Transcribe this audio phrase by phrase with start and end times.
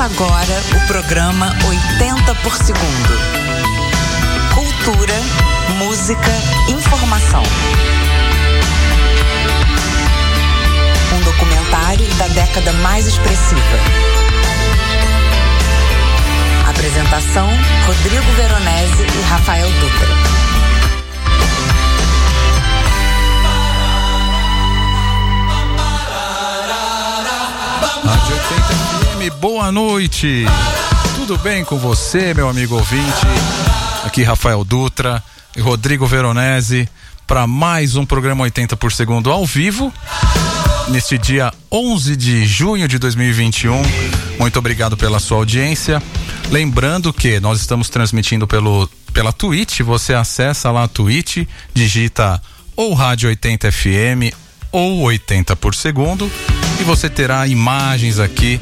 [0.00, 3.20] Começa agora o programa 80 por segundo.
[4.54, 5.14] Cultura,
[5.76, 6.30] música,
[6.70, 7.42] informação.
[11.14, 13.60] Um documentário da década mais expressiva.
[16.70, 17.50] Apresentação:
[17.86, 20.08] Rodrigo Veronese e Rafael Dutra.
[28.06, 28.79] Rádio 80
[29.20, 30.46] FM, boa noite.
[31.14, 33.26] Tudo bem com você, meu amigo ouvinte?
[34.04, 35.22] Aqui Rafael Dutra
[35.54, 36.88] e Rodrigo Veronese
[37.26, 39.92] para mais um programa 80 por segundo ao vivo.
[40.88, 43.82] Neste dia 11 de junho de 2021.
[44.38, 46.02] Muito obrigado pela sua audiência.
[46.50, 52.40] Lembrando que nós estamos transmitindo pelo pela Twitch, você acessa lá a Twitch, digita
[52.74, 54.32] ou Rádio 80 FM
[54.72, 56.30] ou 80 por segundo
[56.80, 58.60] e você terá imagens aqui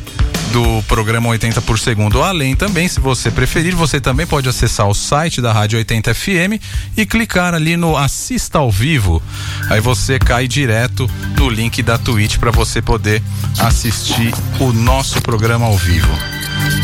[0.49, 2.23] do programa 80 por segundo.
[2.23, 6.61] Além também, se você preferir, você também pode acessar o site da Rádio 80 FM
[6.97, 9.23] e clicar ali no assista ao vivo.
[9.71, 13.23] Aí você cai direto no link da Twitch para você poder
[13.59, 16.13] assistir o nosso programa ao vivo.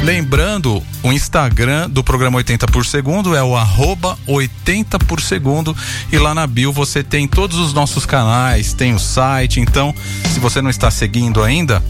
[0.03, 5.75] Lembrando, o Instagram do programa 80 por segundo é o arroba 80 por segundo
[6.13, 9.95] e lá na bio você tem todos os nossos canais, tem o site, então
[10.33, 11.83] se você não está seguindo ainda,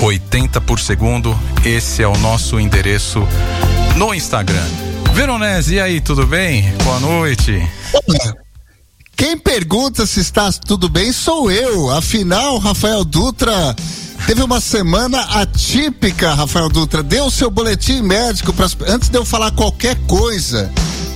[0.00, 3.26] 80 por segundo, esse é o nosso endereço
[3.96, 4.66] no Instagram.
[5.12, 6.72] Veronese, e aí, tudo bem?
[6.84, 7.60] Boa noite.
[9.16, 11.90] Quem pergunta se está tudo bem sou eu.
[11.90, 13.74] Afinal, Rafael Dutra
[14.24, 17.02] teve uma semana atípica, Rafael Dutra.
[17.02, 20.70] Deu o seu boletim médico para antes de eu falar qualquer coisa.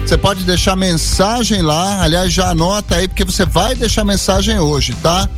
[0.06, 4.96] Você pode deixar mensagem lá, aliás, já anota aí, porque você vai deixar mensagem hoje,
[5.04, 5.30] tá?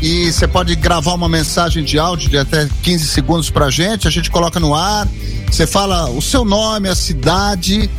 [0.00, 4.10] E você pode gravar uma mensagem de áudio de até 15 segundos pra gente, a
[4.10, 5.08] gente coloca no ar.
[5.50, 7.90] Você fala o seu nome, a cidade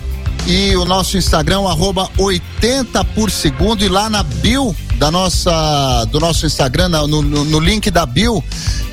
[0.46, 6.20] e o nosso Instagram, arroba 80 por segundo, e lá na bio da nossa, do
[6.20, 8.44] nosso Instagram, no, no, no link da bio,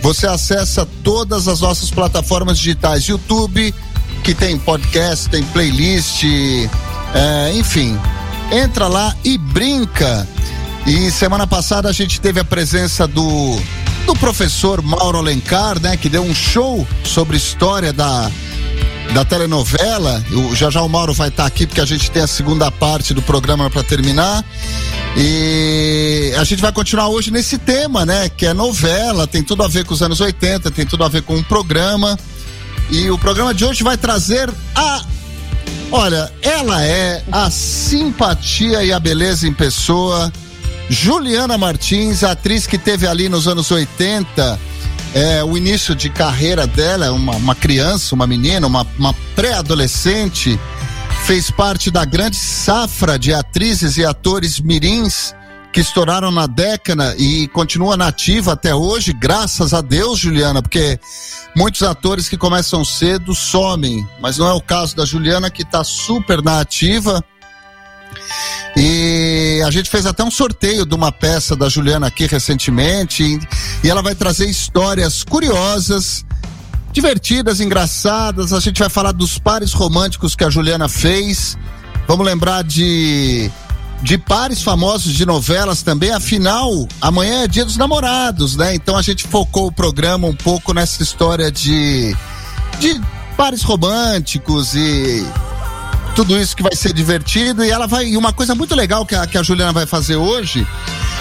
[0.01, 3.75] você acessa todas as nossas plataformas digitais, YouTube,
[4.25, 6.25] que tem podcast, tem playlist,
[7.15, 7.99] é, enfim.
[8.51, 10.27] Entra lá e brinca.
[10.87, 13.57] E semana passada a gente teve a presença do
[14.07, 18.31] do professor Mauro Alencar, né, que deu um show sobre história da
[19.13, 20.25] da telenovela.
[20.33, 22.71] O, já já o Mauro vai estar tá aqui porque a gente tem a segunda
[22.71, 24.45] parte do programa para terminar.
[25.17, 28.29] E a gente vai continuar hoje nesse tema, né?
[28.29, 31.23] Que é novela, tem tudo a ver com os anos 80, tem tudo a ver
[31.23, 32.19] com o programa.
[32.91, 35.05] E o programa de hoje vai trazer a.
[35.91, 40.33] Olha, ela é a simpatia e a beleza em pessoa.
[40.89, 44.72] Juliana Martins, atriz que teve ali nos anos 80
[45.15, 50.59] é, o início de carreira dela, uma, uma criança, uma menina, uma, uma pré-adolescente,
[51.27, 55.35] fez parte da grande safra de atrizes e atores mirins
[55.73, 61.01] que estouraram na década e continua nativa até hoje, graças a Deus, Juliana, porque
[61.57, 65.83] muitos atores que começam cedo somem, mas não é o caso da Juliana que está
[65.83, 67.25] super na ativa
[68.77, 73.39] e a gente fez até um sorteio de uma peça da Juliana aqui recentemente.
[73.85, 76.25] E ela vai trazer histórias curiosas,
[76.93, 78.53] divertidas, engraçadas.
[78.53, 81.59] A gente vai falar dos pares românticos que a Juliana fez.
[82.07, 83.51] Vamos lembrar de
[84.03, 86.11] de pares famosos de novelas também.
[86.11, 88.75] Afinal, amanhã é dia dos namorados, né?
[88.75, 92.17] Então a gente focou o programa um pouco nessa história de,
[92.81, 93.01] de
[93.37, 95.25] pares românticos e
[96.15, 97.65] tudo isso que vai ser divertido.
[97.65, 98.07] E ela vai.
[98.07, 100.67] E uma coisa muito legal que a, que a Juliana vai fazer hoje: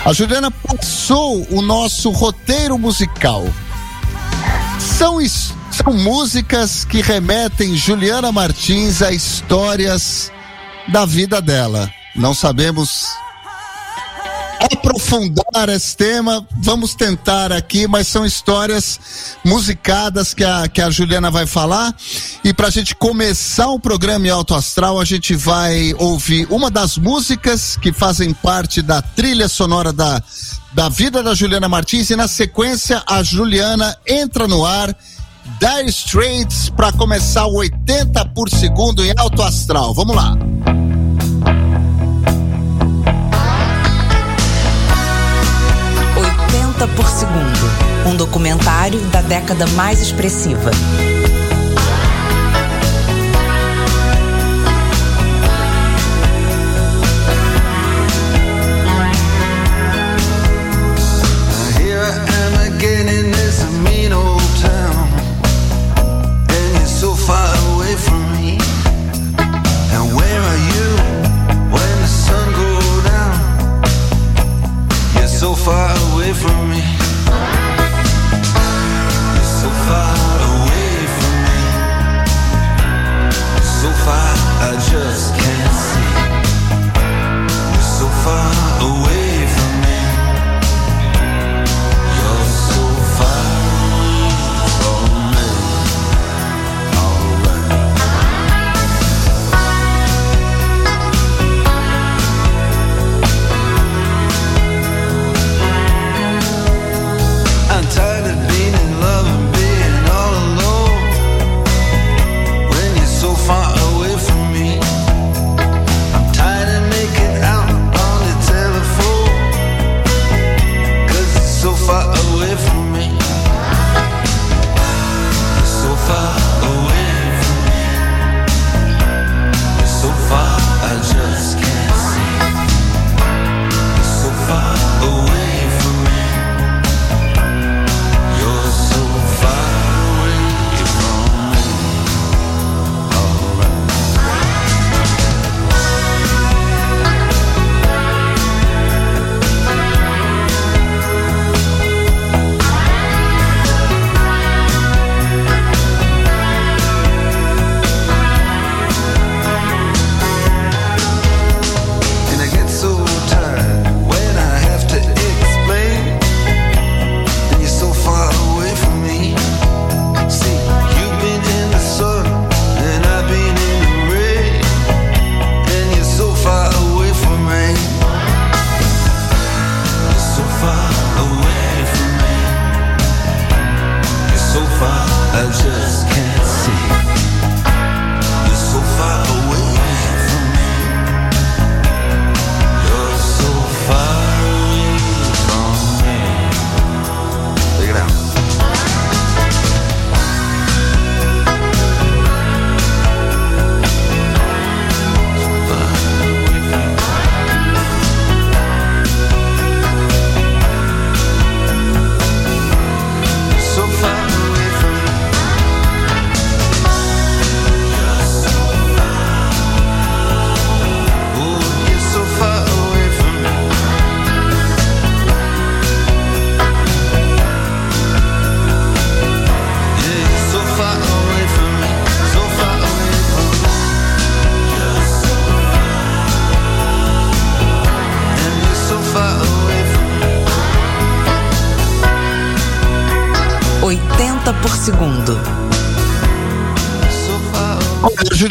[0.06, 3.46] a Juliana passou o nosso roteiro musical.
[4.80, 5.18] São,
[5.72, 10.32] são músicas que remetem Juliana Martins a histórias
[10.88, 11.90] da vida dela.
[12.16, 13.06] Não sabemos
[14.62, 19.00] aprofundar esse tema, vamos tentar aqui, mas são histórias
[19.44, 21.96] musicadas que a, que a Juliana vai falar.
[22.44, 26.70] E para a gente começar o programa em Alto Astral, a gente vai ouvir uma
[26.70, 30.22] das músicas que fazem parte da trilha sonora da,
[30.74, 32.10] da vida da Juliana Martins.
[32.10, 34.96] E na sequência, a Juliana entra no ar.
[35.60, 39.94] Dire Straits para começar o 80 por segundo em alto astral.
[39.94, 40.36] Vamos lá.
[46.82, 48.08] 80 por segundo.
[48.08, 50.72] Um documentário da década mais expressiva.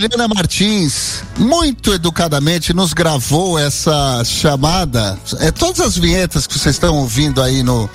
[0.01, 5.19] Juliana Martins, muito educadamente, nos gravou essa chamada.
[5.41, 7.89] É, todas as vinhetas que vocês estão ouvindo aí no,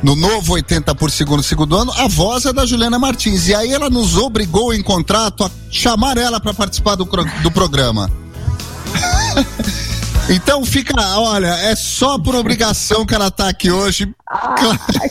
[0.00, 3.48] no novo 80 por segundo, segundo ano, a voz é da Juliana Martins.
[3.48, 8.08] E aí ela nos obrigou em contrato a chamar ela para participar do, do programa.
[10.32, 14.08] Então fica, olha, é só por obrigação que ela tá aqui hoje.
[14.28, 14.54] Ah,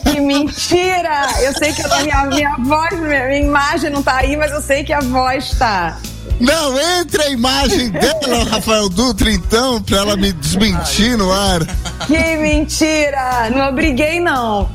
[0.02, 1.28] que mentira!
[1.42, 4.62] Eu sei que a minha, minha voz, minha, minha imagem não tá aí, mas eu
[4.62, 5.98] sei que a voz tá.
[6.40, 11.60] Não, entre a imagem dela, Rafael Dutra, então, pra ela me desmentir no ar.
[12.06, 13.50] Que mentira!
[13.50, 14.68] Não obriguei, não.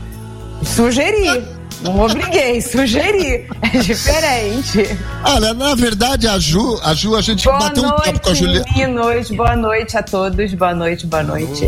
[0.64, 1.44] Sugeri.
[1.82, 3.48] Não obriguei, sugeri.
[3.62, 4.98] É diferente.
[5.24, 8.30] Olha, na verdade, a Ju, a Ju, a gente boa bateu noite, um papo com
[8.30, 8.66] a Juliana.
[8.76, 10.54] Meninos, boa noite a todos.
[10.54, 11.68] Boa noite, boa noite.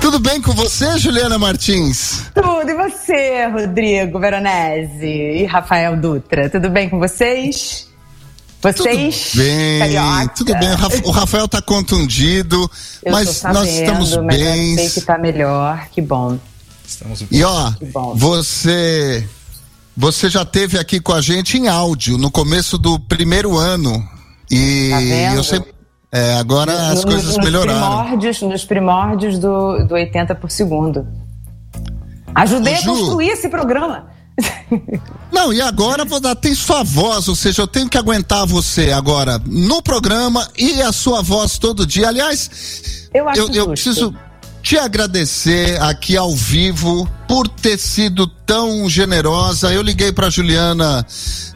[0.00, 2.24] Tudo bem com você, Juliana Martins?
[2.34, 6.48] Tudo, e você, Rodrigo Veronese e Rafael Dutra?
[6.48, 7.89] Tudo bem com vocês?
[8.62, 9.30] Vocês?
[9.30, 10.28] Tudo bem, carioca?
[10.36, 10.68] tudo bem.
[11.04, 12.70] O Rafael tá contundido,
[13.02, 14.70] Eu mas sabendo, nós estamos mas bem.
[14.72, 16.38] Eu sei que tá melhor, que bom.
[16.86, 18.14] Estamos E ó, Que bom.
[18.16, 19.26] você
[19.96, 24.02] você já teve aqui com a gente em áudio no começo do primeiro ano
[24.50, 25.00] e Tá
[25.36, 25.62] eu sei
[26.12, 27.80] é, agora as No- coisas nos melhoraram.
[28.02, 31.06] Primórdios, nos primórdios do, do 80 por segundo.
[32.34, 32.86] Ajudei Ô, a Ju.
[32.96, 34.08] construir esse programa.
[35.32, 36.04] Não, e agora
[36.34, 40.92] tem sua voz, ou seja, eu tenho que aguentar você agora no programa e a
[40.92, 42.08] sua voz todo dia.
[42.08, 44.14] Aliás, Eu acho eu, eu preciso
[44.62, 49.72] te agradecer aqui ao vivo por ter sido tão generosa.
[49.72, 51.04] Eu liguei para Juliana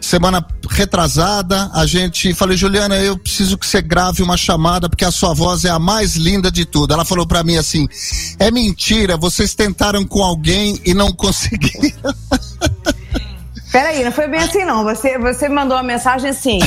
[0.01, 1.71] semana retrasada.
[1.73, 5.65] A gente falei, Juliana, eu preciso que você grave uma chamada porque a sua voz
[5.65, 6.95] é a mais linda de tudo.
[6.95, 7.87] Ela falou para mim assim:
[8.39, 12.15] "É mentira, vocês tentaram com alguém e não conseguiram".
[13.71, 14.85] Peraí, não foi bem assim, não.
[14.85, 16.59] Você, você mandou uma mensagem assim: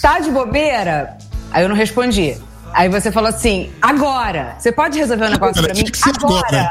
[0.00, 1.18] tá de bobeira?
[1.50, 2.36] Aí eu não respondi.
[2.76, 5.90] Aí você falou assim: agora, você pode resolver um negócio Agora, pra mim?
[5.94, 6.70] ser agora.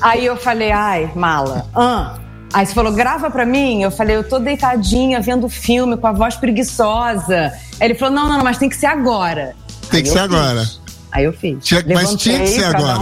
[0.00, 1.66] Aí eu falei: ai, mala.
[1.74, 2.14] Ah.
[2.52, 3.82] Aí você falou: grava pra mim.
[3.82, 7.52] Eu falei: eu tô deitadinha vendo filme com a voz preguiçosa.
[7.80, 9.54] Aí ele falou: não, não, não, mas tem que ser agora.
[9.90, 10.22] Tem Aí que ser fiz.
[10.24, 10.64] agora.
[11.10, 11.58] Aí eu fiz.
[11.64, 12.98] Tinha- mas tinha que ser agora.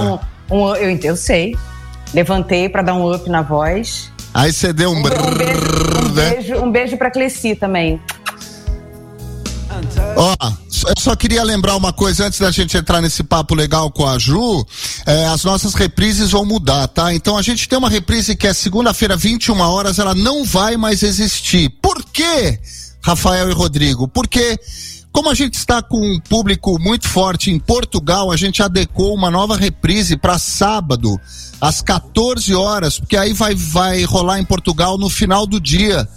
[0.50, 1.56] Um, um- eu, eu sei.
[2.14, 4.10] Levantei pra dar um up na voz.
[4.34, 6.30] Aí você deu um Um, brrr, beijo, um, né?
[6.30, 8.00] beijo, um beijo pra Cleci também.
[10.16, 10.36] Ó,
[10.88, 14.18] eu só queria lembrar uma coisa antes da gente entrar nesse papo legal com a
[14.18, 14.66] Ju.
[15.06, 17.14] é, as nossas reprises vão mudar, tá?
[17.14, 21.02] Então a gente tem uma reprise que é segunda-feira, 21 horas, ela não vai mais
[21.02, 21.70] existir.
[21.82, 22.58] Por quê,
[23.02, 24.08] Rafael e Rodrigo?
[24.08, 24.58] Porque.
[25.12, 29.28] Como a gente está com um público muito forte em Portugal, a gente adequou uma
[29.28, 31.20] nova reprise para sábado,
[31.60, 36.08] às 14 horas, porque aí vai, vai rolar em Portugal no final do dia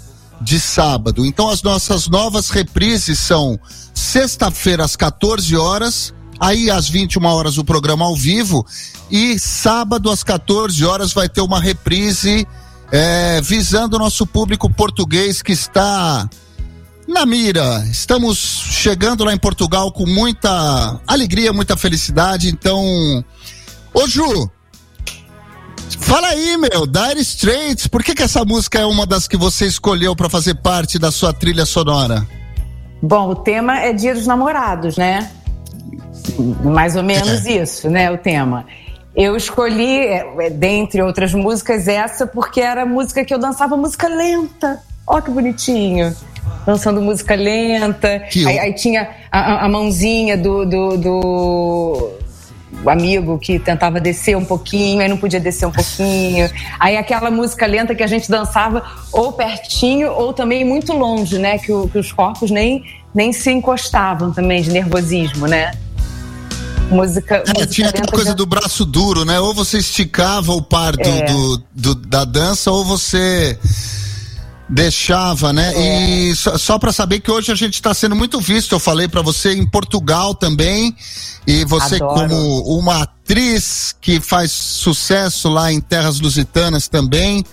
[0.41, 1.25] de sábado.
[1.25, 3.59] Então as nossas novas reprises são
[3.93, 8.65] sexta-feira às 14 horas, aí às 21 horas o programa ao vivo
[9.09, 12.47] e sábado às 14 horas vai ter uma reprise
[12.91, 16.29] eh, visando o nosso público português que está
[17.07, 17.85] na mira.
[17.89, 22.49] Estamos chegando lá em Portugal com muita alegria, muita felicidade.
[22.49, 23.23] Então,
[23.93, 24.49] ô Ju,
[25.99, 29.65] Fala aí, meu, Dire Straits, por que, que essa música é uma das que você
[29.65, 32.25] escolheu para fazer parte da sua trilha sonora?
[33.01, 35.29] Bom, o tema é Dia dos Namorados, né?
[36.63, 38.11] Mais ou menos isso, né?
[38.11, 38.65] O tema.
[39.15, 43.75] Eu escolhi, é, é, dentre outras músicas, essa porque era a música que eu dançava
[43.77, 44.79] música lenta.
[45.05, 46.15] Ó, que bonitinho.
[46.65, 48.19] Dançando música lenta.
[48.31, 52.11] Que Aí, aí tinha a, a- a mãozinha do, do, do
[52.85, 56.49] amigo que tentava descer um pouquinho, aí não podia descer um pouquinho.
[56.79, 61.57] Aí aquela música lenta que a gente dançava ou pertinho ou também muito longe, né?
[61.57, 65.71] Que, o- que os corpos nem, nem se encostavam também de nervosismo, né?
[66.91, 67.35] Música.
[67.37, 69.39] É, música tinha aquela coisa do braço duro, né?
[69.39, 71.23] Ou você esticava o par do, É.
[71.25, 73.57] do- do- da dança, ou você
[74.67, 75.73] deixava, né?
[75.73, 76.09] É.
[76.29, 79.07] E só, só para saber que hoje a gente está sendo muito visto, eu falei
[79.07, 80.95] para você em Portugal também,
[81.45, 82.29] e você Adoro.
[82.29, 87.43] como uma atriz que faz sucesso lá em terras lusitanas também,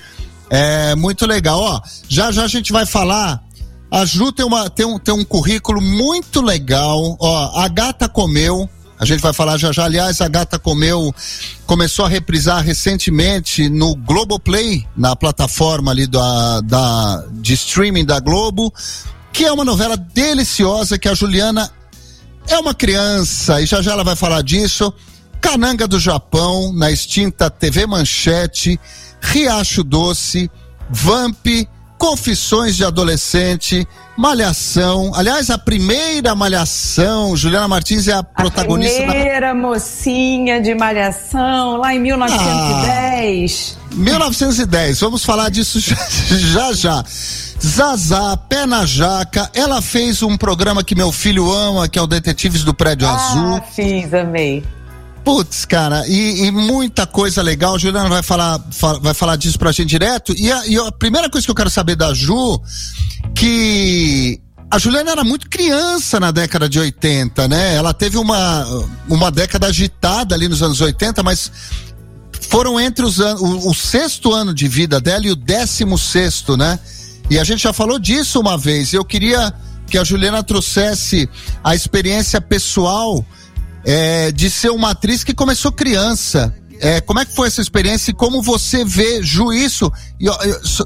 [0.49, 1.61] é muito legal.
[1.61, 3.43] Ó, já já a gente vai falar.
[3.91, 7.17] A Ju tem, uma, tem, um, tem um currículo muito legal.
[7.19, 8.71] Ó, a gata comeu.
[9.01, 9.87] A gente vai falar já já.
[9.87, 11.11] Aliás, a Gata Comeu
[11.65, 18.71] começou a reprisar recentemente no Globoplay, na plataforma ali da, da, de streaming da Globo,
[19.33, 21.71] que é uma novela deliciosa que a Juliana
[22.47, 24.93] é uma criança e já já ela vai falar disso.
[25.41, 28.79] Cananga do Japão, na extinta TV Manchete,
[29.23, 30.51] Riacho Doce,
[30.91, 31.47] Vamp,
[32.01, 35.13] Confissões de Adolescente, Malhação.
[35.15, 41.77] Aliás, a primeira Malhação, Juliana Martins é a protagonista A da primeira mocinha de malhação,
[41.77, 43.77] lá em 1910.
[43.93, 45.95] 1910, vamos falar disso já
[46.73, 46.73] já.
[46.73, 47.05] já.
[47.63, 52.07] Zazá, pé na jaca, ela fez um programa que meu filho ama, que é o
[52.07, 53.57] Detetives do Prédio Azul.
[53.57, 54.65] Ah, fiz, amei.
[55.25, 57.79] Putz, cara, e, e muita coisa legal.
[57.79, 60.35] Juliana vai falar, fa- vai falar disso pra gente direto.
[60.37, 62.61] E a, e a primeira coisa que eu quero saber da Ju,
[63.35, 67.75] que a Juliana era muito criança na década de 80, né?
[67.75, 68.65] Ela teve uma,
[69.09, 71.53] uma década agitada ali nos anos 80, mas
[72.49, 76.79] foram entre os o, o sexto ano de vida dela e o décimo sexto, né?
[77.29, 78.93] E a gente já falou disso uma vez.
[78.93, 79.53] Eu queria
[79.87, 81.29] que a Juliana trouxesse
[81.63, 83.25] a experiência pessoal
[83.85, 86.55] é, de ser uma atriz que começou criança.
[86.81, 89.93] É, como é que foi essa experiência e como você vê juízo?
[90.19, 90.27] E,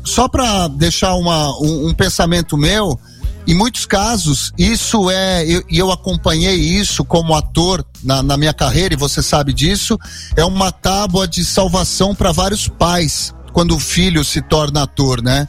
[0.04, 2.98] só, para deixar uma, um, um pensamento meu,
[3.46, 8.54] em muitos casos, isso é, e eu, eu, acompanhei isso como ator na, na, minha
[8.54, 9.98] carreira, e você sabe disso,
[10.34, 15.46] é uma tábua de salvação para vários pais quando o filho se torna ator, né?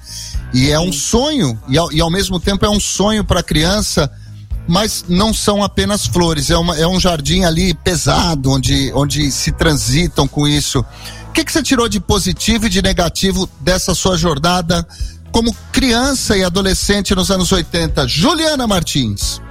[0.53, 3.43] E é um sonho, e ao, e ao mesmo tempo é um sonho para a
[3.43, 4.11] criança,
[4.67, 9.51] mas não são apenas flores, é, uma, é um jardim ali pesado, onde, onde se
[9.51, 10.85] transitam com isso.
[11.29, 14.87] O que, que você tirou de positivo e de negativo dessa sua jornada?
[15.35, 18.07] como criança e adolescente nos anos 80.
[18.07, 19.41] Juliana Martins.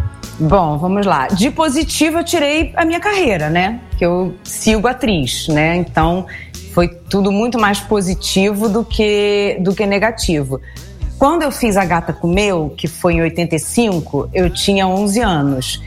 [0.41, 1.27] Bom, vamos lá.
[1.27, 3.81] De positivo eu tirei a minha carreira, né?
[3.99, 5.77] Que eu sigo atriz, né?
[5.77, 6.27] Então
[6.73, 10.59] foi tudo muito mais positivo do que do que negativo.
[11.19, 15.81] Quando eu fiz A Gata Comeu, que foi em 85, eu tinha 11 anos.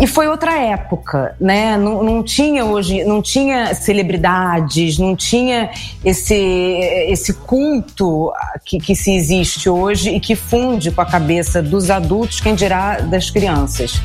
[0.00, 1.76] E foi outra época, né?
[1.76, 5.70] Não, não tinha hoje, não tinha celebridades, não tinha
[6.02, 8.32] esse, esse culto
[8.64, 13.00] que, que se existe hoje e que funde com a cabeça dos adultos, quem dirá
[13.00, 14.00] das crianças.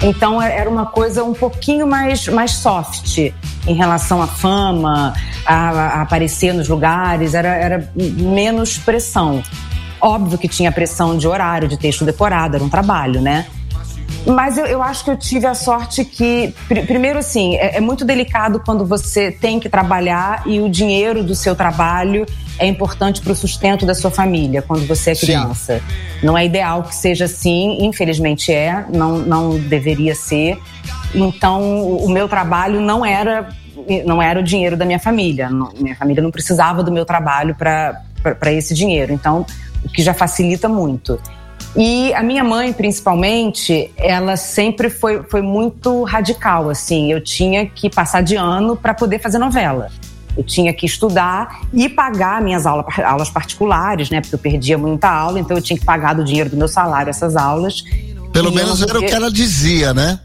[0.00, 3.18] Então é, era uma coisa um pouquinho mais, mais soft
[3.66, 5.12] em relação à fama,
[5.44, 9.42] a, a aparecer nos lugares, era, era menos pressão.
[10.00, 13.46] Óbvio que tinha pressão de horário, de texto decorado, era um trabalho, né?
[14.26, 17.80] Mas eu, eu, acho que eu tive a sorte que, pr primeiro assim, é, é,
[17.80, 22.26] muito delicado quando você tem que trabalhar e o dinheiro do seu trabalho
[22.58, 25.78] é importante para o sustento da sua família quando você é criança.
[25.78, 26.26] Sim.
[26.26, 30.58] Não é ideal que seja assim, infelizmente é, não, não deveria ser.
[31.14, 33.48] Então, o meu trabalho não era
[34.04, 35.48] não era o dinheiro da minha família.
[35.48, 39.12] Não, minha família não precisava do meu trabalho para esse dinheiro.
[39.12, 39.46] Então,
[39.84, 41.20] o que já facilita muito.
[41.76, 47.12] E a minha mãe, principalmente, ela sempre foi, foi muito radical, assim.
[47.12, 49.88] Eu tinha que passar de ano para poder fazer novela.
[50.36, 54.20] Eu tinha que estudar e pagar minhas aulas, aulas particulares, né?
[54.20, 57.10] Porque eu perdia muita aula, então eu tinha que pagar do dinheiro do meu salário
[57.10, 57.84] essas aulas.
[58.32, 60.18] Pelo menos era o que ela dizia, né?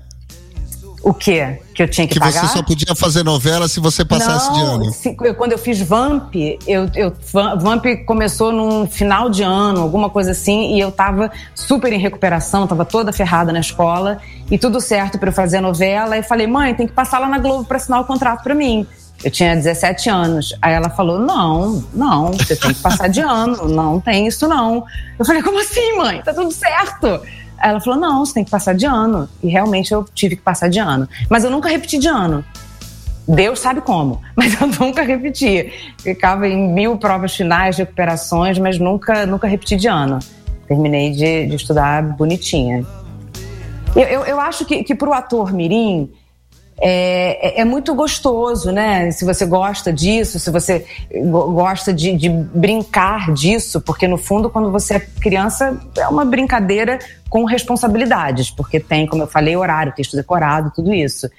[1.05, 1.59] O quê?
[1.75, 2.41] Que eu tinha que, que pagar?
[2.41, 4.91] Que você só podia fazer novela se você passasse Não, de ano.
[4.91, 6.33] Se, eu, quando eu fiz Vamp,
[6.65, 7.13] eu, eu,
[7.59, 12.65] Vamp começou num final de ano, alguma coisa assim, e eu tava super em recuperação,
[12.65, 14.17] tava toda ferrada na escola,
[14.49, 16.17] e tudo certo para eu fazer a novela.
[16.17, 18.87] E falei, mãe, tem que passar lá na Globo para assinar o contrato para mim.
[19.23, 20.57] Eu tinha 17 anos.
[20.59, 24.83] Aí ela falou: Não, não, você tem que passar de ano, não tem isso não.
[25.17, 26.21] Eu falei: Como assim, mãe?
[26.21, 27.21] Tá tudo certo.
[27.69, 29.27] Ela falou: não, você tem que passar de ano.
[29.41, 31.09] E realmente eu tive que passar de ano.
[31.29, 32.45] Mas eu nunca repeti de ano.
[33.27, 35.73] Deus sabe como, mas eu nunca repeti.
[35.97, 40.19] Ficava em mil provas finais, recuperações, mas nunca, nunca repeti de ano.
[40.67, 42.85] Terminei de, de estudar bonitinha.
[43.95, 46.11] Eu, eu, eu acho que, que para o ator Mirim,
[46.77, 49.09] é, é, é, muito gostoso, né?
[49.11, 50.85] Se você gosta disso, se você
[51.21, 56.99] gosta de, de, brincar disso, porque no fundo, quando você é criança, é uma brincadeira
[57.29, 61.29] com responsabilidades, porque tem, como eu falei, horário, texto decorado, tudo isso.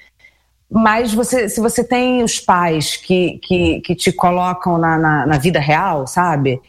[0.69, 5.37] Mas você, se você tem os pais que, que, que te colocam na, na, na
[5.37, 6.59] vida real, sabe?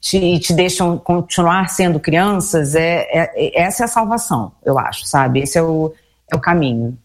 [0.00, 5.40] Te, te deixam continuar sendo crianças, é, é, essa é a salvação, eu acho, sabe?
[5.40, 5.94] Esse é o,
[6.30, 6.98] é o caminho.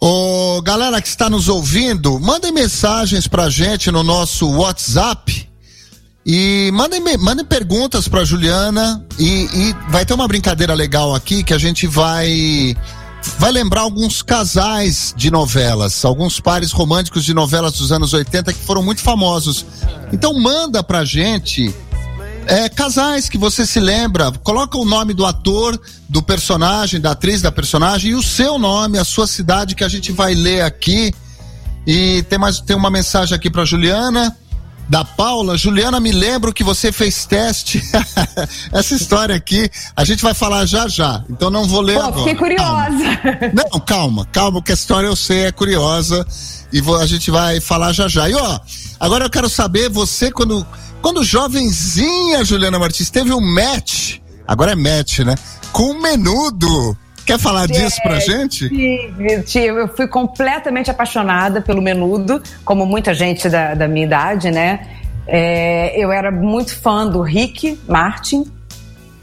[0.00, 5.48] Ô, galera que está nos ouvindo, mandem mensagens pra gente no nosso WhatsApp
[6.26, 11.52] e mandem, mandem perguntas pra Juliana e, e vai ter uma brincadeira legal aqui que
[11.54, 12.76] a gente vai
[13.38, 18.64] vai lembrar alguns casais de novelas, alguns pares românticos de novelas dos anos 80 que
[18.64, 19.64] foram muito famosos.
[20.12, 21.74] Então manda pra gente
[22.46, 25.78] é, casais que você se lembra, coloca o nome do ator,
[26.08, 29.88] do personagem, da atriz da personagem e o seu nome, a sua cidade que a
[29.88, 31.12] gente vai ler aqui.
[31.86, 34.36] E tem mais tem uma mensagem aqui para Juliana
[34.88, 35.56] da Paula.
[35.56, 37.82] Juliana, me lembro que você fez teste.
[38.72, 41.24] Essa história aqui, a gente vai falar já já.
[41.28, 42.18] Então não vou ler Pô, agora.
[42.18, 43.16] Fiquei curiosa.
[43.16, 43.52] Calma.
[43.54, 46.26] Não, calma, calma, que a história eu sei é curiosa
[46.72, 48.28] e vou, a gente vai falar já já.
[48.28, 48.60] E ó,
[49.00, 50.66] agora eu quero saber você quando
[51.04, 55.34] quando jovenzinha Juliana Martins teve um match, agora é match, né?
[55.70, 56.96] Com o Menudo.
[57.26, 58.70] Quer falar disso pra gente?
[59.44, 64.88] Sim, eu fui completamente apaixonada pelo Menudo, como muita gente da, da minha idade, né?
[65.26, 68.50] É, eu era muito fã do Rick Martin,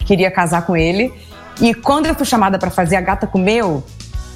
[0.06, 1.12] queria casar com ele.
[1.60, 3.84] E quando eu fui chamada para fazer A Gata Comeu,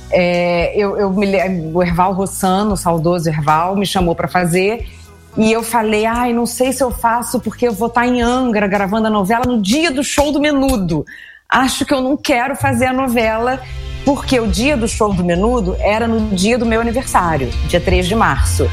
[0.10, 1.28] é, eu, eu me,
[1.72, 4.88] o Erval Rossano, o saudoso Erval, me chamou para fazer.
[5.38, 8.22] E eu falei, ai, não sei se eu faço porque eu vou estar tá em
[8.22, 11.06] Angra gravando a novela no dia do show do Menudo.
[11.50, 13.62] Acho que eu não quero fazer a novela
[14.06, 18.08] porque o dia do show do Menudo era no dia do meu aniversário, dia 3
[18.08, 18.70] de março.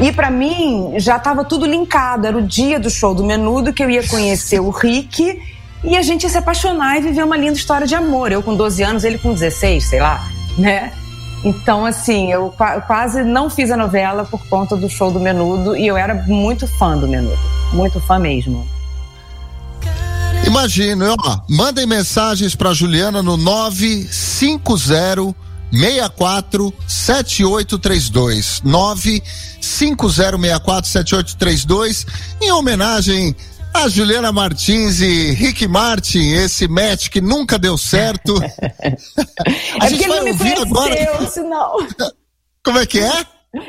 [0.00, 3.82] E para mim já estava tudo linkado, era o dia do show do Menudo que
[3.82, 5.40] eu ia conhecer o Rick
[5.82, 8.30] e a gente ia se apaixonar e viver uma linda história de amor.
[8.30, 10.22] Eu com 12 anos, ele com 16, sei lá,
[10.58, 10.92] né?
[11.46, 12.52] Então, assim, eu
[12.88, 16.66] quase não fiz a novela por conta do show do Menudo e eu era muito
[16.66, 17.38] fã do Menudo,
[17.72, 18.66] muito fã mesmo.
[20.44, 25.36] Imagino, ó, mandem mensagens para Juliana no 950
[25.70, 32.06] 64 7832 950 64 7832
[32.40, 33.36] em homenagem
[33.76, 38.34] a Juliana Martins e Rick Martin, esse match que nunca deu certo.
[38.82, 38.96] é
[39.80, 41.30] a gente vai ouvir agora.
[41.30, 41.76] Senão...
[42.64, 43.24] Como é que é?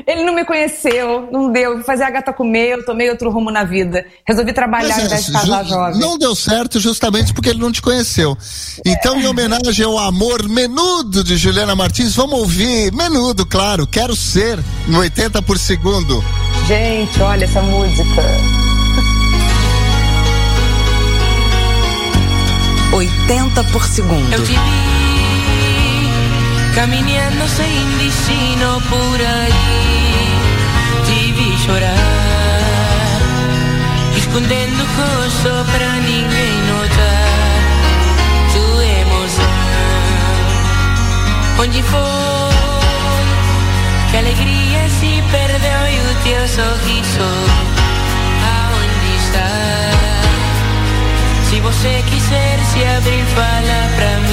[0.06, 1.84] Ele não me conheceu, não deu.
[1.84, 4.06] Fazer a gata comer, eu tomei outro rumo na vida.
[4.28, 6.00] Resolvi trabalhar Mas, ao invés de casar jovem.
[6.00, 8.38] Não deu certo justamente porque ele não te conheceu.
[8.86, 9.22] Então, é.
[9.22, 13.88] em homenagem ao amor menudo de Juliana Martins, vamos ouvir menudo, claro.
[13.88, 16.24] Quero ser no 80 por segundo.
[16.68, 18.57] Gente, olha essa música.
[22.92, 24.34] 80 por segundo.
[24.34, 24.98] Eu te vi
[26.76, 29.54] caminhando sem destino por aí.
[31.06, 31.96] Te vi chorar,
[34.16, 37.28] escondendo o rosto pra ninguém notar.
[38.54, 39.46] Tua emoção,
[41.64, 42.18] onde foi?
[44.12, 47.30] Que alegria se perdeu e o teu sorriso,
[51.50, 54.27] Se você quiser se abrir, fala pra mim.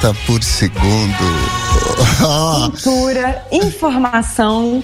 [0.00, 0.80] 80 por segundo.
[2.72, 4.82] Cultura, informação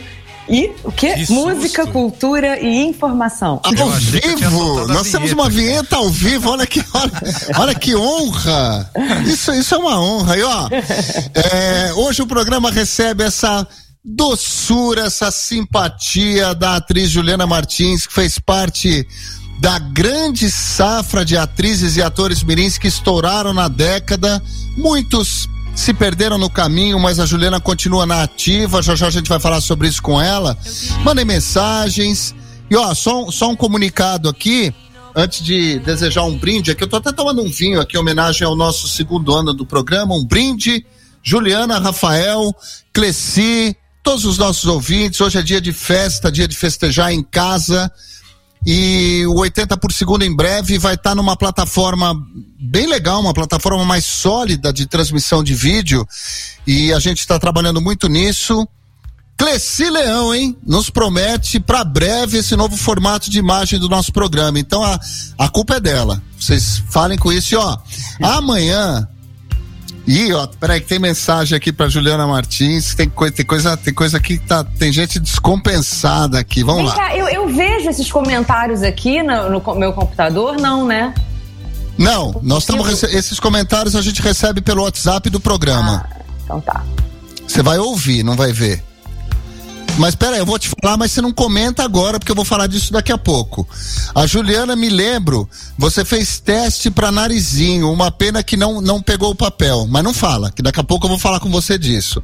[0.49, 1.15] e o quê?
[1.15, 1.93] Que Música, susto.
[1.93, 3.61] cultura e informação.
[3.65, 7.13] ao Eu vivo, nós temos uma vinheta ao vivo, olha que, olha,
[7.57, 8.91] olha que honra.
[9.27, 10.37] Isso, isso é uma honra.
[10.37, 10.69] E ó,
[11.35, 13.67] é, hoje o programa recebe essa
[14.05, 19.07] doçura, essa simpatia da atriz Juliana Martins, que fez parte
[19.59, 24.43] da grande safra de atrizes e atores mirins que estouraram na década.
[24.77, 28.83] Muitos se perderam no caminho, mas a Juliana continua na ativa.
[28.83, 30.57] Já já a gente vai falar sobre isso com ela.
[31.03, 32.35] Mandem mensagens.
[32.71, 34.75] E ó, só, só um comunicado aqui
[35.17, 38.47] antes de desejar um brinde, aqui eu tô até tomando um vinho aqui em homenagem
[38.47, 40.85] ao nosso segundo ano do programa, um brinde.
[41.23, 42.55] Juliana, Rafael,
[42.93, 45.21] Cleci, todos os nossos ouvintes.
[45.21, 47.91] Hoje é dia de festa, dia de festejar em casa.
[48.67, 52.13] E o 80 por segundo em breve vai estar numa plataforma
[52.59, 56.05] bem legal, uma plataforma mais sólida de transmissão de vídeo.
[56.67, 58.67] E a gente está trabalhando muito nisso.
[59.37, 60.57] Cleci Leão, hein?
[60.67, 64.59] Nos promete para breve esse novo formato de imagem do nosso programa.
[64.59, 64.99] Então a,
[65.39, 66.21] a culpa é dela.
[66.37, 67.79] Vocês falem com isso e ó.
[68.21, 69.07] Amanhã.
[70.07, 72.95] Ih, ó, peraí, que tem mensagem aqui pra Juliana Martins.
[72.95, 74.63] Tem, coi- tem coisa, tem coisa aqui que tá.
[74.63, 76.63] Tem gente descompensada aqui.
[76.63, 76.97] Vamos Vem lá.
[76.97, 81.13] cá, eu, eu vejo esses comentários aqui no, no meu computador, não, né?
[81.99, 86.07] Não, nós estamos esses comentários a gente recebe pelo WhatsApp do programa.
[86.45, 86.85] Então tá.
[87.49, 88.85] Você vai ouvir, não vai ver.
[89.99, 92.45] Mas pera aí, eu vou te falar, mas você não comenta agora, porque eu vou
[92.45, 93.67] falar disso daqui a pouco.
[94.15, 99.31] A Juliana, me lembro, você fez teste pra narizinho, uma pena que não, não pegou
[99.31, 102.23] o papel, mas não fala, que daqui a pouco eu vou falar com você disso.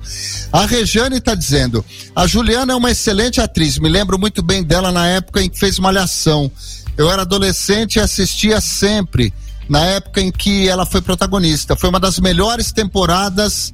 [0.52, 1.82] A Regiane tá dizendo,
[2.14, 5.58] a Juliana é uma excelente atriz, me lembro muito bem dela na época em que
[5.58, 6.52] fez Malhação.
[6.94, 9.32] Eu era adolescente e assistia sempre,
[9.66, 11.74] na época em que ela foi protagonista.
[11.74, 13.72] Foi uma das melhores temporadas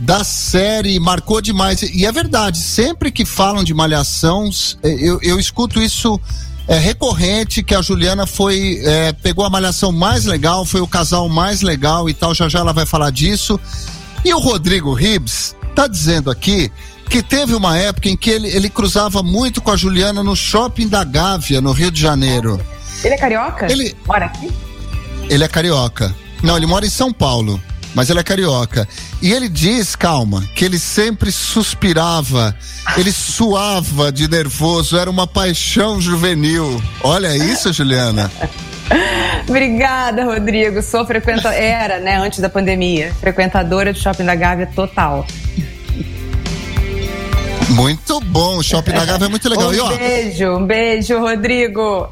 [0.00, 1.82] da série, marcou demais.
[1.82, 4.48] E é verdade, sempre que falam de Malhação,
[4.82, 6.18] eh, eu, eu escuto isso
[6.66, 11.28] é, recorrente, que a Juliana foi, é, pegou a Malhação mais legal, foi o casal
[11.28, 13.60] mais legal e tal, já já ela vai falar disso.
[14.24, 16.70] E o Rodrigo Ribs tá dizendo aqui
[17.08, 20.88] que teve uma época em que ele, ele cruzava muito com a Juliana no shopping
[20.88, 22.60] da Gávea, no Rio de Janeiro.
[23.02, 23.70] Ele é carioca?
[23.70, 24.50] Ele- Mora aqui?
[25.28, 26.14] Ele é carioca.
[26.42, 27.60] Não, ele mora em São Paulo,
[27.94, 28.86] mas ele é carioca.
[29.20, 32.54] E ele diz, calma, que ele sempre suspirava,
[32.96, 36.82] ele suava de nervoso, era uma paixão juvenil.
[37.02, 38.30] Olha isso, Juliana.
[39.48, 40.82] Obrigada, Rodrigo.
[40.82, 41.52] Sou frequenta...
[41.52, 43.12] Era, né, antes da pandemia.
[43.20, 45.26] Frequentadora do Shopping da Gávea total.
[47.70, 49.68] Muito bom, o Shopping da Gávea é muito legal.
[49.68, 52.08] Um E ó, beijo, um beijo, Rodrigo.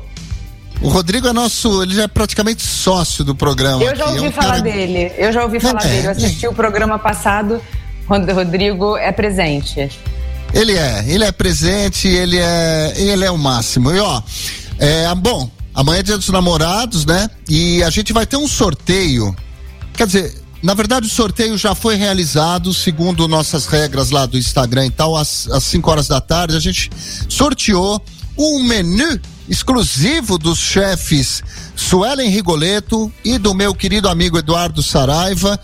[0.83, 3.83] O Rodrigo é nosso, ele já é praticamente sócio do programa.
[3.83, 4.05] Eu já.
[4.05, 5.13] É ouvi um falar cara- dele.
[5.17, 6.07] Eu já ouvi falar É, dele.
[6.07, 7.61] Eu assisti o programa passado.
[8.09, 9.91] Rod- Rodrigo é presente.
[10.55, 13.91] Ele é, ele é presente, ele é, ele é o máximo.
[13.93, 14.23] E ó,
[14.79, 17.29] é, bom, amanhã é dia dos namorados, né?
[17.49, 19.37] E a gente vai ter um sorteio.
[19.93, 24.87] Quer dizer, na verdade o sorteio já foi realizado segundo nossas regras lá do Instagram
[24.87, 26.57] e tal, às, às 5 horas da tarde.
[26.57, 26.89] A gente
[27.29, 28.03] sorteou
[28.39, 31.43] um menu exclusivo dos chefes
[31.75, 35.59] Suelen Rigoleto e do meu querido amigo Eduardo Saraiva.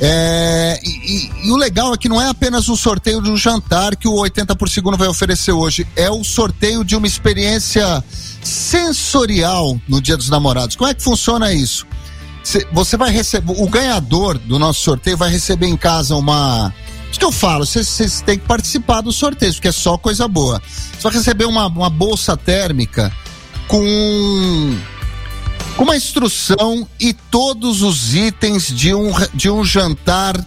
[0.00, 3.36] É, e, e- e o legal é que não é apenas o sorteio de um
[3.36, 8.02] jantar que o 80 por segundo vai oferecer hoje, é o sorteio de uma experiência
[8.42, 10.74] sensorial no Dia dos Namorados.
[10.76, 11.86] Como é que funciona isso?
[12.42, 16.74] Cê- Você vai receber, o ganhador do nosso sorteio vai receber em casa uma.
[17.14, 20.60] Isso que eu falo, vocês- têm que participar do sorteio, porque é só coisa boa.
[20.98, 23.12] Você vai receber uma, uma bolsa térmica
[23.68, 24.76] com
[25.76, 30.44] com uma instrução e todos os itens de um, de um jantar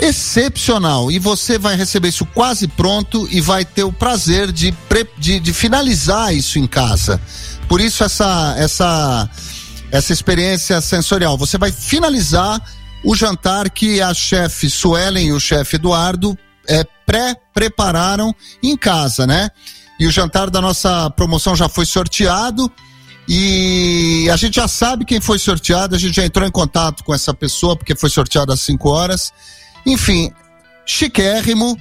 [0.00, 1.12] excepcional.
[1.12, 4.74] E você vai receber isso quase pronto e vai ter o prazer de,
[5.16, 7.20] de, de finalizar isso em casa.
[7.68, 9.30] Por isso, essa, essa,
[9.92, 11.38] essa experiência sensorial.
[11.38, 12.60] Você vai finalizar
[13.04, 16.36] o jantar que a chefe Suelen e o chefe Eduardo
[16.68, 19.50] é, pré-prepararam em casa, né?
[19.98, 22.70] E o jantar da nossa promoção já foi sorteado.
[23.26, 27.14] E a gente já sabe quem foi sorteado, a gente já entrou em contato com
[27.14, 29.32] essa pessoa, porque foi sorteado às 5 horas.
[29.84, 30.32] Enfim,
[30.86, 31.78] chiquérrimo.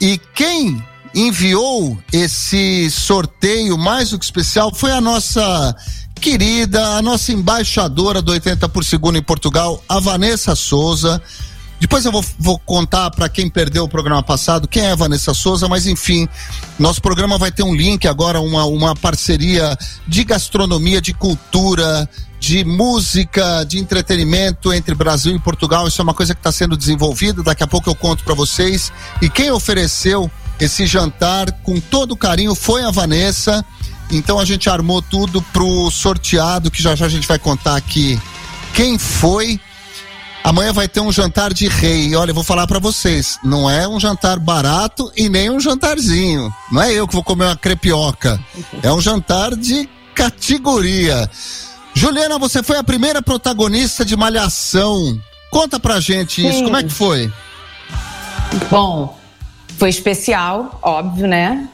[0.00, 0.82] E quem
[1.14, 5.74] enviou esse sorteio mais do que especial foi a nossa
[6.20, 11.22] querida, a nossa embaixadora do 80 por segundo em Portugal, a Vanessa Souza.
[11.78, 15.34] Depois eu vou, vou contar para quem perdeu o programa passado quem é a Vanessa
[15.34, 16.26] Souza, mas enfim,
[16.78, 19.76] nosso programa vai ter um link agora, uma, uma parceria
[20.08, 22.08] de gastronomia, de cultura,
[22.40, 25.86] de música, de entretenimento entre Brasil e Portugal.
[25.86, 27.42] Isso é uma coisa que está sendo desenvolvida.
[27.42, 28.92] Daqui a pouco eu conto para vocês.
[29.20, 33.64] E quem ofereceu esse jantar com todo carinho foi a Vanessa.
[34.10, 38.20] Então a gente armou tudo pro sorteado, que já já a gente vai contar aqui
[38.74, 39.60] quem foi.
[40.44, 42.14] Amanhã vai ter um jantar de rei.
[42.14, 46.54] Olha, eu vou falar para vocês, não é um jantar barato e nem um jantarzinho.
[46.70, 48.38] Não é eu que vou comer uma crepioca.
[48.80, 51.28] É um jantar de categoria.
[51.94, 55.20] Juliana, você foi a primeira protagonista de Malhação.
[55.50, 56.64] Conta pra gente isso, Sim.
[56.64, 57.32] como é que foi?
[58.70, 59.18] Bom,
[59.78, 61.68] foi especial, óbvio, né?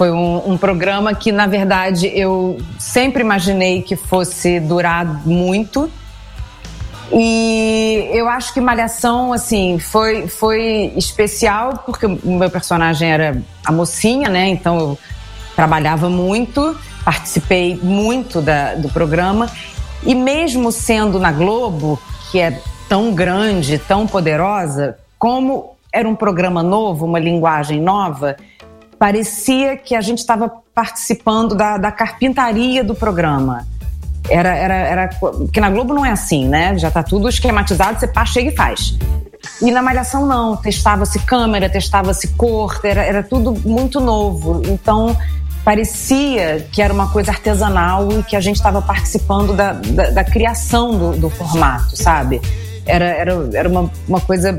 [0.00, 5.90] Foi um, um programa que, na verdade, eu sempre imaginei que fosse durar muito.
[7.12, 13.70] E eu acho que Malhação, assim, foi, foi especial porque o meu personagem era a
[13.70, 14.48] mocinha, né?
[14.48, 14.98] Então eu
[15.54, 19.50] trabalhava muito, participei muito da- do programa.
[20.02, 22.58] E mesmo sendo na Globo, que é
[22.88, 28.38] tão grande, tão poderosa, como era um programa novo, uma linguagem nova,
[29.00, 33.66] parecia que a gente estava participando da, da carpintaria do programa.
[34.28, 35.08] Era, era, era.
[35.08, 36.76] Porque na Globo não é assim, né?
[36.76, 38.98] Já tá tudo esquematizado, você pá, chega e faz.
[39.62, 44.60] E na Malhação não, testava-se câmera, testava-se cor, era, era tudo muito novo.
[44.66, 45.16] Então
[45.64, 50.24] parecia que era uma coisa artesanal e que a gente estava participando da, da, da
[50.24, 52.42] criação do, do formato, sabe?
[52.84, 54.58] Era, era, era uma, uma coisa,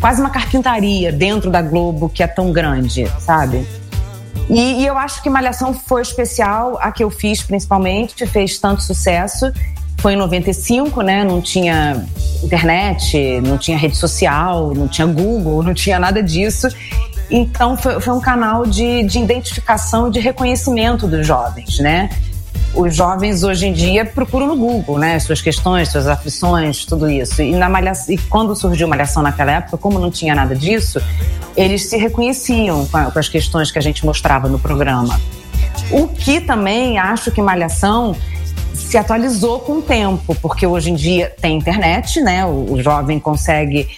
[0.00, 3.66] quase uma carpintaria dentro da Globo que é tão grande, sabe?
[4.48, 8.82] E, e eu acho que Malhação foi especial, a que eu fiz principalmente, fez tanto
[8.82, 9.52] sucesso.
[9.98, 11.24] Foi em 95, né?
[11.24, 12.04] Não tinha
[12.42, 16.68] internet, não tinha rede social, não tinha Google, não tinha nada disso.
[17.30, 22.08] Então foi, foi um canal de, de identificação de reconhecimento dos jovens, né?
[22.74, 25.18] Os jovens hoje em dia procuram no Google, né?
[25.18, 27.40] Suas questões, suas aflições, tudo isso.
[27.42, 31.00] E, na malhação, e quando surgiu Malhação naquela época, como não tinha nada disso,
[31.56, 35.18] eles se reconheciam com, as questões que a gente mostrava no programa.
[35.90, 38.14] O que também acho que Malhação
[38.74, 42.44] se atualizou com o tempo, porque hoje em dia tem internet, né?
[42.44, 43.88] O jovem consegue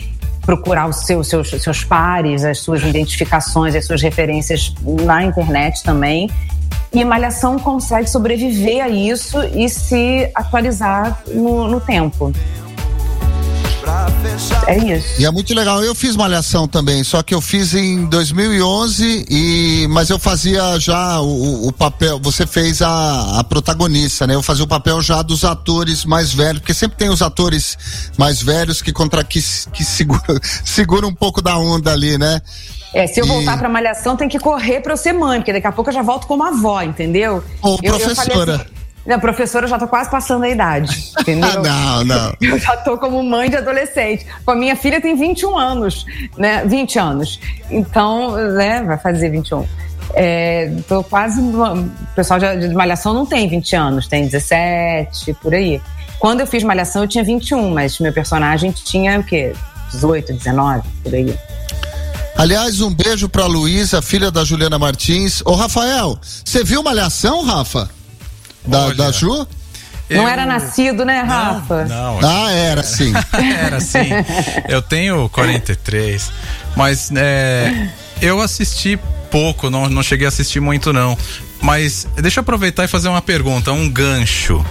[0.49, 4.73] procurar os seus, seus, seus pares, as suas identificações, as suas referências
[5.05, 6.31] na internet também.
[6.93, 12.33] E Malhação consegue sobreviver a isso e se atualizar no, no tempo.
[14.67, 15.21] É isso.
[15.21, 15.83] E é muito legal.
[15.83, 21.21] Eu fiz malhação também, só que eu fiz em 2011 e mas eu fazia já
[21.21, 22.21] o, o papel.
[22.23, 24.35] Você fez a, a protagonista, né?
[24.35, 27.79] Eu fazia o papel já dos atores mais velhos, porque sempre tem os atores
[28.19, 29.41] mais velhos que contra que,
[29.73, 30.23] que segura,
[30.65, 32.43] segura um pouco da onda ali, né?
[32.95, 35.53] É, se eu E- voltar pra Malhação, tem que correr pra eu ser mãe, porque
[35.53, 37.43] daqui a pouco eu já volto como avó, entendeu?
[37.63, 38.55] Ou Eu- eu falei professora.
[38.57, 38.65] assim,
[39.07, 41.49] não, professora eu já tô quase passando a idade, entendeu?
[41.67, 42.33] Ah, não, não.
[42.41, 44.27] Eu já tô como mãe de adolescente.
[44.45, 46.05] Com a minha filha tem 21 anos,
[46.37, 46.63] né?
[46.67, 47.41] 20 anos.
[47.71, 49.67] Então, né, vai fazer 21.
[50.15, 51.41] É, tô quase.
[51.41, 55.81] O pessoal de, de Malhação não tem 20 anos, tem 17, por aí.
[56.19, 59.53] Quando eu fiz Malhação, eu tinha 21, mas meu personagem tinha o quê?
[59.93, 61.35] 18, 19, por aí.
[62.39, 65.43] Aliás, um beijo pra Luísa, filha da Juliana Martins.
[65.45, 67.91] Ô, Rafael, você viu malhação, Rafa?
[68.65, 69.29] Da, Olha, da Ju?
[70.09, 71.85] Não Eu- era nascido, né, Rafa?
[71.87, 73.13] Não, Ah, era sim.
[73.33, 74.09] Era assim.
[74.69, 76.31] Eu tenho 43,
[76.77, 77.91] mas é,
[78.23, 78.99] eu assisti
[79.33, 81.19] pouco, não, não cheguei a assistir muito não.
[81.61, 84.65] Mas deixa eu aproveitar e fazer uma pergunta, um gancho.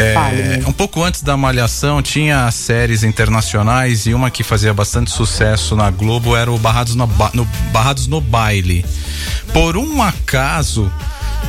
[0.00, 5.76] É, um pouco antes da Malhação tinha séries internacionais e uma que fazia bastante sucesso
[5.76, 8.84] na Globo era o Barrados no, Ba- no- Barrados no Baile.
[9.52, 10.90] Por um acaso,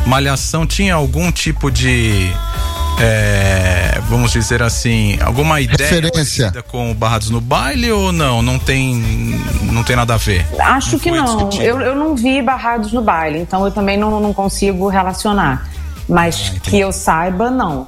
[0.06, 2.32] Malhação tinha algum tipo de.
[3.00, 6.52] é, vamos dizer assim, alguma ideia Referência.
[6.68, 8.42] com o Barrados no Baile ou não?
[8.42, 8.96] Não tem,
[9.64, 10.46] não tem nada a ver.
[10.60, 11.50] Acho que foi não.
[11.54, 15.70] Eu, eu não vi barrados no baile, então eu também não, não consigo relacionar.
[16.10, 17.88] Mas Ah, que eu saiba, não.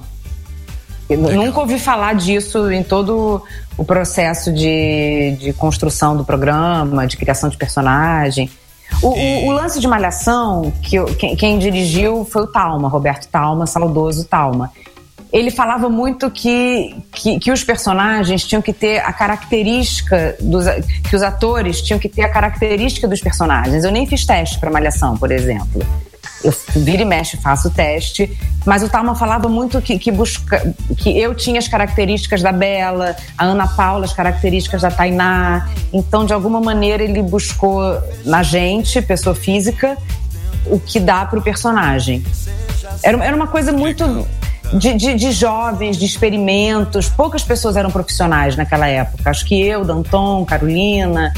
[1.16, 3.42] Nunca ouvi falar disso em todo
[3.78, 8.50] o processo de, de construção do programa, de criação de personagem.
[9.02, 13.28] O, o- o lance de Malhação, que eu- quem, quem dirigiu foi o Talma, Roberto
[13.28, 14.72] Talma, saudoso Talma.
[15.32, 20.66] Ele falava muito que, que, que os personagens tinham que ter a característica dos
[21.10, 23.84] que os atores tinham que ter a característica dos personagens.
[23.84, 25.82] Eu nem fiz teste para Malhação, por exemplo.
[26.44, 31.18] Eu vira e mexe, faço teste, mas o Talma falava muito que, que, busca, que
[31.18, 35.70] eu tinha as características da Bela, a Ana Paula as características da Tainá.
[35.94, 37.82] Então, de alguma maneira, ele buscou
[38.26, 39.98] na gente, pessoa física,
[40.66, 42.24] o que dá para o personagem.
[43.02, 44.28] Era, era uma coisa muito
[44.74, 47.08] de, de- de jovens, de experimentos.
[47.10, 49.30] Poucas pessoas eram profissionais naquela época.
[49.30, 51.34] Acho que eu, Danton, Carolina,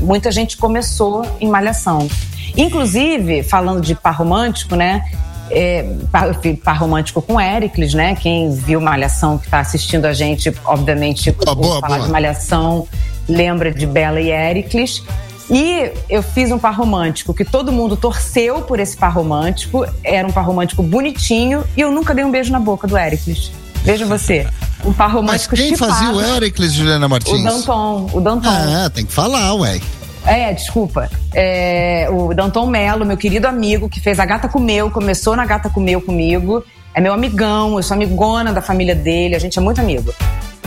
[0.00, 2.08] muita gente começou em Malhação.
[2.56, 5.04] Inclusive, falando de par romântico, né?
[5.50, 6.28] É, par,
[6.62, 8.14] par romântico com Éricles, né?
[8.14, 12.06] Quem viu Malhação, que está assistindo a gente, obviamente, Boa, ouve boa, falar boa.
[12.06, 12.86] de Malhação,
[13.28, 15.02] lembra de Bela e Éricles.
[15.50, 19.86] E eu fiz um par romântico que todo mundo torceu por esse par romântico.
[20.04, 23.50] Era um par romântico bonitinho e eu nunca dei um beijo na boca do Éricles.
[23.88, 24.46] Veja você.
[24.84, 25.90] Um par Mas romântico quem chipado.
[25.90, 27.42] fazia o Éricles, Juliana O Martins?
[27.42, 28.50] Danton, o Danton.
[28.50, 29.80] É, tem que falar, ué.
[30.26, 31.08] É, desculpa.
[31.32, 35.70] É, o Danton Mello, meu querido amigo, que fez a Gata Comeu, começou na Gata
[35.70, 36.62] Comeu comigo.
[36.92, 40.14] É meu amigão, eu sou amigona da família dele, a gente é muito amigo.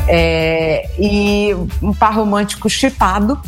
[0.07, 3.39] É, e um par romântico chipado,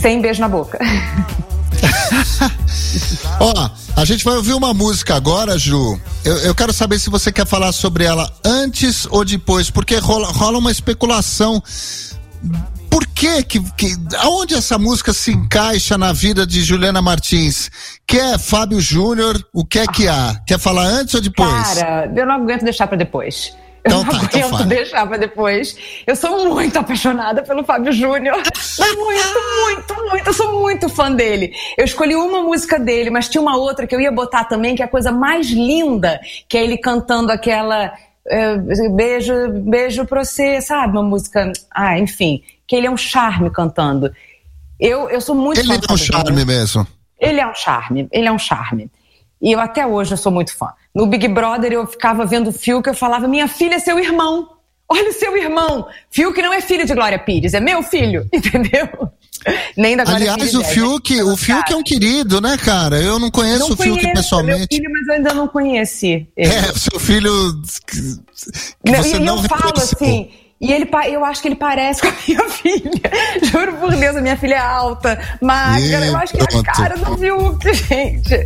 [0.00, 0.80] sem beijo na boca.
[3.40, 5.98] Ó, a gente vai ouvir uma música agora, Ju.
[6.24, 10.28] Eu, eu quero saber se você quer falar sobre ela antes ou depois, porque rola,
[10.28, 11.62] rola uma especulação.
[12.90, 13.96] Por que, que, que.
[14.18, 17.70] Aonde essa música se encaixa na vida de Juliana Martins?
[18.06, 19.40] Quer Fábio Júnior?
[19.52, 20.40] O que é que há?
[20.46, 21.50] Quer falar antes ou depois?
[21.50, 23.54] Cara, eu não aguento deixar pra depois.
[23.82, 24.64] Eu Então não tá, então aguento fala.
[24.66, 25.76] deixar pra depois.
[26.06, 28.36] Eu sou muito apaixonada pelo Fábio Júnior.
[28.78, 30.26] Muito, muito, muito.
[30.26, 31.52] Eu sou muito fã dele.
[31.76, 34.82] Eu escolhi uma música dele, mas tinha uma outra que eu ia botar também, que
[34.82, 37.92] é a coisa mais linda, que é ele cantando aquela.
[38.26, 38.56] é,
[38.90, 39.32] beijo,
[39.64, 40.92] beijo pra você, sabe?
[40.92, 41.52] Uma música.
[41.70, 42.42] Ah, enfim.
[42.66, 44.12] Que ele é um charme cantando.
[44.78, 46.86] Eu, eu sou muito Ele é um charme mesmo.
[47.18, 48.90] Ele é um charme, ele é um charme.
[49.40, 50.68] E eu até hoje eu sou muito fã.
[50.94, 54.48] No Big Brother eu ficava vendo o Fiuk eu falava: minha filha é seu irmão.
[54.88, 55.86] Olha o seu irmão.
[56.10, 58.88] Fiuk não é filho de Glória Pires, é meu filho, entendeu?
[59.76, 60.54] Nem da Glória Aliás, Pires.
[60.54, 63.00] o é, Fiuk, gente, o Fiuk é um querido, né, cara?
[63.00, 64.66] Eu não conheço não o Fiuk conheço, é meu pessoalmente.
[64.76, 66.28] filho, mas eu ainda não conheci.
[66.36, 66.52] ele.
[66.52, 67.32] É, seu filho
[67.86, 67.96] que
[68.84, 69.98] Não, você e não eu falo reconheceu.
[70.02, 70.30] assim.
[70.60, 73.10] E ele, eu acho que ele parece com a minha filha.
[73.50, 76.06] Juro por Deus, a minha filha é alta, magra.
[76.06, 78.44] Eu acho que é a cara do Fiuk, gente.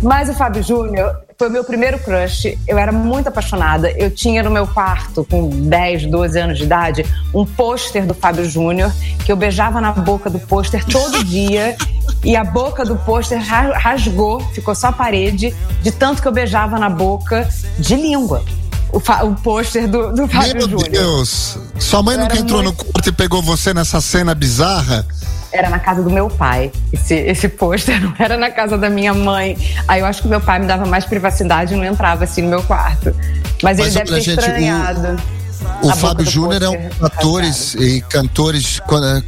[0.00, 2.56] Mas o Fábio Júnior foi o meu primeiro crush.
[2.68, 3.90] Eu era muito apaixonada.
[3.90, 7.04] Eu tinha no meu quarto, com 10, 12 anos de idade,
[7.34, 8.92] um pôster do Fábio Júnior,
[9.26, 11.76] que eu beijava na boca do pôster todo dia.
[12.24, 15.52] E a boca do pôster ra- rasgou, ficou só a parede,
[15.82, 17.48] de tanto que eu beijava na boca
[17.80, 18.44] de língua.
[18.92, 20.88] O, o pôster do, do Fábio Meu Júnior.
[20.88, 21.58] Deus!
[21.78, 25.06] Sua mãe Eu nunca entrou muito- no quarto e pegou você nessa cena bizarra?
[25.52, 26.70] Era na casa do meu pai.
[26.92, 29.56] Esse, esse pôster não era na casa da minha mãe.
[29.86, 32.48] Aí eu acho que meu pai me dava mais privacidade e não entrava assim no
[32.48, 33.14] meu quarto.
[33.62, 35.22] Mas, ele Mas, deve olha, ter gente, o- estranhado.
[35.82, 39.24] O boca Fábio Júnior é um dos atores e cantores quando-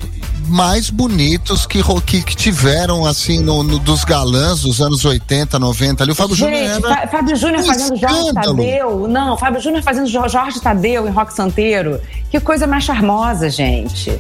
[0.51, 6.03] mais bonitos que, que, que tiveram, assim, no, no- dos galãs dos anos 80, 90
[6.05, 6.13] ali.
[6.13, 8.57] O Fábio Júnior era Fábio Júnior um fazendo Jorge escândalo.
[8.57, 9.09] Tadeu.
[9.09, 12.01] Não, Fábio Júnior fazendo Jo- Jorge Tadeu em Rock Santeiro.
[12.31, 14.11] Que coisa mais charmosa, gente.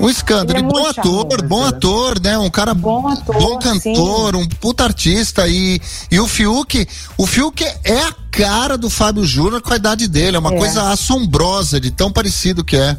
[0.00, 0.58] um escândalo.
[0.58, 0.92] É bom ator,
[1.32, 1.42] charmoso.
[1.48, 2.38] bom ator, né?
[2.38, 5.46] Um cara Bom ator, bom cantor, um puta artista.
[5.48, 6.86] E, e o Fiuk,
[7.18, 10.36] o Fiuk é a cara do Fábio Júnior com a idade dele.
[10.36, 10.58] É uma É.
[10.58, 12.96] coisa assombrosa de tão parecido que é.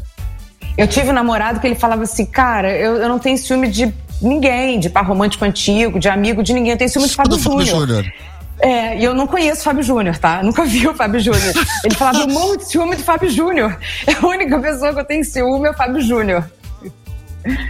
[0.76, 3.94] Eu tive um namorado que ele falava assim, cara, eu, eu não tenho ciúme de
[4.20, 7.38] ninguém, de par romântico antigo, de amigo de ninguém, eu tenho ciúme de Fábio do
[7.38, 7.86] Fábio Júnior.
[7.86, 8.12] Júnior.
[8.60, 10.42] É, e eu não conheço o Fábio Júnior, tá?
[10.42, 11.52] Nunca vi o Fábio Júnior.
[11.84, 13.76] Ele falava, eu morro de ciúme do Fábio Júnior.
[14.06, 16.44] É a única pessoa que eu tenho ciúme é o Fábio Júnior.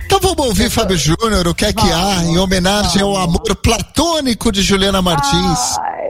[0.06, 4.52] Então vamos ouvir Fábio Júnior, o que é que há, em homenagem ao amor platônico
[4.52, 5.78] de Juliana Martins.
[5.78, 6.04] Ai.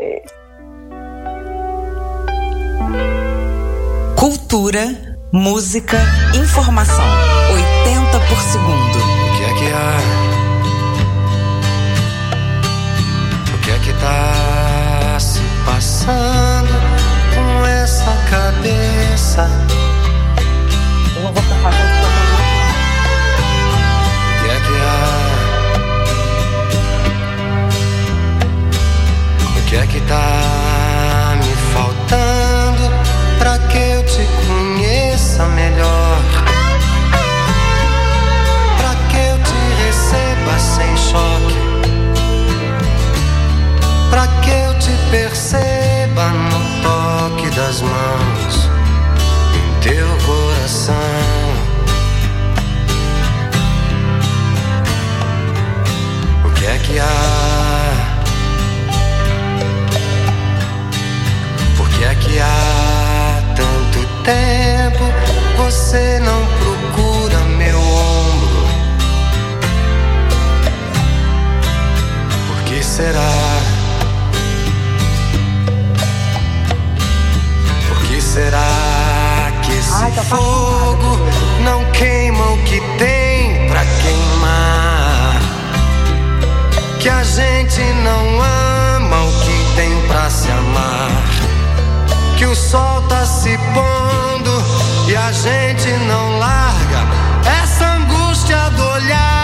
[4.16, 5.98] Cultura, música,
[6.32, 7.04] informação.
[7.52, 8.98] 80 por segundo.
[8.98, 9.98] O que é que há?
[13.52, 16.72] O que é que tá se passando
[17.34, 19.50] com essa cabeça?
[21.16, 21.46] Eu não vou O
[24.40, 25.04] que é que há?
[29.58, 32.88] O que é que tá me faltando
[33.40, 34.63] pra que eu te conheça
[35.42, 36.18] melhor?
[38.78, 41.58] Pra que eu te receba sem choque?
[44.10, 48.70] Pra que eu te perceba no toque das mãos
[49.56, 50.94] em teu coração?
[56.44, 58.14] O que é que há?
[61.76, 65.23] Por que é que há tanto tempo
[65.74, 68.66] você não procura meu ombro?
[72.46, 73.32] Por que será?
[77.88, 78.62] Por que será
[79.64, 80.36] que esse Ai, apaixonada.
[80.36, 81.18] fogo
[81.64, 85.40] não queima o que tem pra queimar?
[87.00, 91.10] Que a gente não ama o que tem pra se amar.
[92.38, 94.73] Que o sol tá se pondo
[95.06, 97.06] e a gente não larga
[97.62, 99.43] essa angústia do olhar.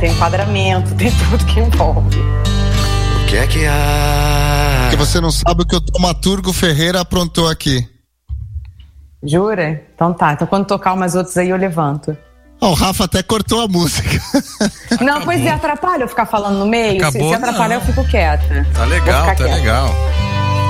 [0.00, 2.18] Tem enquadramento, tem tudo que envolve.
[2.20, 4.78] O que é que há?
[4.90, 7.86] Porque você não sabe o que o Tomaturgo Ferreira aprontou aqui.
[9.22, 9.82] Jura?
[9.94, 10.32] Então tá.
[10.32, 12.16] Então quando tocar umas outras aí eu levanto.
[12.62, 14.20] Ó, o Rafa até cortou a música.
[15.00, 17.00] Não, pois é, atrapalha eu ficar falando no meio.
[17.00, 17.76] Se- Acabou, se, atrapalhar, não.
[17.76, 18.66] eu fico quieta.
[18.74, 19.54] Tá legal, tá quieta.
[19.54, 19.94] legal.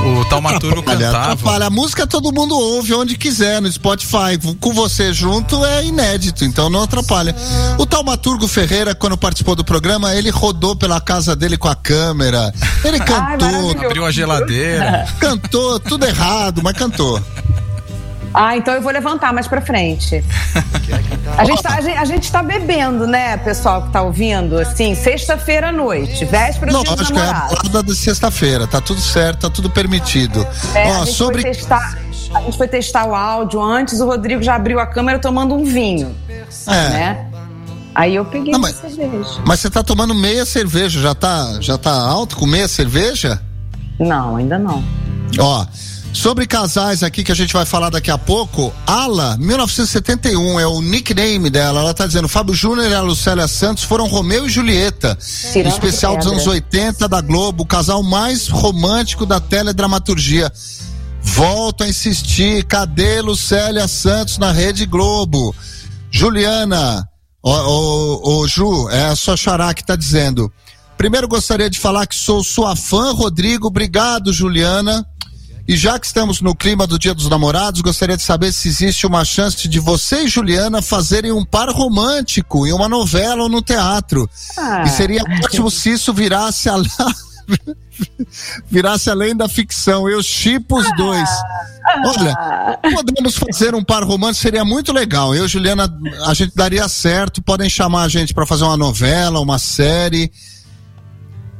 [0.03, 1.33] O Taumaturgo Atrapalha, cantava.
[1.33, 1.67] atrapalha.
[1.67, 4.39] A música todo mundo ouve onde quiser, no Spotify.
[4.59, 7.35] Com você junto é inédito, então não atrapalha.
[7.79, 12.53] O Taumaturgo Ferreira, quando participou do programa, ele rodou pela casa dele com a câmera.
[12.83, 13.21] Ele cantou,
[13.51, 13.87] maravilhoso.
[13.87, 15.07] Abriu a geladeira.
[15.21, 17.21] cantou, tudo errado, mas cantou.
[18.33, 20.25] Ah, então eu vou levantar mais pra frente.
[21.37, 24.59] A gente, tá, a, gente, a gente tá bebendo, né, pessoal que tá ouvindo?
[24.59, 28.67] Assim, sexta-feira à noite, véspera Não, de acho que é a balada de sexta-feira.
[28.67, 30.47] Tá tudo certo, tá tudo permitido.
[30.75, 31.43] É, a, Ó, gente sobre.
[31.43, 31.99] foi testar,
[32.35, 35.65] a gente foi testar o áudio antes, o Rodrigo já abriu a câmera tomando um
[35.65, 36.15] vinho,
[36.67, 36.89] É.
[36.91, 37.27] né?
[37.95, 39.41] Aí eu peguei Não, mas- cerveja.
[39.45, 43.41] Mas você tá tomando meia cerveja, já tá, já tá alto com meia cerveja?
[43.99, 44.83] Não, ainda não.
[45.39, 45.67] Ó,
[46.13, 50.81] sobre casais aqui que a gente vai falar daqui a pouco, Ala, 1971 é o
[50.81, 51.81] nickname dela.
[51.81, 55.17] Ela tá dizendo: Fábio Júnior e a Lucélia Santos foram Romeu e Julieta.
[55.53, 56.41] Tirando especial dos pedra.
[56.41, 60.53] anos 80 da Globo, o casal mais romântico da teledramaturgia.
[61.23, 65.55] Volto a insistir, cadê Lucélia Santos na Rede Globo?
[66.11, 67.07] Juliana,
[67.43, 70.51] ô, ô, ô, Ju, é a sua xará que tá dizendo.
[70.97, 73.69] Primeiro gostaria de falar que sou sua fã, Rodrigo.
[73.69, 75.07] Obrigado, Juliana.
[75.71, 79.07] E já que estamos no clima do Dia dos Namorados, gostaria de saber se existe
[79.07, 83.63] uma chance de você e Juliana fazerem um par romântico em uma novela ou no
[83.63, 84.29] teatro.
[84.59, 84.83] Ah.
[84.85, 86.75] E seria ótimo se isso virasse a...
[88.69, 90.09] virasse além da ficção.
[90.09, 91.31] Eu chipo os dois.
[92.05, 95.37] Olha, podemos fazer um par romântico, seria muito legal.
[95.37, 95.89] Eu, Juliana,
[96.27, 97.41] a gente daria certo.
[97.41, 100.33] Podem chamar a gente para fazer uma novela, uma série.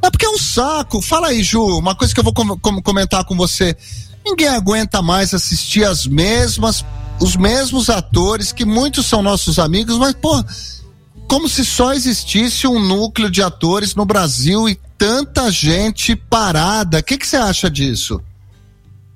[0.03, 1.01] É porque é um saco.
[1.01, 3.75] Fala aí, Ju, uma coisa que eu vou com- com- comentar com você.
[4.25, 6.83] Ninguém aguenta mais assistir as mesmas,
[7.19, 10.43] os mesmos atores, que muitos são nossos amigos, mas, pô,
[11.27, 16.99] como se só existisse um núcleo de atores no Brasil e tanta gente parada.
[16.99, 18.21] O que você acha disso?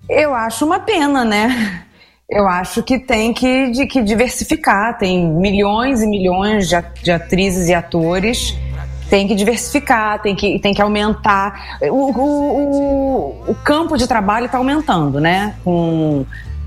[0.09, 1.83] Eu acho uma pena, né?
[2.29, 4.97] Eu acho que tem que, de- que diversificar.
[4.97, 8.55] Tem milhões e milhões de, de atrizes e atores.
[9.09, 11.77] Tem que diversificar, tem que, tem que aumentar.
[11.83, 15.55] O, o, o, campo de trabalho está aumentando, né?
[15.63, 16.25] Com,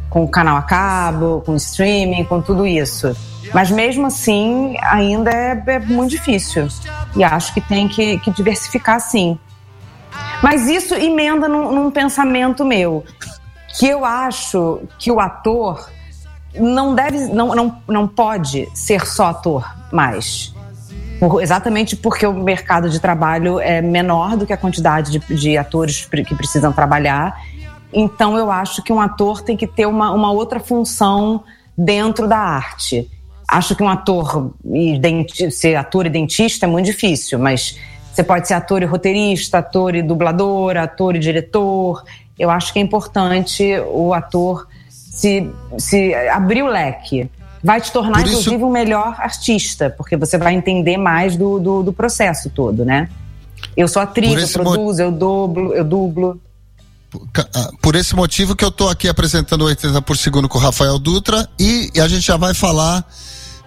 [0.09, 3.16] com o canal a cabo, com streaming, com tudo isso.
[3.53, 6.68] Mas mesmo assim, ainda é, é muito difícil.
[7.16, 9.39] E acho que tem que, que diversificar sim.
[10.43, 13.05] Mas isso emenda num, num pensamento meu,
[13.78, 15.91] que eu acho que o ator
[16.55, 20.55] não deve, não, não, não pode ser só ator mais.
[21.41, 26.07] Exatamente porque o mercado de trabalho é menor do que a quantidade de, de atores
[26.07, 27.37] que precisam trabalhar.
[27.93, 31.43] Então eu acho que um ator tem que ter uma, uma outra função
[31.77, 33.11] dentro da arte.
[33.47, 34.53] Acho que um ator
[35.51, 37.79] ser ator e dentista é muito difícil, mas
[38.12, 42.05] você pode ser ator e roteirista, ator e dublador, ator e diretor.
[42.39, 47.31] Eu acho que é importante o ator se, se abrir o leque.
[47.63, 51.59] Vai te tornar, Por isso- inclusive, um melhor artista, porque você vai entender mais do,
[51.59, 53.09] do, do processo todo, né?
[53.77, 56.41] Eu sou atriz, Por eu esse mo- produzo, eu dublo, eu dublo.
[57.33, 60.59] ca- ah, por esse motivo que eu tô aqui apresentando o 80 por segundo com
[60.59, 63.05] o Rafael Dutra e, e a gente já vai falar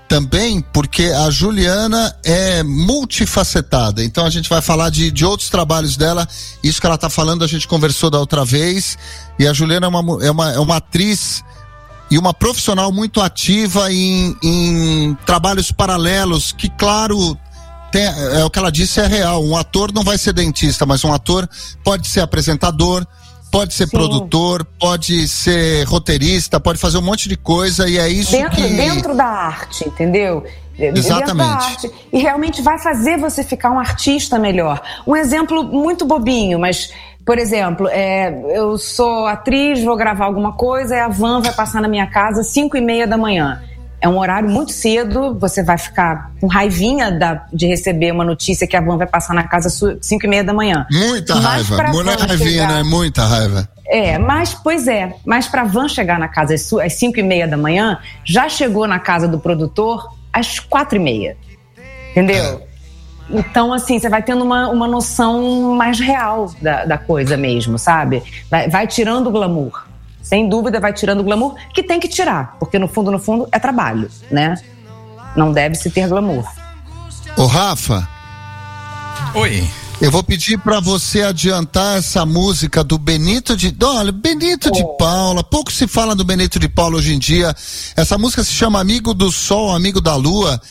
[0.08, 4.04] também porque a Juliana é multifacetada.
[4.04, 6.28] Então a gente vai falar de, de outros trabalhos dela.
[6.64, 8.98] Isso que ela tá falando, a gente conversou da outra vez.
[9.40, 11.44] E a Juliana é uma, é uma, é uma atriz
[12.12, 17.38] e uma profissional muito ativa em, em trabalhos paralelos, que, claro,
[17.90, 19.42] tem- é o que ela disse, é real.
[19.42, 21.50] Um ator não vai ser dentista, mas um ator
[21.86, 23.08] pode ser apresentador,
[23.50, 23.96] pode ser Sim.
[23.98, 28.62] produtor, pode ser roteirista, pode fazer um monte de coisa, e é isso dentro, que.
[28.62, 30.44] dentro da arte, entendeu?
[30.78, 31.64] Dentro da Exatamente.
[31.66, 31.92] arte.
[32.12, 34.82] E realmente vai fazer você ficar um artista melhor.
[35.06, 36.92] Um exemplo muito bobinho, mas,
[37.26, 41.82] por exemplo, é, eu sou atriz, vou gravar alguma coisa, e a van vai passar
[41.82, 43.62] na minha casa às 5 e meia da manhã.
[44.04, 48.66] É um horário muito cedo, você vai ficar com raivinha da- de receber uma notícia
[48.66, 50.88] que a van vai passar na casa às 5 e meia da manhã.
[50.92, 51.84] Muita Mas raiva.
[52.04, 52.84] Não é raivinha, chegar- né?
[52.84, 53.70] Muita raiva.
[53.88, 57.58] é, mas, pois é, mas pra van chegar na casa às 5 e meia da
[57.58, 61.38] manhã, já chegou na casa do produtor às quatro e meia.
[62.12, 62.62] Entendeu?
[63.32, 68.22] Então, assim, você vai tendo uma, uma noção mais real da, da coisa mesmo, sabe?
[68.50, 69.84] Vai, vai tirando o glamour.
[70.22, 73.48] Sem dúvida, vai tirando o glamour, que tem que tirar, porque no fundo, no fundo,
[73.52, 74.56] é trabalho, né?
[75.36, 76.46] Não deve se ter glamour.
[77.38, 78.08] Ô, Rafa,
[79.34, 79.68] Oi.
[80.00, 83.76] eu vou pedir pra você adiantar essa música do Benito de.
[83.84, 85.44] Olha, Benito de Paula.
[85.44, 87.56] Pouco se fala do Benito de Paula hoje em dia.
[87.96, 90.62] Essa música se chama Amigo do Sol, Amigo da Lua.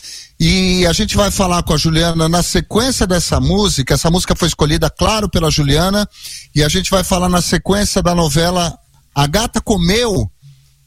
[0.43, 3.93] E a gente vai falar com a Juliana na sequência dessa música.
[3.93, 6.09] Essa música foi escolhida, claro, pela Juliana.
[6.55, 8.75] E a gente vai falar na sequência da novela
[9.13, 10.31] A Gata Comeu,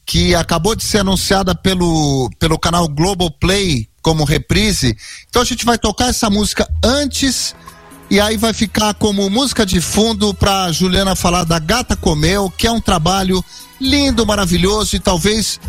[0.05, 4.93] que acabou de ser anunciada pelo, pelo canal Globoplay como reprise.
[5.29, 7.55] Então a gente vai tocar essa música antes
[8.09, 12.67] e aí vai ficar como música de fundo para Juliana falar da Gata Comeu, que
[12.67, 13.41] é um trabalho
[13.79, 15.61] lindo, maravilhoso e talvez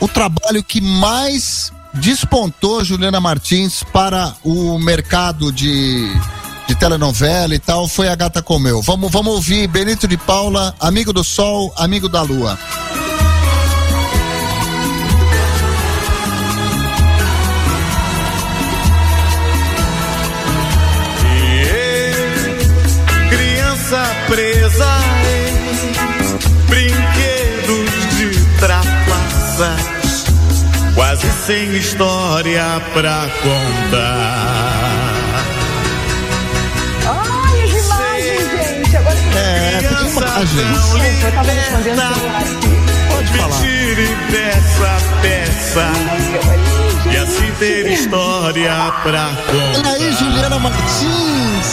[0.00, 6.08] o trabalho que mais despontou Juliana Martins para o mercado de,
[6.66, 8.82] de telenovela e tal foi a Gata Comeu.
[8.82, 12.58] Vamos, vamos ouvir Benito de Paula, Amigo do Sol, Amigo da Lua.
[23.30, 24.98] Criança presa
[25.30, 29.93] em brinquedos de trapaças,
[30.94, 34.84] quase sem história pra contar.
[37.06, 38.96] Ai, as imagens, gente!
[38.96, 40.80] Agora que É, tem imagens.
[40.80, 42.74] tão eu tava respondendo o liberta, celular aqui.
[43.10, 43.60] Pode me falar.
[43.60, 45.86] tire dessa peça
[47.12, 50.18] e assim ter história pra Olha aí, contar.
[50.18, 51.68] Juliana Martins.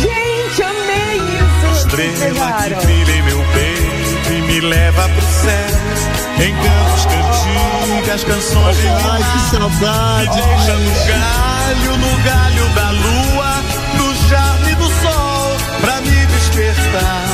[0.00, 1.86] Gente, amei isso!
[1.86, 6.19] Estrela que brilha em meu peito e me leva pro céu.
[6.40, 10.42] Encantos, cantigas, canções de Ai, que saudade.
[10.42, 13.62] Deixa no galho, no galho da lua,
[13.98, 17.26] no charme do sol, pra me despertar.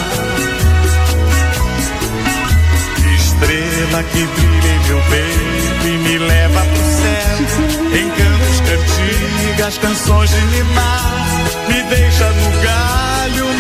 [3.15, 7.37] Estrela que brilha em meu peito e me leva pro céu.
[8.01, 11.27] Encantos, cantigas, canções de mimar.
[11.69, 13.56] Me deixa no galho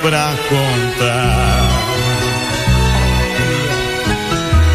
[0.00, 1.70] pra contar.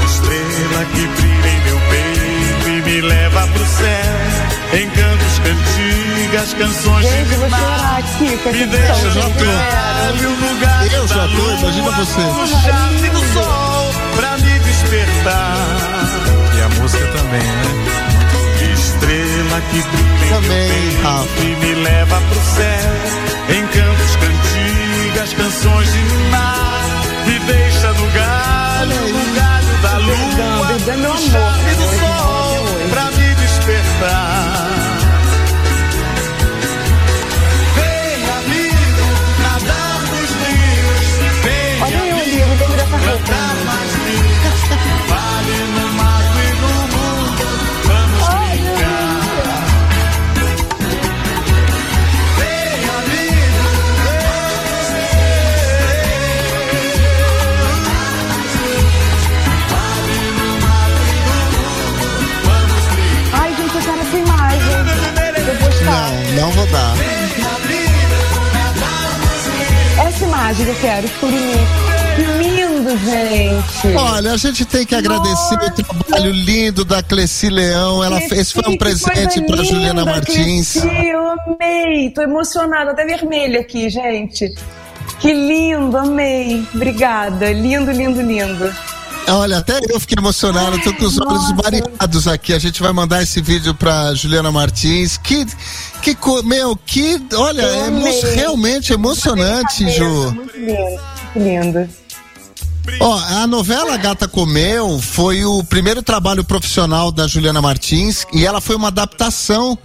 [0.06, 4.16] Estrela que brilha em meu peito e me leva pro céu.
[4.74, 8.00] Encantos, cantigas, canções Gente, de mar.
[8.00, 12.22] aqui Me deixa no galho, no galho Eu já tô, imagina você.
[12.22, 15.58] No charme do sol, pra me despertar.
[16.58, 18.06] E a música também, né?
[18.74, 23.26] estrela que brilha em Também, meu peito e me leva pro céu.
[23.50, 23.68] Em
[25.16, 26.84] cantigas, canções de mar.
[27.26, 30.16] Me deixa no galho, no galho da lua.
[30.16, 31.76] No né?
[31.76, 34.35] do sol pra me despertar.
[66.36, 66.96] Não, vou dar.
[70.06, 71.54] Essa imagem que eu quero, Curimi.
[72.16, 73.96] Que lindo, gente.
[73.98, 78.04] Olha, a gente tem que agradecer o trabalho lindo da Cleci Leão.
[78.04, 80.74] Ela Cleci, fez, foi um presente para Juliana Martins.
[80.74, 82.10] Cleci, eu amei.
[82.12, 84.54] Tô emocionada, até vermelha aqui, gente.
[85.20, 86.66] Que lindo, amei.
[86.74, 87.52] Obrigada.
[87.52, 88.74] Lindo, lindo, lindo.
[89.28, 91.56] Olha, até eu fiquei emocionado, tô com os olhos Nossa.
[91.56, 92.54] variados aqui.
[92.54, 95.18] A gente vai mandar esse vídeo pra Juliana Martins.
[95.18, 95.46] Que,
[96.14, 100.32] que, meu, que, olha, é emo- realmente emocionante, Ju.
[100.34, 101.02] Muito lindo,
[101.36, 101.90] muito lindo.
[103.00, 108.62] Ó, a novela Gata Comeu foi o primeiro trabalho profissional da Juliana Martins e ela
[108.62, 109.76] foi uma adaptação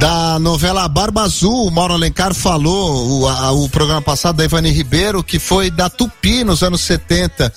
[0.00, 1.68] da novela Barba Azul.
[1.68, 5.88] O Mauro Alencar falou, o, a- o programa passado da Ivani Ribeiro, que foi da
[5.88, 7.52] Tupi nos anos 70.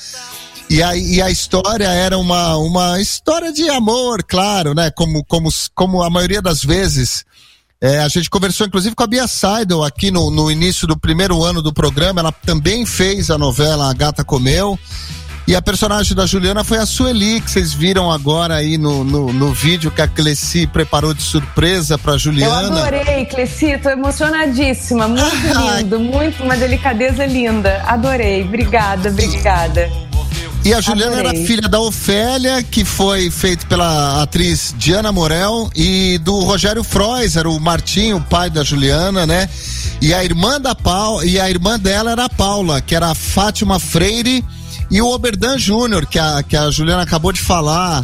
[0.69, 4.91] E a, e a história era uma, uma história de amor, claro, né?
[4.91, 7.25] Como, como, como a maioria das vezes.
[7.81, 11.43] É, a gente conversou inclusive com a Bia Seidel aqui no, no início do primeiro
[11.43, 12.21] ano do programa.
[12.21, 14.79] Ela também fez a novela A Gata Comeu.
[15.47, 19.31] E a personagem da Juliana foi a Sueli, que vocês viram agora aí no, no,
[19.31, 22.81] no vídeo que a Cleci preparou de surpresa pra Eu Juliana.
[22.81, 25.07] adorei, Cleci, tô emocionadíssima.
[25.07, 25.35] Muito
[25.77, 27.83] lindo, muito, uma delicadeza linda.
[27.85, 29.87] Adorei, obrigada, obrigada.
[30.65, 31.37] E a Juliana Adorei.
[31.37, 37.35] era filha da Ofélia, que foi feito pela atriz Diana Morel, e do Rogério Frois,
[37.35, 39.47] era o Martinho, o pai da Juliana, né?
[40.01, 43.13] E a irmã da Paula, e a irmã dela era a Paula, que era a
[43.13, 44.43] Fátima Freire,
[44.89, 48.03] e o Oberdan Júnior, que a, que a Juliana acabou de falar,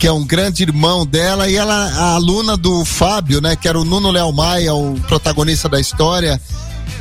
[0.00, 3.54] que é um grande irmão dela, e ela, a aluna do Fábio, né?
[3.54, 6.40] Que era o Nuno Léo Maia, o protagonista da história.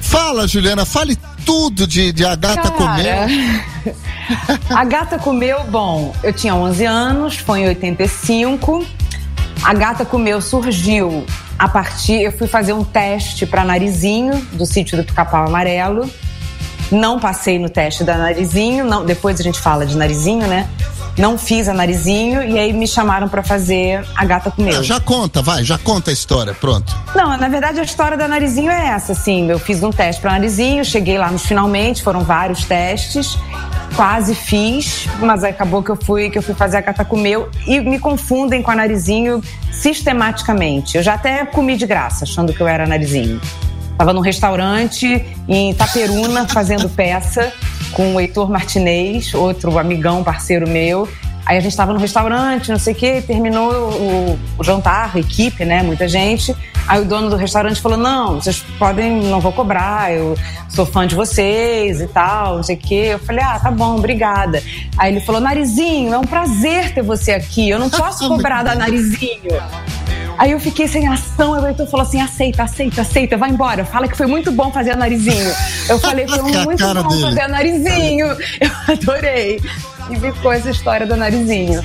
[0.01, 3.15] Fala, Juliana, fale tudo de, de A Gata Comeu.
[4.69, 8.85] a gata comeu, bom, eu tinha 11 anos, foi em 85.
[9.63, 11.25] A gata comeu surgiu
[11.57, 12.21] a partir.
[12.21, 16.09] Eu fui fazer um teste para narizinho do sítio do Pica-Pau Amarelo.
[16.91, 20.69] Não passei no teste da narizinho, não, depois a gente fala de narizinho, né?
[21.18, 24.80] Não fiz a narizinho e aí me chamaram para fazer a gata comeu.
[24.80, 26.95] Ah, Já conta, vai, já conta a história, pronto.
[27.15, 29.49] Não, na verdade a história da Narizinho é essa, assim.
[29.49, 33.38] Eu fiz um teste para Narizinho, cheguei lá nos finalmente, foram vários testes,
[33.95, 37.80] quase fiz, mas acabou que eu fui que eu fui fazer a gata comeu e
[37.80, 39.41] me confundem com a Narizinho
[39.72, 40.97] sistematicamente.
[40.97, 43.41] Eu já até comi de graça, achando que eu era Narizinho.
[43.97, 47.51] Tava num restaurante em Itaperuna fazendo peça
[47.97, 51.09] com o Heitor Martinez, outro amigão, parceiro meu.
[51.43, 55.19] Aí a gente estava no restaurante, não sei o quê, terminou o, o jantar, a
[55.19, 55.81] equipe, né?
[55.81, 56.55] Muita gente.
[56.87, 60.37] Aí o dono do restaurante falou: Não, vocês podem, não vou cobrar, eu
[60.69, 63.09] sou fã de vocês e tal, não sei o quê.
[63.13, 64.61] Eu falei: Ah, tá bom, obrigada.
[64.95, 68.75] Aí ele falou: Narizinho, é um prazer ter você aqui, eu não posso cobrar da
[68.75, 69.59] Narizinho.
[70.38, 73.83] Aí eu fiquei sem ação, o Heitor falou assim: aceita, aceita, aceita, vai embora.
[73.83, 75.51] Fala que foi muito bom fazer a narizinho.
[75.89, 77.21] Eu falei, foi A muito bom dele.
[77.21, 78.27] fazer a narizinho.
[78.61, 79.59] Eu adorei.
[80.09, 81.83] E ficou essa história do narizinho.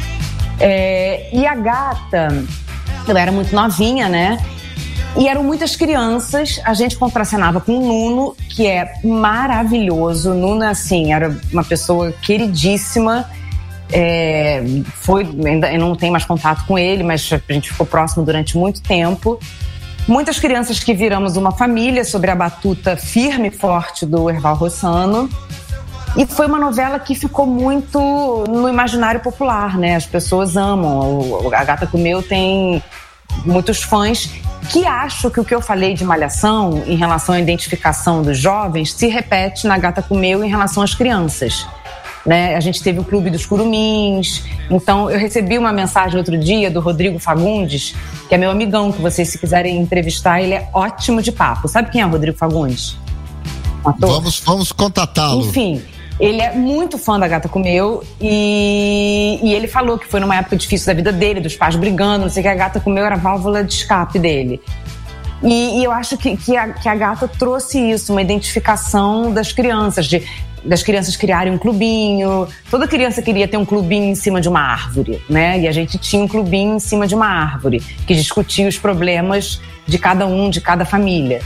[0.60, 2.28] É, e a gata,
[3.08, 4.38] eu era muito novinha, né?
[5.16, 10.30] E eram muitas crianças, a gente contracenava com o Nuno, que é maravilhoso.
[10.30, 13.28] O Nuno, assim, era uma pessoa queridíssima.
[13.92, 14.62] É,
[14.94, 18.56] foi, ainda eu não tenho mais contato com ele, mas a gente ficou próximo durante
[18.56, 19.38] muito tempo.
[20.08, 25.28] Muitas crianças que viramos uma família sobre a batuta firme e forte do Erval Rossano.
[26.16, 27.98] E foi uma novela que ficou muito
[28.48, 29.94] no imaginário popular, né?
[29.96, 31.18] As pessoas amam.
[31.20, 32.82] O- A Gata Comeu tem
[33.46, 34.28] muitos fãs
[34.70, 38.92] que acham que o que eu falei de malhação em relação à identificação dos jovens
[38.92, 41.66] se repete na Gata Comeu em relação às crianças.
[42.24, 42.54] Né?
[42.54, 44.44] A gente teve o Clube dos Curumins.
[44.70, 47.94] Então, eu recebi uma mensagem outro dia do Rodrigo Fagundes,
[48.28, 51.66] que é meu amigão, que vocês, se quiserem entrevistar, ele é ótimo de papo.
[51.68, 52.96] Sabe quem é o Rodrigo Fagundes?
[53.84, 54.10] Ator?
[54.10, 55.40] Vamos, vamos contatá-lo.
[55.40, 55.82] Enfim,
[56.20, 60.56] Ele é muito fã da Gata Comeu e, e ele falou que foi numa época
[60.56, 63.16] difícil da vida dele, dos pais brigando, não sei o que, a Gata Comeu era
[63.16, 64.60] a válvula de escape dele.
[65.42, 69.52] E, e eu acho que, que, a, que a Gata trouxe isso, uma identificação das
[69.52, 70.22] crianças, de,
[70.64, 72.46] das crianças criarem um clubinho.
[72.70, 75.58] Toda criança queria ter um clubinho em cima de uma árvore, né?
[75.60, 79.60] E a gente tinha um clubinho em cima de uma árvore, que discutia os problemas
[79.86, 81.40] de cada um, de cada família.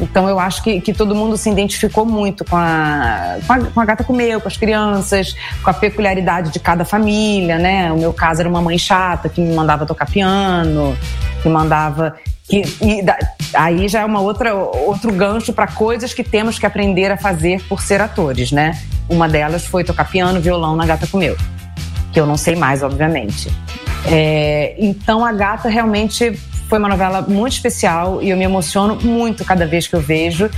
[0.00, 3.80] Então eu acho que, que todo mundo se identificou muito com a, com a, com
[3.80, 7.92] a Gata Comeu, com as crianças, com a peculiaridade de cada família, né?
[7.92, 10.96] O meu caso era uma mãe chata que me mandava tocar piano,
[11.42, 12.16] que mandava.
[12.48, 13.18] Que, e da-
[13.54, 17.62] aí já é uma outra, outro gancho para coisas que temos que aprender a fazer
[17.68, 18.78] por ser atores, né?
[19.08, 21.36] Uma delas foi tocar piano, violão na Gata Comeu,
[22.12, 23.50] que eu não sei mais, obviamente.
[24.06, 26.32] É, então a Gata realmente
[26.68, 30.50] foi uma novela muito especial e eu me emociono muito cada vez que eu vejo.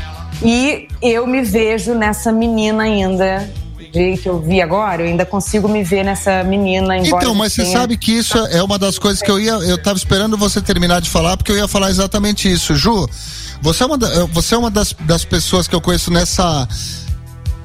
[0.43, 3.49] E eu me vejo nessa menina ainda,
[3.97, 6.97] de, que eu vi agora, eu ainda consigo me ver nessa menina.
[6.99, 9.53] Embora Então, mas você sabe que isso é uma das coisas que eu ia.
[9.53, 12.75] Eu tava esperando você terminar de falar, porque eu ia falar exatamente isso.
[12.77, 13.09] Ju,
[13.63, 16.69] você é uma, da- você é uma das, das pessoas que eu conheço nessa.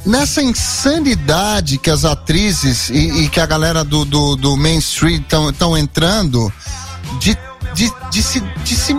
[0.03, 5.77] Nessa insanidade que as atrizes e, e que a galera do, do, do mainstream estão
[5.77, 6.51] entrando
[7.19, 7.37] de,
[7.75, 8.95] de, de, se, de se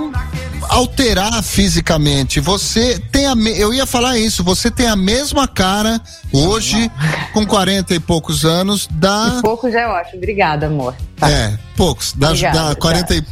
[0.73, 2.41] alterar fisicamente.
[2.41, 3.35] Você tem a.
[3.35, 6.01] me- Eu ia falar isso, você tem a mesma cara
[6.33, 6.91] hoje,
[7.33, 9.41] com 40 e poucos anos, da.
[9.45, 10.16] Pouco já é ótimo.
[10.18, 10.95] Obrigada, amor.
[11.20, 12.12] É, poucos.
[12.16, 13.25] Da, Obrigada, da 40 e.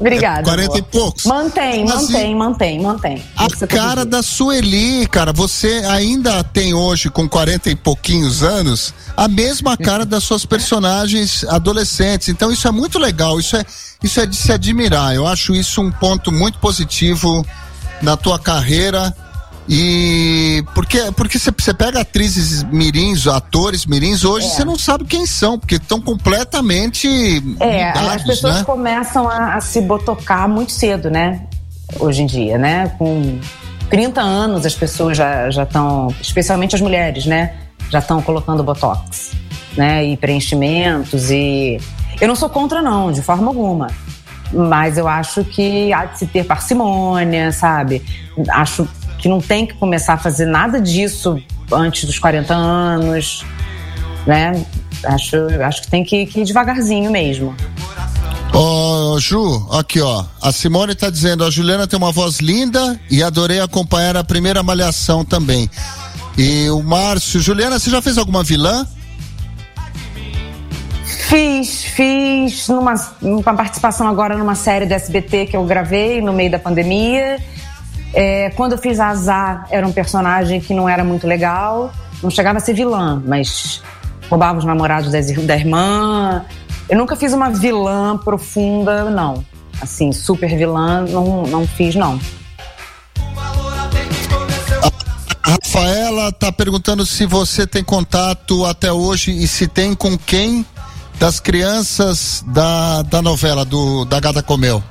[0.00, 0.42] Obrigada.
[0.44, 0.82] 40 e amor.
[0.90, 1.24] poucos.
[1.26, 3.22] Mantém, Mas e- mantém, mantém, mantém.
[3.36, 9.28] A cara da Sueli, cara, você ainda tem hoje, com 40 e pouquinhos anos, a
[9.28, 12.28] mesma cara das suas personagens adolescentes.
[12.28, 13.64] Então isso é muito legal, isso é,
[14.02, 15.14] isso é de se admirar.
[15.14, 17.44] Eu acho isso um ponto muito positivo
[18.00, 19.14] na tua carreira.
[19.68, 25.56] E porque porque você pega atrizes mirins, atores mirins, hoje você não sabe quem são,
[25.56, 27.08] porque estão completamente
[27.60, 28.64] É, as mudados, pessoas né?
[28.64, 31.42] começam a, a se botocar muito cedo, né?
[32.00, 32.92] Hoje em dia, né?
[32.98, 33.38] Com
[33.88, 37.54] 30 anos as pessoas já estão, especialmente as mulheres, né?
[37.88, 39.30] Já estão colocando botox,
[39.76, 40.04] né?
[40.04, 41.78] E preenchimentos e...
[42.22, 43.88] Eu não sou contra não, de forma alguma.
[44.52, 48.00] Mas eu acho que há de se ter parcimônia, sabe?
[48.48, 51.36] Acho que não tem que começar a fazer nada disso
[51.72, 53.44] antes dos 40 anos,
[54.24, 54.64] né?
[55.02, 57.56] Acho, acho que tem que, que ir devagarzinho mesmo.
[58.52, 60.24] Ó, Ju, aqui ó.
[60.40, 64.62] A Simone tá dizendo: a Juliana tem uma voz linda e adorei acompanhar a primeira
[64.62, 65.68] malhação também.
[66.38, 68.86] E o Márcio, Juliana, você já fez alguma vilã?
[71.16, 76.50] Fiz, fiz numa, uma participação agora numa série do SBT que eu gravei no meio
[76.50, 77.38] da pandemia.
[78.14, 81.92] É, quando eu fiz Azar, era um personagem que não era muito legal.
[82.22, 83.82] Não chegava a ser vilã, mas
[84.28, 86.44] roubava os namorados das da irmã.
[86.88, 89.44] Eu nunca fiz uma vilã profunda, não.
[89.80, 92.18] Assim, super vilã, não, não fiz, não.
[95.42, 100.64] A Rafaela tá perguntando se você tem contato até hoje e se tem com quem
[101.18, 104.82] das crianças da, da novela, do, da Gata Comeu.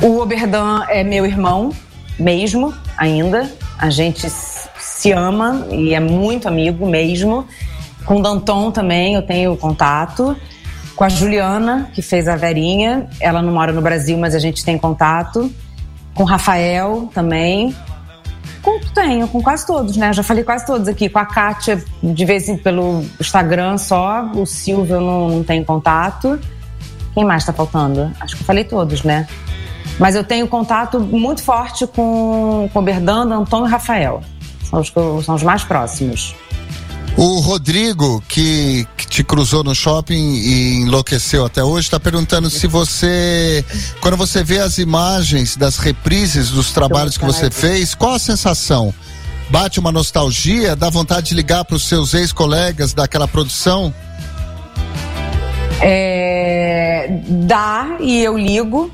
[0.00, 1.72] O Oberdan é meu irmão,
[2.18, 3.50] mesmo, ainda.
[3.78, 7.46] A gente se ama e é muito amigo mesmo.
[8.04, 10.36] Com o Danton também eu tenho contato.
[10.94, 13.08] Com a Juliana, que fez a Verinha.
[13.20, 15.50] Ela não mora no Brasil, mas a gente tem contato.
[16.14, 17.74] Com o Rafael também.
[18.64, 20.10] Com, tenho, com quase todos, né?
[20.14, 21.10] Já falei quase todos aqui.
[21.10, 24.24] Com a Kátia, de vez em pelo Instagram só.
[24.34, 26.40] O Silvio não, não tenho contato.
[27.12, 28.10] Quem mais tá faltando?
[28.18, 29.28] Acho que eu falei todos, né?
[29.98, 34.22] Mas eu tenho contato muito forte com, com o Berdando, Antônio e Rafael.
[34.62, 34.92] São os,
[35.24, 36.34] são os mais próximos.
[37.16, 42.66] O Rodrigo, que, que te cruzou no shopping e enlouqueceu até hoje, está perguntando se
[42.66, 43.64] você,
[44.00, 48.92] quando você vê as imagens das reprises dos trabalhos que você fez, qual a sensação?
[49.48, 50.74] Bate uma nostalgia?
[50.74, 53.94] Dá vontade de ligar para os seus ex-colegas daquela produção?
[55.80, 58.90] É, dá e eu ligo.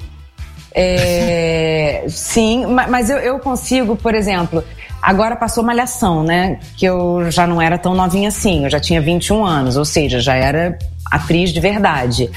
[0.75, 4.63] É, sim, ma- mas eu, eu consigo, por exemplo,
[5.03, 6.59] agora passou Malhação, né?
[6.77, 10.21] Que eu já não era tão novinha assim, eu já tinha 21 anos, ou seja,
[10.21, 10.79] já era
[11.11, 12.31] atriz de verdade.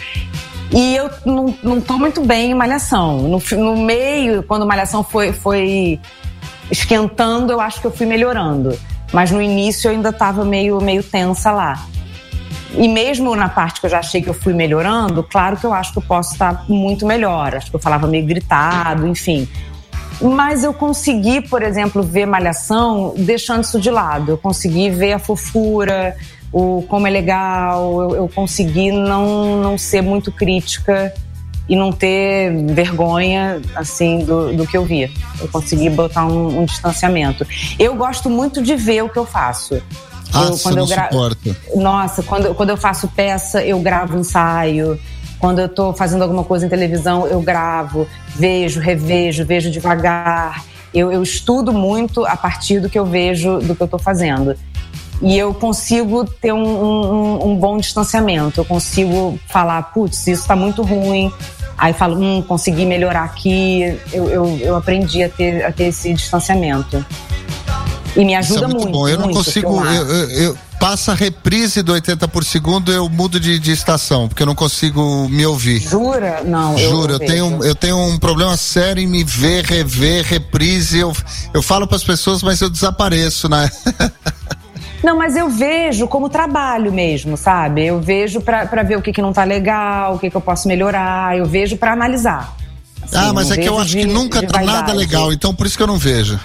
[0.71, 3.19] E eu não, não tô muito bem em Malhação.
[3.19, 5.99] No, no meio, quando Malhação foi, foi
[6.71, 8.77] esquentando, eu acho que eu fui melhorando.
[9.11, 11.85] Mas no início eu ainda tava meio, meio tensa lá.
[12.75, 15.73] E mesmo na parte que eu já achei que eu fui melhorando, claro que eu
[15.73, 17.55] acho que eu posso estar muito melhor.
[17.55, 19.47] Acho que eu falava meio gritado, enfim.
[20.23, 24.31] Mas eu consegui, por exemplo, ver Malhação deixando isso de lado.
[24.31, 26.15] Eu consegui ver a fofura,
[26.51, 28.01] o como é legal.
[28.01, 31.13] Eu, eu consegui não, não ser muito crítica
[31.67, 35.09] e não ter vergonha assim do, do que eu via.
[35.41, 37.45] Eu consegui botar um, um distanciamento.
[37.77, 39.81] Eu gosto muito de ver o que eu faço.
[40.33, 41.55] Ah, eu, você não gra- suporta.
[41.75, 44.99] Nossa, quando, quando eu faço peça, eu gravo ensaio.
[45.43, 50.63] Quando eu tô fazendo alguma coisa em televisão, eu gravo, vejo, revejo, vejo devagar.
[50.93, 54.55] Eu, eu estudo muito a partir do que eu vejo do que eu tô fazendo.
[55.21, 58.61] E eu consigo ter um, um- um bom distanciamento.
[58.61, 61.29] Eu consigo falar, putz, isso tá muito ruim.
[61.77, 63.99] Aí falo, hum, consegui melhorar aqui.
[64.13, 67.05] Eu, eu, eu aprendi a ter, a ter esse distanciamento.
[68.15, 68.91] E me ajuda é muito, muito.
[68.91, 69.07] bom.
[69.07, 69.71] Eu não muito, consigo.
[69.73, 69.95] filmar.
[69.95, 74.27] Eu, eu- eu- passa a reprise do 80 por segundo, eu mudo de, de estação,
[74.27, 75.79] porque eu não consigo me ouvir.
[75.79, 76.41] Jura?
[76.43, 77.31] Não, eu, Juro, eu, vejo.
[77.31, 80.99] tenho, eu tenho um problema sério em me ver, rever, reprise.
[80.99, 81.13] Eu,
[81.53, 83.71] eu falo para as pessoas, mas eu desapareço, né?
[85.03, 87.85] Não, mas eu vejo como trabalho mesmo, sabe?
[87.85, 90.39] Eu vejo pra pra ver o que, que não tá legal, o que, que eu
[90.39, 92.55] posso melhorar, eu vejo pra analisar.
[93.01, 95.53] Assim, ah, mas não é que eu acho de- que nunca tá nada legal, então
[95.53, 96.39] por isso que eu não vejo.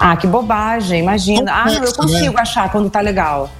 [0.00, 1.52] Ah, que bobagem, imagina.
[1.52, 1.92] Ah, não, eu né?
[1.94, 3.50] consigo achar quando tá legal.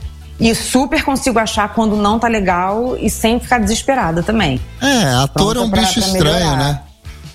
[0.41, 4.59] E super consigo achar quando não tá legal e sem ficar desesperada também.
[4.80, 6.80] É, ator Pronto é um pra- bicho pra estranho, né?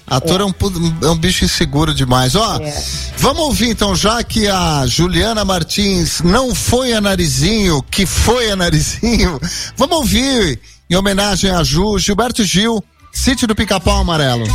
[0.07, 0.43] Ator é.
[0.43, 0.71] um, pu-
[1.03, 2.35] é um bicho inseguro demais.
[2.35, 2.83] Ó, É.
[3.17, 8.55] vamos ouvir então, já que a Juliana Martins não foi a Narizinho, que foi a
[8.55, 9.39] Narizinho,
[9.77, 12.83] vamos ouvir, em homenagem a Ju, Gilberto Gil,
[13.13, 14.45] Sítio do Pica-Pau Amarelo.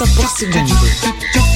[0.00, 1.49] 80 por segundo.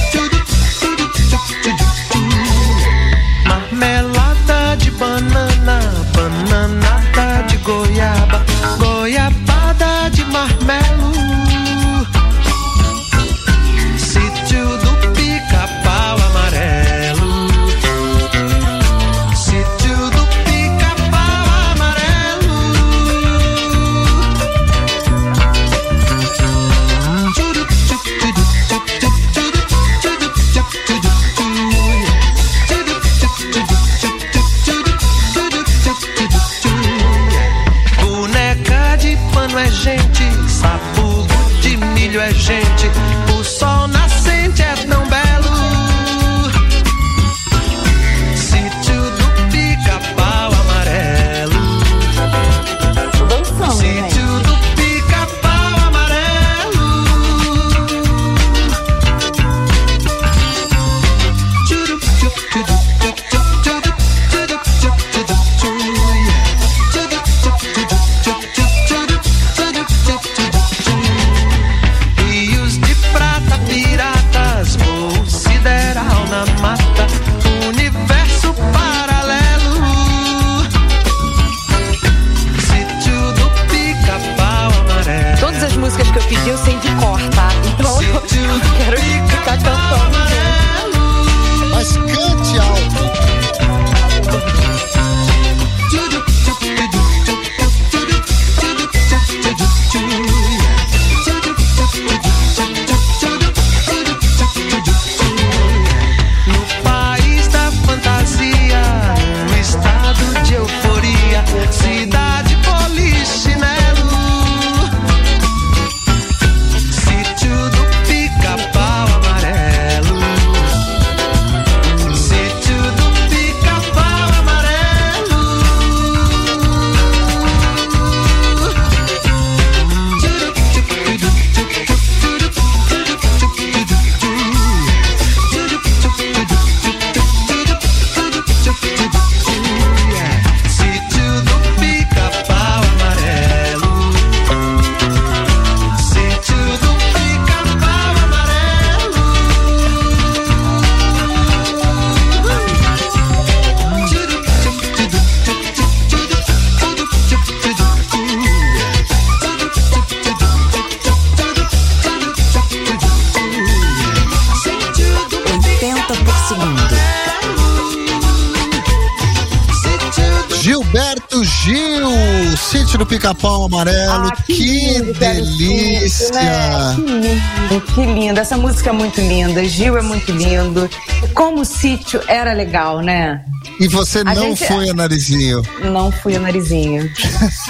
[176.17, 176.31] Delícia!
[176.31, 176.95] né?
[176.95, 178.39] Que lindo, que lindo.
[178.39, 180.89] Essa música é muito linda, Gil é muito lindo.
[181.33, 183.43] Como o sítio era legal, né?
[183.79, 185.61] E você A não gente- foi a narizinho.
[185.83, 187.09] Não fui a narizinho.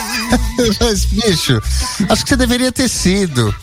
[0.79, 1.61] Mas, bicho,
[2.09, 3.53] acho que você deveria ter sido.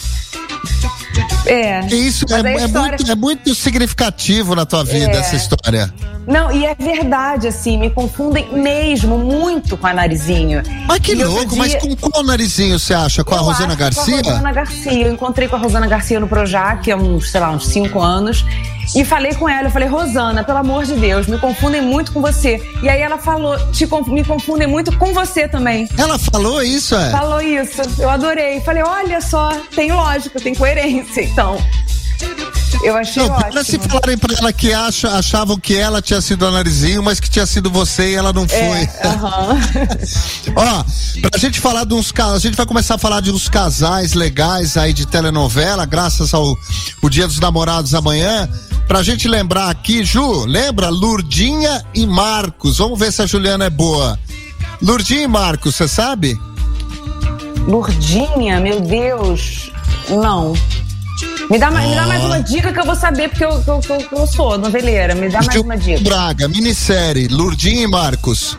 [1.47, 1.81] É.
[1.87, 5.17] Isso é, é história- muito, é muito significativo na tua vida, É.
[5.19, 5.93] essa história.
[6.27, 10.63] Não, e é verdade, assim, me confundem mesmo muito com a narizinho.
[10.87, 13.25] Mas que E louco, mas com qual narizinho você acha?
[13.25, 14.23] Com a Eu Rosana acho que Garcia?
[14.23, 15.07] Com a Rosana Garcia.
[15.07, 18.45] Eu encontrei com a Rosana Garcia no Projac há uns, sei lá, uns cinco anos.
[18.95, 22.21] E falei com ela, eu falei, Rosana, pelo amor de Deus, me confundem muito com
[22.21, 22.61] você.
[22.83, 25.89] E aí ela falou, te conf- me confundem muito com você também.
[25.97, 27.11] Ela falou isso, é?
[27.11, 28.61] Falou isso, eu adorei.
[28.61, 31.23] Falei, olha só, tem lógica, tem coerência.
[31.23, 31.57] Então,
[32.83, 33.65] eu achei Não, ótimo.
[33.65, 37.31] se falarem pra ela que acha, achavam que ela tinha sido a narizinho, mas que
[37.31, 38.59] tinha sido você e ela não foi.
[38.59, 39.61] É, aham.
[40.57, 40.85] Ó,
[41.21, 44.15] pra gente falar de uns casos, a gente vai começar a falar de uns casais
[44.15, 46.57] legais aí de telenovela, graças ao
[47.03, 48.49] o Dia dos Namorados amanhã.
[48.89, 50.89] Pra gente lembrar aqui, Ju, lembra?
[50.89, 52.79] Lurdinha e Marcos.
[52.79, 54.19] Vamos ver se a Juliana é boa.
[54.83, 56.39] Lurdinha e Marcos, você sabe?
[57.67, 59.71] Lurdinha, meu Deus.
[60.09, 60.53] Não.
[61.51, 63.81] Me dá, mais, me dá mais uma dica que eu vou saber, porque eu, eu,
[63.89, 65.15] eu, eu sou noveleira.
[65.15, 66.01] Me dá mais uma dica.
[66.03, 68.57] Braga, minissérie, Lurdinha e Marcos.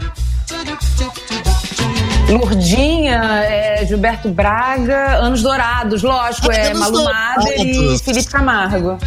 [2.30, 8.00] Lurdinha, é, Gilberto Braga, Anos Dourados, lógico, é Anos Malu Mader e.
[8.00, 8.98] Felipe Camargo.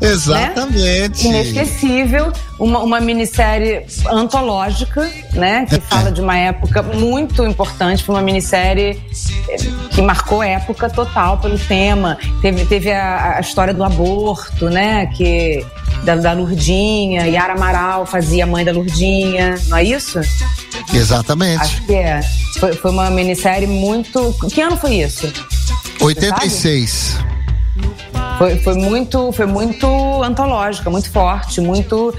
[0.00, 1.26] Exatamente.
[1.26, 5.66] Inesquecível, uma, uma minissérie antológica, né?
[5.66, 9.00] Que fala de uma época muito importante, foi uma minissérie
[9.48, 9.56] eh,
[9.90, 12.16] que marcou época total pelo tema.
[12.40, 15.06] Teve, teve a, a história do aborto, né?
[15.06, 15.64] Que,
[16.04, 20.20] da, da Lurdinha, Yara Amaral fazia a mãe da Lurdinha, não é isso?
[20.92, 21.60] Exatamente.
[21.62, 22.20] Acho que é.
[22.58, 24.34] Foi, foi uma minissérie muito.
[24.52, 25.30] Que ano foi isso?
[26.00, 27.18] 86.
[28.40, 29.86] Foi, foi muito, foi muito
[30.22, 32.16] antológica, muito forte, muito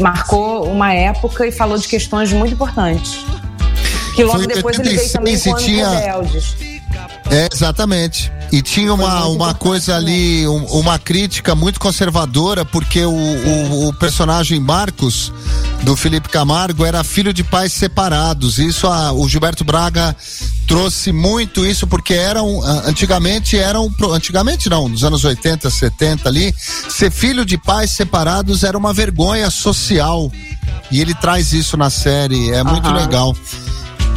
[0.00, 3.24] marcou uma época e falou de questões muito importantes.
[4.16, 6.56] Que logo Foi depois ele veio 86 também com tinha- Rebeldes.
[7.30, 8.30] É, exatamente.
[8.50, 13.92] E tinha uma, uma coisa ali, um- uma crítica muito conservadora, porque o, o, o
[13.94, 15.32] personagem Marcos,
[15.82, 18.58] do Felipe Camargo, era filho de pais separados.
[18.58, 20.14] Isso a- o Gilberto Braga
[20.68, 26.54] trouxe muito isso, porque eram, antigamente eram, antigamente não, nos anos 80, 70 ali,
[26.90, 30.30] ser filho de pais separados era uma vergonha social.
[30.90, 32.96] E ele traz isso na série, é muito Aham.
[32.98, 33.36] legal.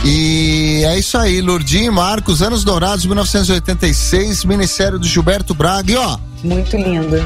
[0.06, 5.92] E é isso aí, Lourdinho e Marcos, Anos Dourados, 1986, Ministério do Gilberto Braga.
[5.92, 7.26] E ó, Muito lindo.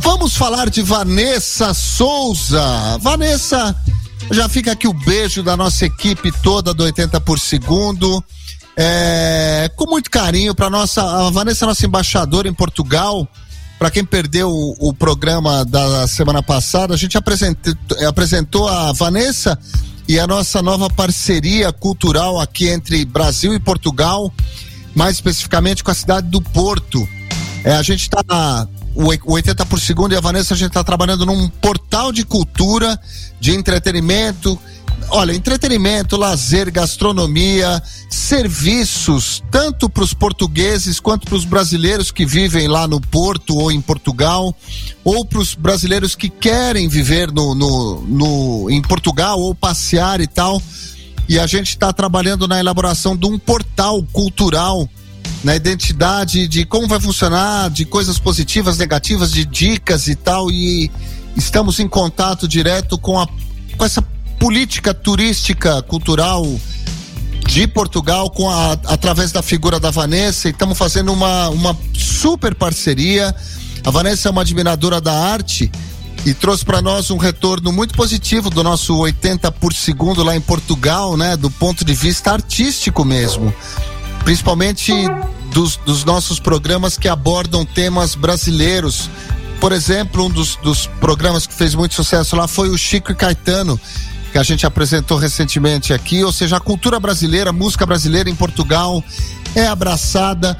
[0.00, 2.98] vamos falar de Vanessa Souza.
[3.00, 3.74] Vanessa,
[4.30, 8.22] já fica aqui o beijo da nossa equipe toda do 80 por segundo.
[8.76, 13.26] É, com muito carinho para nossa, a Vanessa, é nossa embaixadora em Portugal.
[13.78, 17.74] Para quem perdeu o, o programa da semana passada, a gente apresentou,
[18.06, 19.58] apresentou a Vanessa
[20.08, 24.32] e a nossa nova parceria cultural aqui entre Brasil e Portugal,
[24.94, 27.06] mais especificamente com a cidade do Porto.
[27.62, 30.82] É, a gente está o o 80 por segundo e a Vanessa, a gente está
[30.82, 32.98] trabalhando num portal de cultura,
[33.38, 34.58] de entretenimento.
[35.10, 42.68] Olha, entretenimento, lazer, gastronomia, serviços, tanto para os portugueses quanto para os brasileiros que vivem
[42.68, 44.54] lá no Porto ou em Portugal,
[45.02, 50.26] ou para os brasileiros que querem viver no, no, no, em Portugal ou passear e
[50.26, 50.60] tal.
[51.26, 54.88] E a gente está trabalhando na elaboração de um portal cultural
[55.42, 60.50] na identidade de como vai funcionar, de coisas positivas, negativas, de dicas e tal.
[60.50, 60.90] E
[61.34, 63.26] estamos em contato direto com, a,
[63.76, 64.02] com essa
[64.38, 66.44] política turística cultural
[67.46, 72.54] de Portugal com a, através da figura da Vanessa e estamos fazendo uma, uma super
[72.54, 73.34] parceria.
[73.84, 75.70] A Vanessa é uma admiradora da arte
[76.26, 80.40] e trouxe para nós um retorno muito positivo do nosso 80 por segundo lá em
[80.40, 81.36] Portugal, né?
[81.36, 83.52] Do ponto de vista artístico mesmo.
[84.24, 84.92] Principalmente
[85.52, 89.08] dos, dos nossos programas que abordam temas brasileiros.
[89.60, 93.14] Por exemplo, um dos, dos programas que fez muito sucesso lá foi o Chico e
[93.14, 93.80] Caetano,
[94.32, 96.22] que a gente apresentou recentemente aqui.
[96.22, 99.02] Ou seja, a cultura brasileira, a música brasileira em Portugal
[99.54, 100.56] é abraçada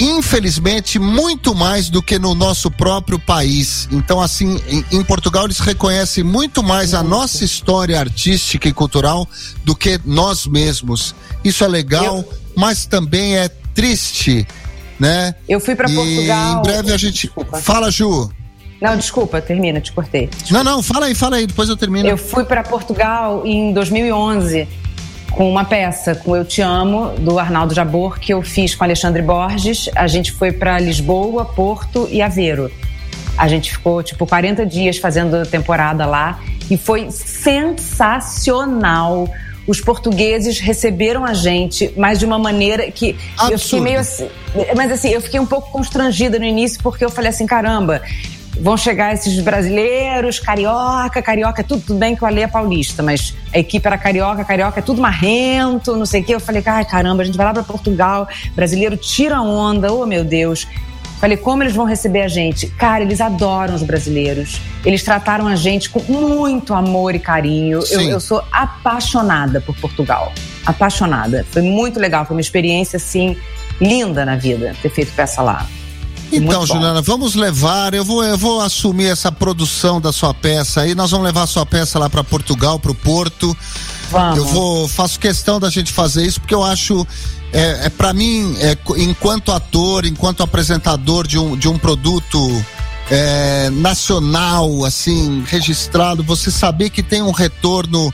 [0.00, 3.86] infelizmente, muito mais do que no nosso próprio país.
[3.92, 4.58] Então, assim,
[4.90, 9.28] em, Portugal eles reconhecem muito mais a nossa história artística e cultural
[9.62, 11.14] do que nós mesmos.
[11.44, 12.24] Isso é legal,
[12.56, 14.46] mas também é triste,
[14.98, 15.34] né?
[15.46, 16.58] Eu fui para Portugal.
[16.58, 17.26] Em breve a gente.
[17.26, 17.60] Desculpa.
[17.60, 18.30] Fala, Ju.
[18.80, 20.30] Não, desculpa, termina, te cortei.
[20.50, 22.08] Não, não, fala aí, fala aí, depois eu termino.
[22.08, 24.66] Eu fui para Portugal em 2011
[25.30, 29.22] com uma peça, com Eu Te Amo, do Arnaldo Jabor, que eu fiz com Alexandre
[29.22, 29.88] Borges.
[29.94, 32.70] A gente foi para Lisboa, Porto e Aveiro.
[33.36, 36.40] A gente ficou, tipo, 40 dias fazendo temporada lá
[36.70, 39.26] e foi sensacional.
[39.66, 43.84] Os portugueses receberam a gente, mas de uma maneira que eu fiquei Absurdo.
[43.84, 44.28] meio assim.
[44.76, 48.02] Mas assim, eu fiquei um pouco constrangida no início, porque eu falei assim: caramba,
[48.58, 53.34] vão chegar esses brasileiros, carioca, carioca, tudo, tudo bem que o Ale é paulista, mas
[53.52, 56.34] a equipe era carioca, carioca é tudo marrento, não sei o quê.
[56.34, 60.24] Eu falei, ai caramba, a gente vai lá para Portugal, brasileiro tira onda, oh meu
[60.24, 60.66] Deus.
[61.20, 62.66] Falei, como eles vão receber a gente?
[62.66, 64.58] Cara, eles adoram os brasileiros.
[64.86, 67.80] Eles trataram a gente com muito amor e carinho.
[67.90, 70.32] Eu, eu sou apaixonada por Portugal.
[70.64, 71.44] Apaixonada.
[71.50, 73.36] Foi muito legal, foi uma experiência, assim,
[73.78, 75.66] linda na vida ter feito peça lá.
[76.32, 76.64] Então.
[76.66, 77.94] Juliana, vamos levar.
[77.94, 80.94] Eu vou, eu vou assumir essa produção da sua peça aí.
[80.94, 83.56] Nós vamos levar a sua peça lá para Portugal, para o Porto.
[84.10, 84.38] Vamos.
[84.38, 87.06] Eu vou, faço questão da gente fazer isso porque eu acho,
[87.52, 92.64] é, é para mim, é, enquanto ator, enquanto apresentador de um, de um produto
[93.10, 98.12] é, nacional, assim, registrado, você saber que tem um retorno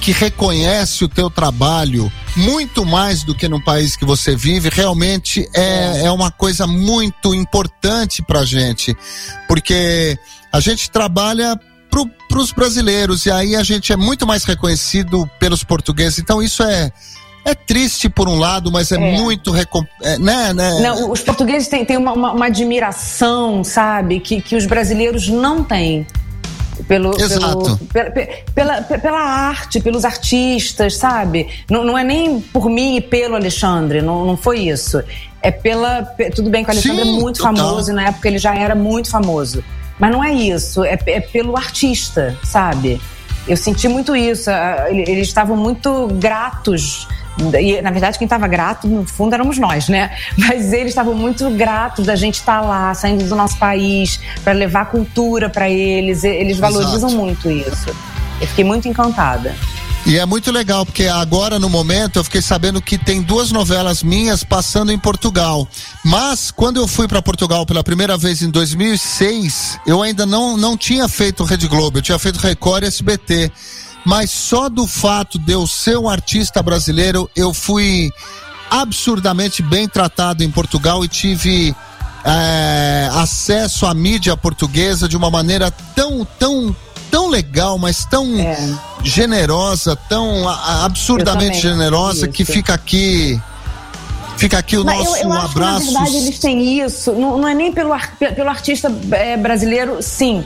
[0.00, 5.48] que reconhece o teu trabalho muito mais do que no país que você vive, realmente
[5.54, 8.96] é, é uma coisa muito importante pra gente,
[9.48, 10.18] porque
[10.52, 11.58] a gente trabalha
[12.28, 16.18] para os brasileiros e aí a gente é muito mais reconhecido pelos portugueses.
[16.18, 16.90] Então isso é
[17.44, 18.98] é triste por um lado, mas é, É.
[19.20, 19.84] muito recom...
[20.02, 20.80] é, né, né?
[20.80, 25.62] Não, os portugueses têm, têm uma, uma- uma admiração, sabe, que, que os brasileiros não
[25.62, 26.04] têm.
[26.86, 27.78] Pelo, Exato.
[27.92, 31.48] pelo- pe- pela, pe- pela arte, pelos artistas, sabe?
[31.70, 35.02] Não, não é nem por mim e pelo Alexandre, não, não foi isso.
[35.42, 36.02] É pela.
[36.02, 37.56] pe- Tudo bem que o Alexandre Sim, é muito total.
[37.56, 39.64] famoso, e na época ele já era muito famoso.
[39.98, 43.00] Mas não é isso, é, é pelo artista, sabe?
[43.48, 44.50] Eu senti muito isso.
[44.88, 47.08] ele- Eles estavam muito gratos.
[47.60, 50.10] E, na verdade, quem estava grato, no fundo, éramos nós, né?
[50.36, 54.86] Mas eles estavam muito gratos da gente estar lá, saindo do nosso país, para levar
[54.86, 56.24] cultura para eles.
[56.24, 57.14] Eles valorizam Exato.
[57.16, 57.94] muito isso.
[58.40, 59.54] Eu fiquei muito encantada.
[60.06, 64.04] E é muito legal, porque agora no momento eu fiquei sabendo que tem duas novelas
[64.04, 65.66] minhas passando em Portugal.
[66.04, 70.76] Mas quando eu fui para Portugal pela primeira vez em 2006, eu ainda não, não
[70.76, 73.50] tinha feito Rede Globo, eu tinha feito Record e SBT.
[74.06, 78.08] Mas só do fato de eu ser um artista brasileiro, eu fui
[78.70, 81.74] absurdamente bem tratado em Portugal e tive
[82.24, 86.74] é, acesso à mídia portuguesa de uma maneira tão, tão,
[87.10, 88.56] tão legal, mas tão É.
[89.02, 93.40] generosa, tão a- absurdamente generosa que fica aqui.
[94.36, 95.86] Fica aqui o Mas nosso eu, eu acho abraço.
[95.86, 97.12] que, na verdade, eles têm isso.
[97.12, 100.44] Não, não é nem pelo, ar- pelo artista é, brasileiro, sim.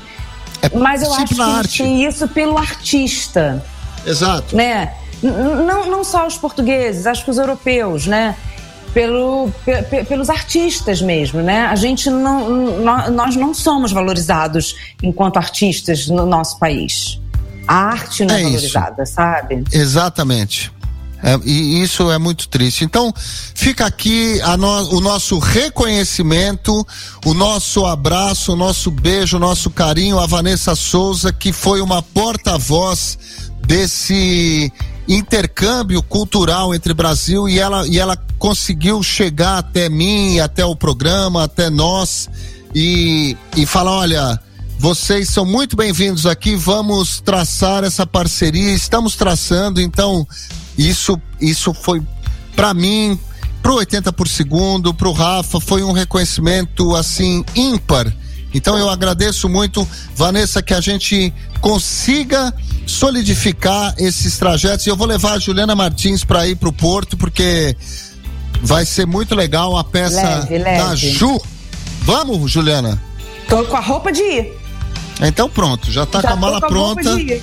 [0.63, 1.83] É Mas eu acho que arte.
[1.85, 3.65] isso pelo artista,
[4.07, 4.55] Exato.
[4.57, 4.95] né?
[5.23, 8.35] Não, não só os portugueses, acho que os europeus, né?
[8.95, 11.67] Pelo, pe- pe- pelos artistas mesmo, né?
[11.67, 12.49] A gente não,
[12.81, 17.21] nó- nós não somos valorizados enquanto artistas no nosso país.
[17.69, 19.63] A arte não é, É valorizada, sabe?
[19.73, 20.73] Exatamente.
[21.23, 22.85] É, e isso é muito triste.
[22.85, 23.13] Então,
[23.55, 26.87] fica aqui no- o nosso reconhecimento,
[27.27, 32.03] o nosso abraço, o nosso beijo, o nosso carinho a Vanessa Souza, que foi uma
[32.03, 33.19] porta-voz
[33.67, 34.73] desse
[35.07, 41.45] intercâmbio cultural entre Brasil e ela, e ela conseguiu chegar até mim, até o programa,
[41.45, 42.29] até nós
[42.75, 44.41] e, e falar: olha.
[44.83, 46.57] Vocês são muito bem-vindos aqui.
[46.57, 48.73] Vamos traçar essa parceria.
[48.73, 50.27] Estamos traçando, então
[50.89, 52.03] isso isso foi
[52.57, 53.19] para mim,
[53.63, 58.13] pro 80 por segundo, pro Rafa, foi um reconhecimento assim ímpar.
[58.53, 62.53] Então eu agradeço muito, Vanessa, que a gente consiga
[62.87, 64.87] solidificar esses trajetos.
[64.87, 67.77] E eu vou levar a Juliana Martins para ir pro Porto, porque
[68.63, 71.11] vai ser muito legal a peça Leve, da leve.
[71.11, 71.41] Ju.
[72.03, 73.01] Vamos, Juliana?
[73.49, 74.53] Tô com a roupa de ir.
[75.23, 77.17] Então pronto, já tá Já com a mala com a roupa pronta.
[77.17, 77.43] de ir.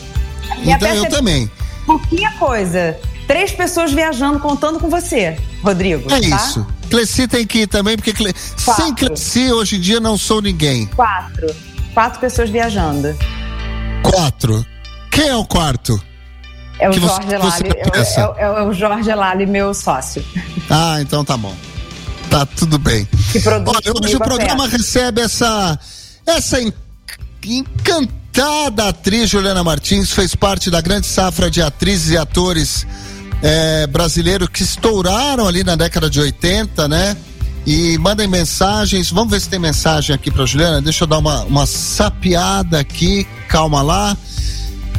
[0.49, 1.49] A Então eu é também.
[1.85, 2.97] pouquinha coisa.
[3.27, 6.11] Três pessoas viajando, contando com você, Rodrigo.
[6.11, 6.35] É tá?
[6.37, 6.65] isso.
[6.89, 8.33] Cleci tem que ir também, porque Cle...
[8.55, 10.87] Sem Cleci hoje em dia não sou ninguém.
[10.87, 11.53] Quatro.
[11.93, 13.13] Quatro pessoas viajando.
[14.01, 14.65] Quatro.
[15.11, 16.01] Quem é o quarto?
[16.79, 17.69] É o Que Jorge Elali.
[17.75, 20.23] É, é é o Jorge Elali, meu sócio.
[20.69, 21.55] Ah, então tá bom.
[22.29, 23.07] Tá tudo bem.
[23.65, 24.77] Olha, hoje o programa peça.
[24.77, 25.79] recebe essa
[26.25, 26.73] essa en-
[27.43, 32.85] encantada atriz Juliana Martins, fez parte da grande safra de atrizes e atores
[33.41, 37.17] eh, brasileiros que estouraram ali na década de 80, né?
[37.65, 39.11] E mandem mensagens.
[39.11, 40.81] Vamos ver se tem mensagem aqui pra Juliana.
[40.81, 43.27] Deixa eu dar uma, uma sapiada aqui.
[43.49, 44.15] Calma lá.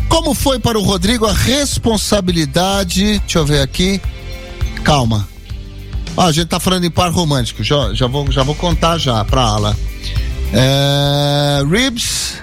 [0.08, 3.18] Como foi para o Rodrigo a responsabilidade?
[3.20, 4.00] Deixa eu ver aqui.
[4.84, 5.26] Calma.
[6.16, 7.62] Ah, a gente tá falando em par romântico.
[7.62, 9.76] Já, já, vou, já vou contar já pra Ala.
[10.52, 12.42] É, Ribs.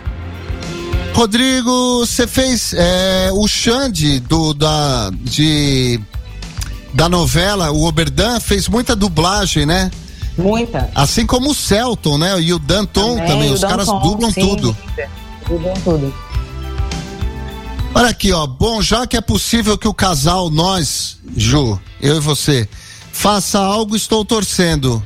[1.16, 5.98] Rodrigo, você fez é, o Xande do, da, de,
[6.94, 9.90] da novela, o Oberdan, fez muita dublagem, né?
[10.38, 10.92] Muita.
[10.94, 12.42] Assim como o Celton, né?
[12.42, 13.50] E o Danton também.
[13.50, 14.78] o Os caras dublam sim, tudo.
[15.48, 16.14] Dublam tudo.
[17.94, 18.46] Olha aqui, ó.
[18.46, 22.68] Bom, já que é possível que o casal, nós, Ju, eu e você,
[23.14, 25.02] faça algo, estou torcendo.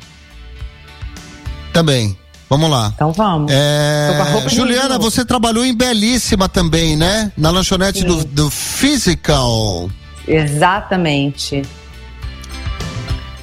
[1.72, 2.18] Também.
[2.50, 2.90] Vamos lá.
[2.94, 3.52] Então vamos.
[3.52, 4.10] É,
[4.48, 7.30] Juliana, você trabalhou em Belíssima também, né?
[7.38, 9.88] Na lanchonete do, do Physical.
[10.26, 11.62] Exatamente.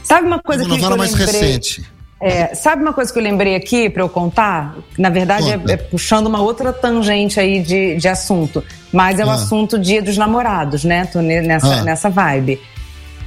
[0.03, 1.25] Sabe uma coisa Uma que eu mais lembrei?
[1.41, 1.85] recente.
[2.19, 4.75] É, sabe uma coisa que eu lembrei aqui para eu contar?
[4.97, 8.63] Na verdade, é, é puxando uma outra tangente aí de, de assunto.
[8.91, 9.35] Mas é o Ah.
[9.35, 11.05] assunto Dia dos Namorados, né?
[11.05, 11.83] Tô ne- nessa, Ah.
[11.83, 12.59] nessa vibe.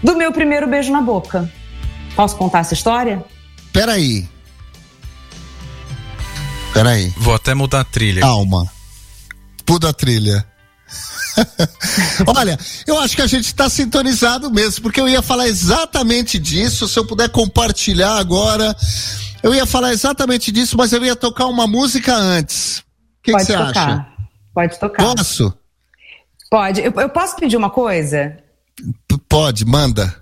[0.02, 1.48] Do meu primeiro beijo na boca.
[2.16, 3.23] Posso contar essa história?
[3.73, 4.27] Peraí.
[6.72, 7.12] Peraí.
[7.16, 8.20] Vou até mudar a trilha.
[8.20, 8.70] Calma.
[9.68, 10.44] Muda a trilha.
[12.36, 16.88] Olha, eu acho que a gente está sintonizado mesmo, porque eu ia falar exatamente disso.
[16.88, 18.74] Se eu puder compartilhar agora,
[19.42, 22.78] eu ia falar exatamente disso, mas eu ia tocar uma música antes.
[22.78, 22.84] O
[23.22, 23.88] que você tocar.
[23.88, 24.06] acha?
[24.52, 25.14] Pode tocar.
[25.14, 25.55] Posso?
[26.51, 26.80] Pode.
[26.80, 28.36] Eu, eu posso pedir uma coisa?
[29.09, 30.12] P- Pode, manda.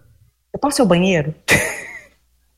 [0.53, 1.35] Eu posso ir ao banheiro?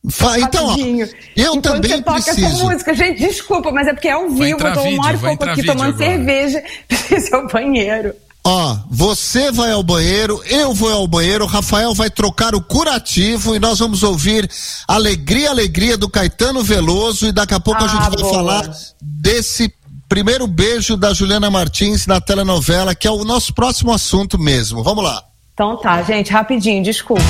[0.08, 2.64] Fa- então, ó, eu Enquanto também você toca essa preciso.
[2.64, 5.20] música, gente, desculpa, mas é porque é ao vivo, eu tô vídeo, uma hora e
[5.20, 5.98] vai pouco aqui tomando agora.
[6.10, 8.14] cerveja, preciso ir ao banheiro.
[8.42, 13.54] Ó, você vai ao banheiro, eu vou ao banheiro, o Rafael vai trocar o curativo
[13.54, 14.50] e nós vamos ouvir
[14.88, 18.32] Alegria, Alegria do Caetano Veloso e daqui a pouco a Ah, gente vai boa.
[18.34, 18.70] falar
[19.02, 19.70] desse
[20.08, 24.82] primeiro beijo da Juliana Martins na telenovela, que é o nosso próximo assunto mesmo.
[24.82, 25.22] Vamos lá.
[25.60, 27.22] Então tá, gente, rapidinho, desculpa.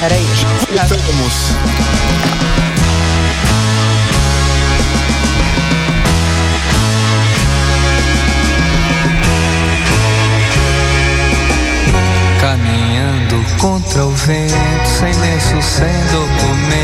[0.00, 0.24] Peraí.
[0.72, 0.88] Já-.
[12.40, 16.83] Caminhando contra o vento, sem lenço, sem documento,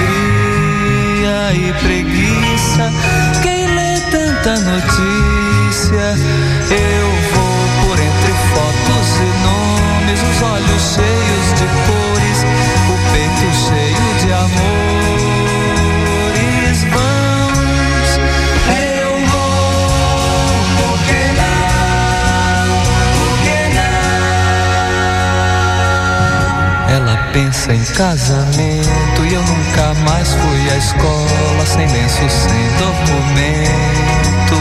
[27.71, 34.57] pensa em casamento e eu nunca mais fui à escola sem lenço, sem documento.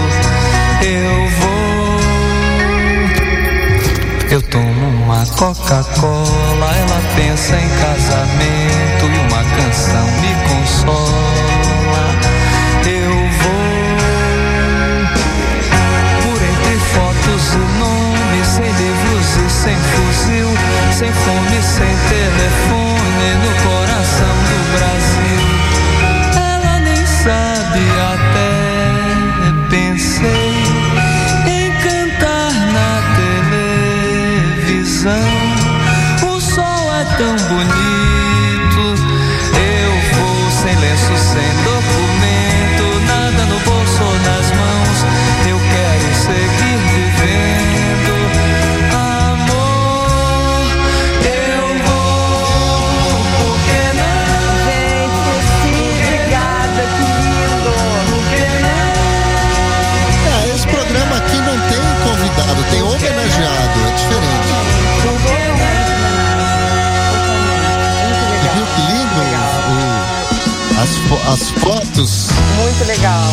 [0.83, 1.51] Eu vou.
[4.31, 12.05] Eu tomo uma Coca-Cola, ela pensa em casamento e uma canção me consola.
[12.87, 13.13] Eu
[13.43, 13.71] vou
[16.23, 20.49] por entre fotos e nomes, sem livros e sem fuzil,
[20.93, 22.80] sem fome, sem telefone,
[71.11, 72.29] as, fo- as fotos.
[72.57, 73.25] Muito legal.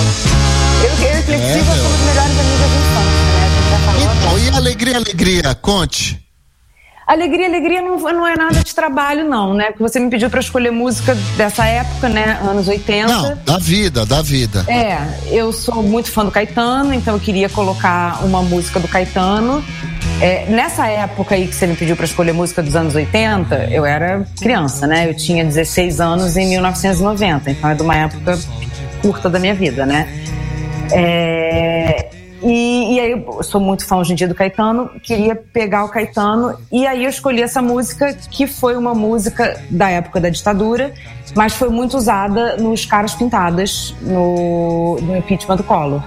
[0.84, 3.46] Eu, eu e Flexível É, somos melhores amigas de infância, né?
[3.46, 4.16] A gente já falou.
[4.16, 6.24] Então, e alegria, alegria, conte.
[7.08, 9.68] Alegria, alegria não, não é nada de trabalho, não, né?
[9.68, 12.38] Porque você me pediu pra escolher música dessa época, né?
[12.42, 13.08] Anos 80.
[13.08, 14.66] Não, da vida, da vida.
[14.68, 19.64] É, eu sou muito fã do Caetano, então eu queria colocar uma música do Caetano.
[20.20, 23.86] É, nessa época aí que você me pediu pra escolher música dos anos 80, eu
[23.86, 25.08] era criança, né?
[25.08, 28.38] Eu tinha 16 anos em 1990, então é de uma época
[29.02, 30.08] curta da minha vida, né?
[30.92, 32.10] É,
[32.42, 35.90] e, e aí eu sou muito fã hoje em dia do Caetano, queria pegar o
[35.90, 40.94] Caetano e aí eu escolhi essa música que foi uma música da época da ditadura,
[41.36, 46.02] mas foi muito usada nos Caras Pintadas, no, no impeachment do Collor.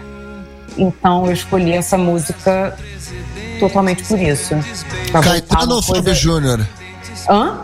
[0.76, 2.76] Então eu escolhi essa música
[3.60, 4.54] totalmente por isso.
[5.12, 6.66] Voltar Caetano uma ou Fábio coisa- Júnior?
[7.28, 7.58] Hã?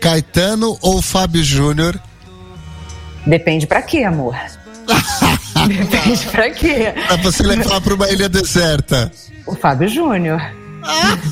[0.00, 1.98] Caetano ou Fábio Júnior?
[3.26, 4.36] Depende pra quê, amor?
[5.66, 6.94] Depende pra quê?
[7.08, 9.10] Pra você levar pra uma ilha deserta.
[9.46, 10.40] O Fábio Júnior.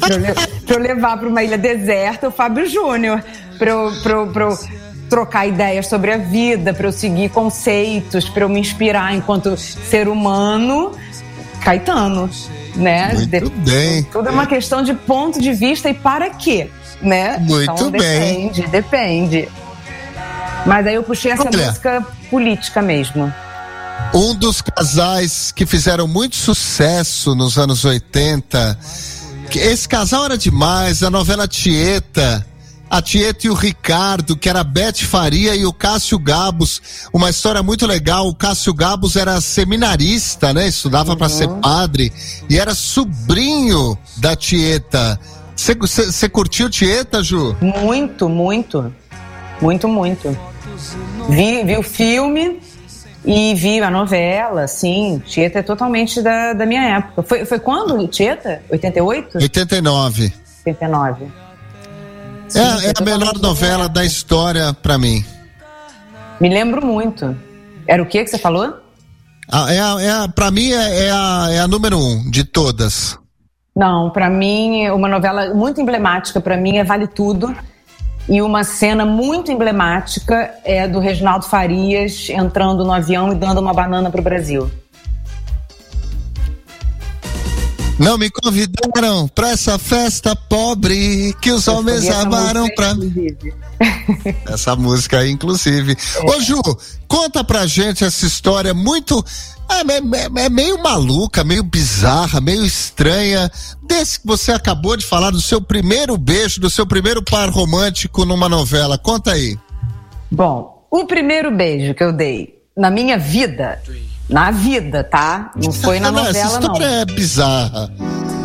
[0.01, 0.35] pra, eu le-
[0.67, 3.23] pra eu levar pra uma ilha deserta, o Fábio Júnior.
[3.59, 4.59] Pra eu, pra, eu, pra eu
[5.09, 10.09] trocar ideias sobre a vida, pra eu seguir conceitos, pra eu me inspirar enquanto ser
[10.09, 10.91] humano,
[11.63, 12.29] Caetano.
[12.75, 13.13] Né?
[13.15, 14.03] Muito bem.
[14.05, 16.69] Tudo é uma questão de ponto de vista e para quê,
[17.01, 17.39] né?
[17.39, 18.49] Muito então, bem.
[18.49, 19.49] Depende, depende.
[20.67, 21.67] Mas aí eu puxei essa Olha.
[21.67, 23.33] música política mesmo.
[24.13, 28.79] Um dos casais que fizeram muito sucesso nos anos 80.
[29.51, 32.45] que Esse casal era demais, a novela Tieta.
[32.95, 37.09] A Tieta e o Ricardo, que era a Beth Faria e o Cássio Gabos.
[37.13, 38.29] Uma história muito legal.
[38.29, 40.69] O Cássio Gabos era seminarista, né?
[40.69, 42.13] Estudava pra ser padre.
[42.49, 45.19] E era sobrinho da Tieta.
[45.57, 47.57] Você curtiu Tieta, Ju?
[47.61, 48.95] Muito, muito.
[49.61, 50.39] Muito, muito.
[51.29, 52.61] Vi, vi o filme
[53.25, 55.21] e vi a novela, sim.
[55.27, 57.25] Tieta é totalmente da, da minha época.
[57.25, 58.63] Foi, foi quando, Tieta?
[58.71, 59.39] 88?
[59.39, 60.33] 89.
[60.65, 61.44] 89.
[62.55, 65.25] É, é a melhor totalmente novela da história pra mim.
[66.41, 67.37] Me lembro muito.
[67.87, 68.75] Era o que que você falou?
[69.51, 72.45] Ah, é a, é a, pra mim é, é a, é a número um de
[72.45, 73.19] todas.
[73.77, 77.55] Não, pra mim, uma novela muito emblemática pra mim é Vale Tudo.
[78.29, 83.75] E uma cena muito emblemática é do Reginaldo Farias entrando no avião e dando uma
[83.75, 84.71] banana pro Brasil.
[87.99, 92.91] Não me convidaram pra essa festa pobre que os Eu homens amaram música, pra.
[92.93, 93.55] inclusive.
[94.49, 95.97] Essa música aí, inclusive.
[96.25, 96.61] Ô, Ju,
[97.09, 99.25] conta pra gente essa história muito.
[99.69, 103.51] É, é- é- é meio maluca, meio bizarra, meio estranha.
[103.87, 108.25] Desse que você acabou de falar do seu primeiro beijo, do seu primeiro par romântico
[108.25, 108.97] numa novela.
[108.99, 109.59] Conta aí.
[110.31, 113.81] Bom, o primeiro beijo que eu dei na minha vida,
[114.29, 115.51] na vida, tá?
[115.57, 116.73] Não foi na Não, essa novela, não.
[116.75, 117.91] história é bizarra.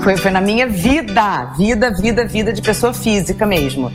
[0.03, 3.91] Foi, foi na minha vida, vida, vida, vida de pessoa física mesmo.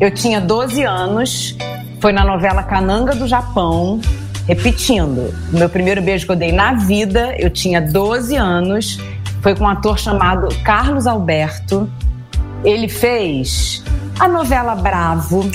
[0.00, 1.56] Eu tinha 12 anos,
[2.00, 4.00] foi na novela Cananga do Japão,
[4.46, 5.34] repetindo.
[5.52, 8.98] O meu primeiro beijo que eu dei na vida, eu tinha 12 anos,
[9.42, 11.90] foi com um ator chamado Carlos Alberto.
[12.64, 13.82] Ele fez
[14.18, 15.48] a novela Bravo.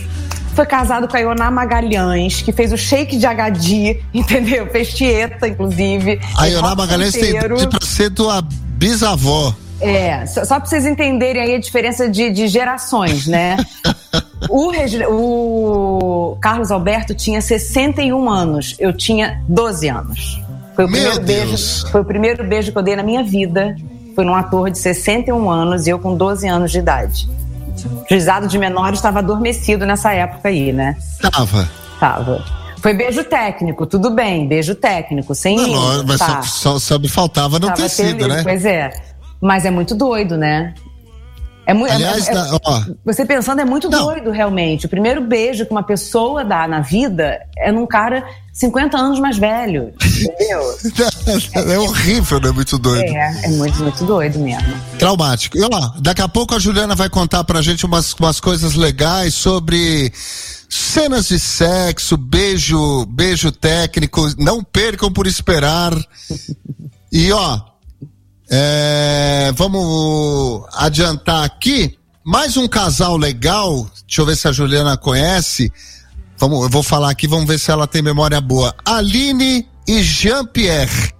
[0.54, 4.68] Foi casado com a Ioná Magalhães, que fez o Shake de Agadir, entendeu?
[4.68, 6.20] Fez Tieta, inclusive.
[6.38, 7.56] A Ioná Magalhães tem Santeiro.
[7.56, 9.54] idade pra ser tua bisavó.
[9.82, 13.58] É, só, só pra vocês entenderem aí a diferença de, de gerações, né?
[14.50, 14.72] o,
[15.10, 20.42] o Carlos Alberto tinha 61 anos, eu tinha 12 anos.
[20.76, 21.50] Foi o, Meu primeiro Deus.
[21.50, 23.76] beijo, foi o primeiro beijo que eu dei na minha vida.
[24.16, 27.28] Foi num ator de 61 anos e eu com 12 anos de idade.
[28.10, 30.96] Juizado de menores estava adormecido nessa época aí, né?
[31.22, 31.70] Tava.
[32.00, 32.44] Tava.
[32.82, 36.42] Foi beijo técnico, tudo bem, beijo técnico, sem Não, língua, mas tá.
[36.42, 38.44] só, só, só me faltava não Tava ter sido, né?
[38.44, 38.92] Pois é.
[39.40, 40.74] Mas é muito doido, né?
[41.65, 41.94] É muito.
[41.94, 42.81] Aliás, é- é- na- ó.
[43.06, 44.06] você pensando, é muito Não.
[44.06, 44.85] doido, realmente.
[44.85, 49.38] O primeiro beijo que uma pessoa dá na vida é num cara 50 anos mais
[49.38, 49.94] velho.
[50.03, 50.61] Entendeu?
[51.56, 52.52] É horrível, né?
[52.52, 53.03] Muito doido.
[53.06, 54.73] é, é muito, muito doido mesmo.
[54.99, 55.57] Traumático.
[55.57, 59.34] E ó, daqui a pouco a Juliana vai contar pra gente umas, umas coisas legais
[59.34, 60.11] sobre
[60.69, 64.27] cenas de sexo, beijo, beijo técnico.
[64.38, 65.94] Não percam por esperar.
[67.11, 67.61] E ó,
[68.49, 71.98] é, vamos adiantar aqui.
[72.24, 73.88] Mais um casal legal.
[74.07, 75.72] Deixa eu ver se a Juliana conhece.
[76.38, 78.74] Vamos, eu vou falar aqui, vamos ver se ela tem memória boa.
[78.86, 81.14] Aline e Jean-Pierre.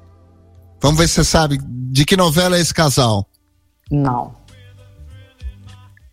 [0.82, 3.28] Vamos ver se você sabe de que novela é esse casal.
[3.90, 4.36] Não.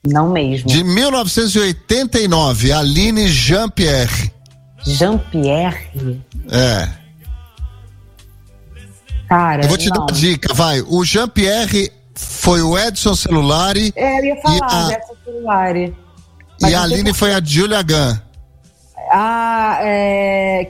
[0.07, 0.69] Não mesmo.
[0.69, 4.32] De 1989, Aline Jean-Pierre.
[4.87, 5.91] Jean-Pierre.
[6.51, 7.00] É.
[9.31, 10.02] Cara, Eu vou te dar não.
[10.07, 10.82] uma dica, vai.
[10.82, 15.12] O Jean-Pierre foi o Edson Celulari É, eu ia falar E a- dessa
[15.43, 15.97] Lari.
[16.61, 18.16] Mas E a Aline foi a Julia Gunn.
[19.12, 20.69] Ah, é...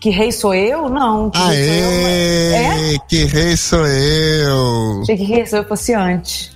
[0.00, 0.88] Que rei sou eu?
[0.88, 1.30] Não.
[1.30, 2.98] Que rei sou eu, Aê, É?
[3.08, 5.00] que rei sou eu.
[5.02, 6.50] Achei que rei sou eu fosse antes.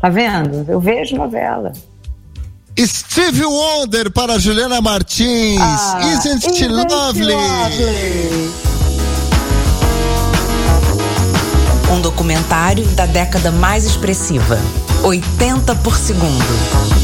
[0.00, 0.64] Tá vendo?
[0.70, 1.72] Eu vejo novela.
[2.78, 5.60] Steve Wonder para Juliana Martins.
[5.60, 7.34] Ah, Isn't she lovely?
[11.94, 14.58] Um documentário da década mais expressiva.
[15.04, 17.03] 80 por segundo.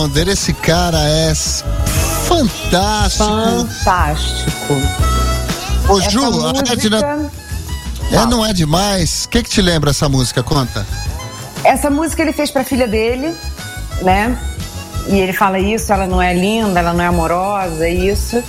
[0.00, 1.34] Wonder, esse cara é
[2.26, 3.24] fantástico.
[3.26, 4.74] Fantástico.
[5.88, 7.30] Ô Essa Ju, a música- Edna,
[8.10, 9.24] é, não é demais?
[9.26, 10.42] O que, que te lembra essa música?
[10.42, 10.86] Conta.
[11.64, 13.34] Essa música ele fez pra filha dele,
[14.00, 14.38] né?
[15.08, 18.42] E ele fala isso, ela não é linda, ela não é amorosa, isso.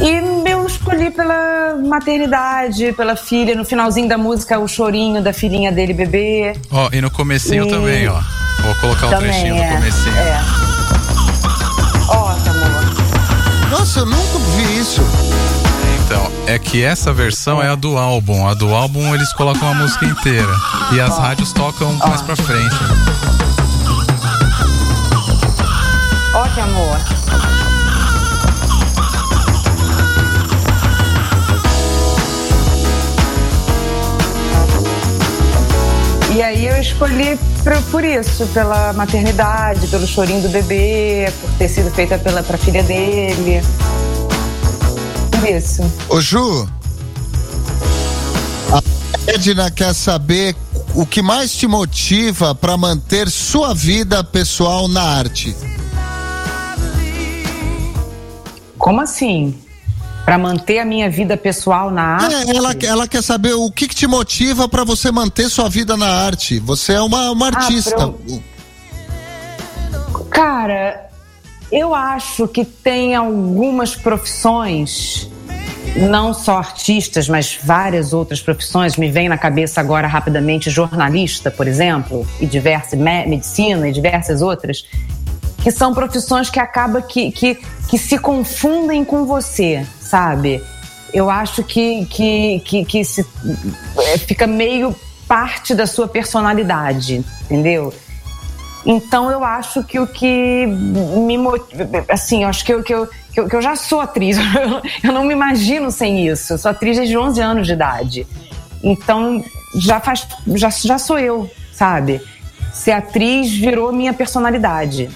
[0.00, 3.54] E eu escolhi pela maternidade, pela filha.
[3.54, 6.56] No finalzinho da música, o chorinho da filhinha dele bebê.
[6.72, 8.20] Ó, e no comecinho E- também, ó.
[8.62, 9.68] Vou colocar o Também trechinho é.
[9.68, 10.16] do comecinho.
[10.16, 10.40] É.
[13.72, 15.00] Nossa, eu nunca vi isso.
[16.04, 18.46] Então, é que essa versão é a do álbum.
[18.46, 20.54] A do álbum eles colocam a música inteira.
[20.92, 21.22] E as ah.
[21.22, 22.08] rádios tocam ah.
[22.08, 22.76] mais pra frente.
[26.34, 26.98] Ó, que amor.
[36.34, 41.68] E aí eu escolhi por, por isso, pela maternidade, pelo chorinho do bebê, por ter
[41.68, 43.62] sido feita pela pra filha dele.
[45.30, 45.82] Por isso.
[46.08, 46.68] Ô Ju,
[48.72, 48.82] a
[49.30, 50.56] Edna quer saber
[50.94, 55.56] o que mais te motiva para manter sua vida pessoal na arte.
[58.76, 59.61] Como assim?
[60.24, 62.34] Pra manter a minha vida pessoal na arte?
[62.34, 65.96] É, ela, ela quer saber o que, que te motiva para você manter sua vida
[65.96, 66.60] na arte.
[66.60, 68.08] Você é uma, uma artista.
[68.08, 68.38] pra
[70.30, 71.08] Cara,
[71.70, 75.28] eu acho que tem algumas profissões,
[75.96, 78.96] não só artistas, mas várias outras profissões.
[78.96, 84.40] Me vem na cabeça agora rapidamente jornalista, por exemplo, e diversas, me- medicina e diversas
[84.40, 84.84] outras,
[85.62, 87.54] que são profissões que acaba que, que,
[87.92, 90.64] que se confundem com você, sabe?
[91.12, 93.20] Eu acho que, que, que, que se,
[93.98, 94.96] é, fica meio
[95.28, 97.92] parte da sua personalidade, entendeu?
[98.86, 103.06] Então eu acho que o que me motiva, assim, eu acho que eu, que eu,
[103.30, 104.38] que eu, que eu já sou atriz,
[105.04, 106.54] eu não me imagino sem isso.
[106.54, 108.26] Eu sou atriz desde 11 anos de idade.
[108.82, 109.44] Então
[109.76, 112.22] já faz, já, já sou eu, sabe?
[112.72, 115.10] Ser atriz virou minha personalidade.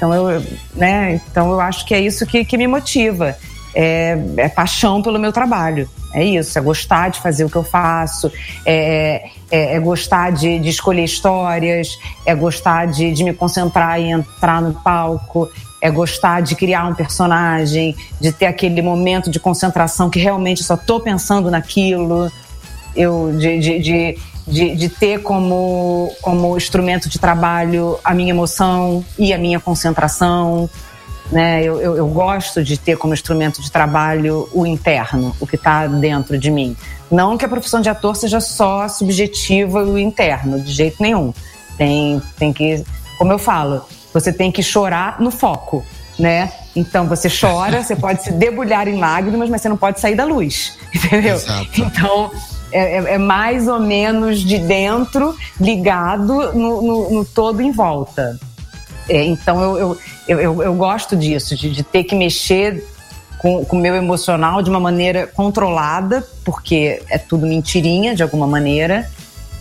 [0.00, 0.42] Então eu,
[0.74, 1.20] né?
[1.30, 3.36] Então eu acho que é isso que, que me motiva.
[3.74, 5.86] É, é paixão pelo meu trabalho.
[6.14, 8.32] É isso, é gostar de fazer o que eu faço,
[8.66, 11.96] é, é- é gostar de, de escolher histórias,
[12.26, 15.48] é gostar de, de me concentrar e entrar no palco,
[15.80, 20.76] é gostar de criar um personagem, de ter aquele momento de concentração que realmente só
[20.76, 22.28] tô pensando naquilo
[22.96, 24.18] eu de, de, de,
[24.50, 30.68] de, de ter como, como instrumento de trabalho a minha emoção e a minha concentração.
[31.30, 31.62] Né?
[31.62, 35.86] Eu, eu, eu gosto de ter como instrumento de trabalho o interno, o que está
[35.86, 36.76] dentro de mim.
[37.10, 41.32] Não que a profissão de ator seja só subjetiva e o interno, de jeito nenhum.
[41.78, 42.84] Tem, tem que,
[43.16, 45.84] como eu falo, você tem que chorar no foco,
[46.18, 46.52] né?
[46.74, 50.24] Então você chora, você pode se debulhar em lágrimas, mas você não pode sair da
[50.24, 51.40] luz, entendeu?
[51.76, 52.30] Então
[52.72, 58.38] é, é- é mais ou menos de dentro ligado no, no- no todo em volta.
[59.08, 59.98] É, então eu,
[60.28, 62.86] eu, eu, eu- gosto disso, de, de ter que mexer
[63.38, 69.10] com o meu emocional de uma maneira controlada, porque é tudo mentirinha de alguma maneira.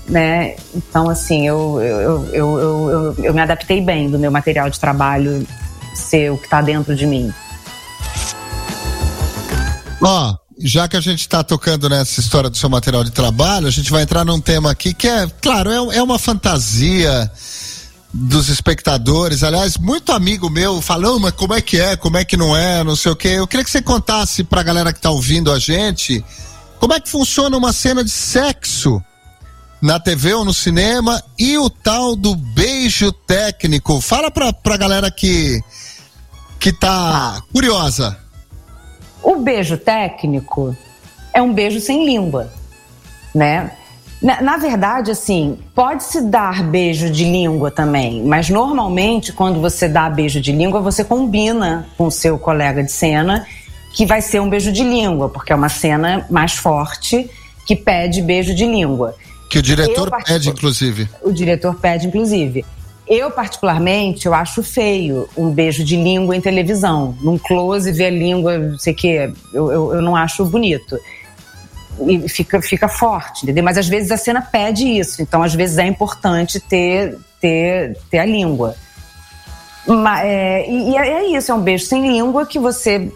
[0.08, 0.56] Né?
[0.76, 5.46] Então, assim, eu, eu, eu, eu, eu, me adaptei bem do meu material de trabalho
[5.94, 7.32] ser o que está dentro de mim.
[10.02, 13.72] Ó, já que a gente está tocando nessa história do seu material de trabalho, a
[13.72, 17.32] gente vai entrar num tema aqui que é, claro, é, é uma fantasia
[18.14, 19.42] dos espectadores.
[19.42, 22.84] Aliás, muito amigo meu falou, mas como é que é, como é que não é,
[22.84, 23.30] não sei o quê.
[23.30, 26.24] Eu queria que você contasse pra galera que tá ouvindo a gente
[26.80, 29.02] como é que funciona uma cena de sexo
[29.82, 34.02] na TV ou no cinema e o tal do beijo técnico.
[34.02, 35.62] Fala pra, pra galera que,
[36.60, 38.18] que tá curiosa.
[39.24, 40.76] O beijo técnico
[41.34, 42.52] é um beijo sem língua,
[43.34, 43.72] né?
[44.22, 50.10] Na, na verdade, assim, pode-se dar beijo de língua também, mas normalmente quando você dá
[50.10, 53.46] beijo de língua, você combina com o seu colega de cena
[53.94, 57.30] que vai ser um beijo de língua, porque é uma cena mais forte
[57.66, 59.16] que pede beijo de língua.
[59.50, 61.10] Que o diretor Eu pede, inclusive.
[61.24, 62.66] O diretor pede, inclusive.
[63.10, 67.18] Eu, particularmente, eu acho feio um beijo de língua em televisão.
[67.22, 69.34] Num close, ver a língua, não sei o quê.
[69.52, 70.96] Eu, eu, eu não acho bonito.
[72.08, 73.64] E fica, fica forte, entendeu?
[73.64, 75.24] Mas às vezes a cena pede isso.
[75.24, 78.76] Então, às vezes é importante ter, ter, ter a língua.
[79.88, 83.12] Ma- é, e e é isso, é um beijo sem língua que você.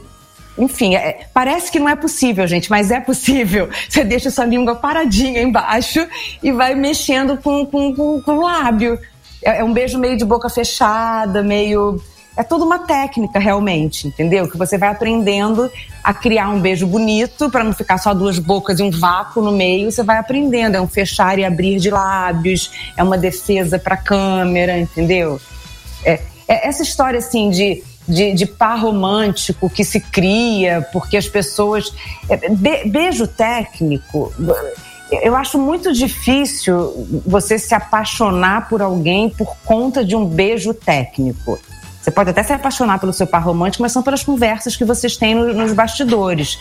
[0.57, 3.70] Enfim, é- parece que não é possível, gente, mas é possível.
[3.90, 6.06] Você deixa sua língua paradinha embaixo
[6.44, 8.99] e vai mexendo com, com, com, com o lábio.
[9.44, 12.02] É, é um beijo meio de boca fechada, meio.
[12.36, 14.49] É toda uma técnica, realmente, entendeu?
[14.49, 15.70] Que você vai aprendendo
[16.03, 19.52] a criar um beijo bonito, para não ficar só duas bocas e um vácuo no
[19.52, 19.91] meio.
[19.91, 20.76] Você vai aprendendo.
[20.76, 25.40] É um fechar e abrir de lábios, é uma defesa para câmera, entendeu?
[26.03, 31.28] É, é essa história assim de, de, de par romântico que se cria porque as
[31.28, 31.94] pessoas.
[32.28, 34.34] é, be- beijo técnico.
[35.22, 41.60] Eu acho muito difícil você se apaixonar por alguém por conta de um beijo técnico.
[42.02, 45.15] Você pode até se apaixonar pelo seu par romântico, mas são pelas conversas que vocês
[45.15, 46.57] têm no- nos bastidores.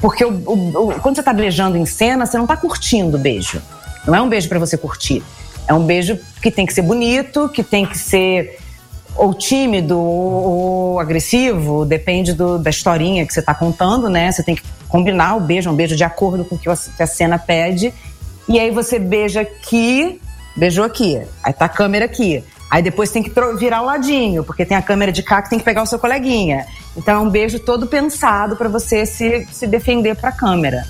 [0.00, 3.20] Porque o- o- o- quando você está beijando em cena, você não está curtindo o
[3.20, 3.60] beijo.
[4.06, 5.22] Não é um beijo para você curtir.
[5.66, 8.58] É um beijo que tem que ser bonito, que tem que ser
[9.16, 10.32] ou tímido ou,
[10.92, 14.30] ou agressivo, depende do- da historinha que você está contando, né?
[14.32, 14.62] Você tem que
[14.92, 17.92] combinar o beijo, é um beijo de acordo com o que a- cena pede.
[18.48, 20.20] E aí você beija aqui
[20.54, 21.18] beijou aqui.
[21.42, 22.44] Aí tá a câmera aqui.
[22.70, 25.58] Aí depois tem que virar o ladinho, porque tem a câmera de cá que tem
[25.58, 26.66] que pegar o seu coleguinha.
[26.96, 30.84] Então é um beijo todo pensado para você se, se defender para a câmera.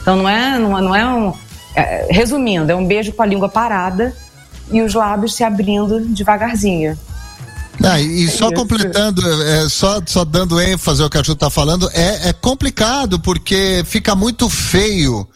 [0.00, 1.32] Então não é, não é, não é um.
[1.74, 4.14] é, resumindo, é um beijo com a língua parada
[4.70, 6.96] e os lábios se abrindo devagarzinho.
[7.82, 11.88] Ah, e só completando, é, só, só dando ênfase ao que a Ju tá falando,
[11.92, 15.26] é, é complicado porque fica muito feio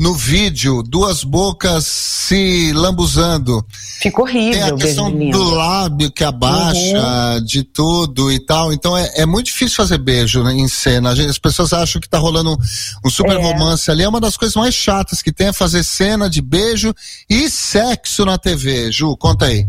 [0.00, 3.62] no vídeo duas bocas se lambuzando.
[4.00, 8.72] Fica horrível Tem a questão do lábio que abaixa, de tudo e tal.
[8.72, 11.10] Então é, é muito difícil fazer beijo né, em cena.
[11.10, 12.56] As pessoas acham que tá rolando um,
[13.04, 13.42] um super É.
[13.42, 14.02] romance ali.
[14.02, 16.94] É uma das coisas mais chatas que tem é fazer cena de beijo
[17.28, 18.90] e sexo na TV.
[18.90, 19.66] Ju, conta aí.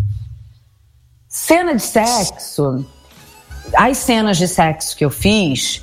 [1.34, 2.86] Cena de sexo,
[3.74, 5.82] as cenas de sexo que eu fiz,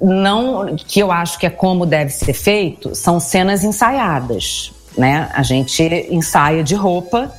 [0.00, 5.28] não, que eu acho que é como deve ser feito, são cenas ensaiadas, né?
[5.34, 7.32] A gente ensaia de roupa.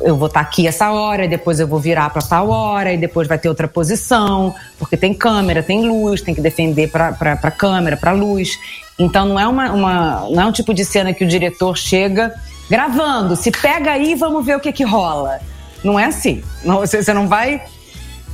[0.00, 3.28] Eu vou estar aqui essa hora, depois eu vou virar para tal hora, e depois
[3.28, 8.10] vai ter outra posição, porque tem câmera, tem luz, tem que defender para câmera, para
[8.10, 8.58] luz.
[8.98, 12.34] Então não é uma, uma- não é um tipo de cena que o diretor chega
[12.68, 15.38] gravando, se pega aí, vamos ver o que que rola.
[15.84, 16.42] Não é assim.
[16.64, 17.62] Não, você, você não vai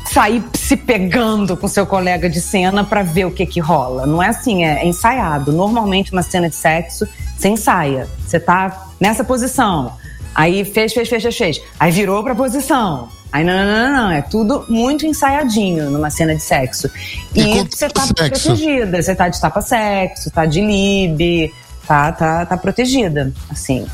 [0.06, 4.06] sair se pegando com seu colega de cena para ver o que que rola.
[4.06, 5.52] Não é assim, é, é ensaiado.
[5.52, 7.06] Normalmente uma cena de sexo,
[7.36, 8.08] você ensaia.
[8.26, 9.92] Você tá nessa posição.
[10.34, 11.60] Aí fez, fez, fez, fez, fez.
[11.78, 13.08] Aí virou pra posição.
[13.32, 14.10] Aí não, não, não, não, não.
[14.10, 16.90] É tudo muito ensaiadinho numa cena de sexo.
[17.34, 18.48] E E, você tá tapa-sexo?
[18.48, 19.02] protegida.
[19.02, 21.52] Você tá de tapa-sexo, tá de lib,
[21.86, 23.86] tá, tá, tá protegida, assim.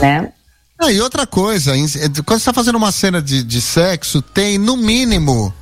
[0.00, 0.30] Né?
[0.78, 1.86] Ah, e outra coisa, em-
[2.24, 5.52] quando você tá fazendo uma cena de, de sexo, tem no mínimo,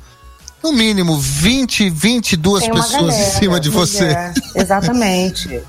[0.63, 4.05] no mínimo 20, 22 Tem uma pessoas em galera, cima de você.
[4.07, 5.61] é, exatamente.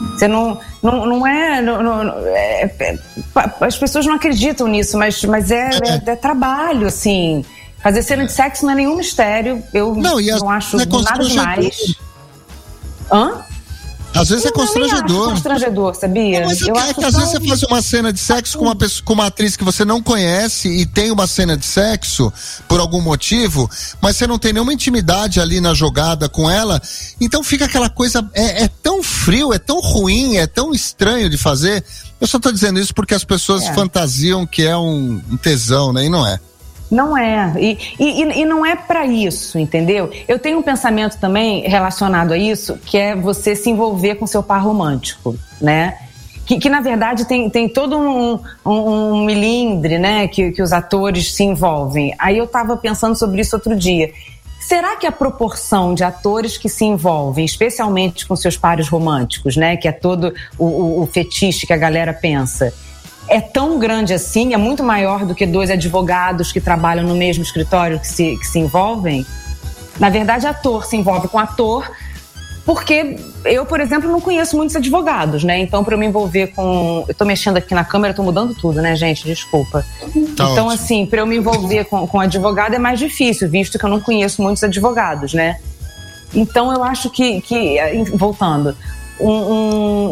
[0.00, 2.98] Você não, não, não é, não- não- é- é-
[3.60, 7.44] As pessoas não acreditam nisso, mas, mas é, é- é trabalho, assim.
[7.82, 9.62] Fazer cena de sexo não é nenhum mistério.
[9.74, 11.96] Eu Não, e não acho é nada demais.
[13.10, 13.42] Hã?
[14.14, 15.30] Às vezes é nem acho constrangedor.
[15.30, 16.40] constrangedor, sabia?
[16.40, 18.20] Não, mas é eu que, acho é que às vezes você faz uma cena de
[18.20, 21.56] sexo com uma, pessoa, com uma atriz que você não conhece e tem uma cena
[21.56, 22.32] de sexo
[22.68, 23.70] por algum motivo,
[24.00, 26.80] mas você não tem nenhuma intimidade ali na jogada com ela,
[27.20, 31.36] então fica aquela coisa, é, é tão frio, é tão ruim, é tão estranho de
[31.38, 31.84] fazer.
[32.20, 33.74] Eu só tô dizendo isso porque as pessoas É.
[33.74, 36.04] fantasiam que é um, um tesão, né?
[36.04, 36.38] E não é.
[36.92, 37.54] Não é.
[37.58, 40.10] E, e, e não é pra isso, entendeu?
[40.28, 44.42] Eu tenho um pensamento também relacionado a isso, que é você se envolver com seu
[44.42, 45.96] par romântico, né?
[46.44, 50.28] Que, que na verdade tem, tem todo um, um, um milindre, né?
[50.28, 52.14] Que, que os atores se envolvem.
[52.18, 54.12] Aí eu tava pensando sobre isso outro dia.
[54.60, 59.78] Será que a proporção de atores que se envolvem, especialmente com seus pares românticos, né?
[59.78, 62.70] Que é todo o, o, o fetiche que a galera pensa,
[63.28, 67.42] é tão grande assim, é muito maior do que dois advogados que trabalham no mesmo
[67.42, 69.24] escritório que se, que se envolvem.
[69.98, 71.90] Na verdade, ator se envolve com ator,
[72.64, 75.58] porque eu, por exemplo, não conheço muitos advogados, né?
[75.58, 77.04] Então, para eu me envolver com.
[77.08, 79.24] Eu tô mexendo aqui na câmera, tô mudando tudo, né, gente?
[79.24, 79.84] Desculpa.
[80.00, 80.70] Tá então, ótimo.
[80.70, 84.00] assim, para eu me envolver com, com advogado é mais difícil, visto que eu não
[84.00, 85.56] conheço muitos advogados, né?
[86.34, 88.76] Então eu acho que, que eh, voltando,
[89.28, 89.52] um,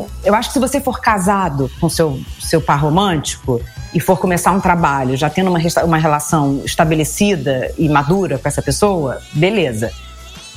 [0.01, 3.61] um- eu acho que se você for casado com seu, seu par romântico
[3.93, 8.63] e for começar um trabalho, já tendo uma, uma relação estabelecida e madura com essa
[8.63, 9.91] pessoa, beleza.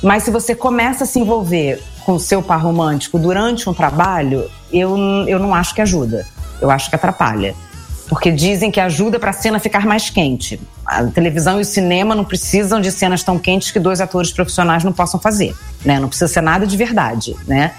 [0.02, 4.96] Mas se você começa a se envolver com seu par romântico durante um trabalho, eu,
[5.26, 6.26] eu não acho que ajuda.
[6.60, 7.54] Eu acho que atrapalha.
[8.08, 10.60] Porque dizem que ajuda para a cena ficar mais quente.
[10.84, 14.84] A televisão e o cinema não precisam de cenas tão quentes que dois atores profissionais
[14.84, 15.56] não possam fazer.
[15.82, 15.98] Né?
[15.98, 17.34] Não precisa ser nada de verdade.
[17.46, 17.72] Né?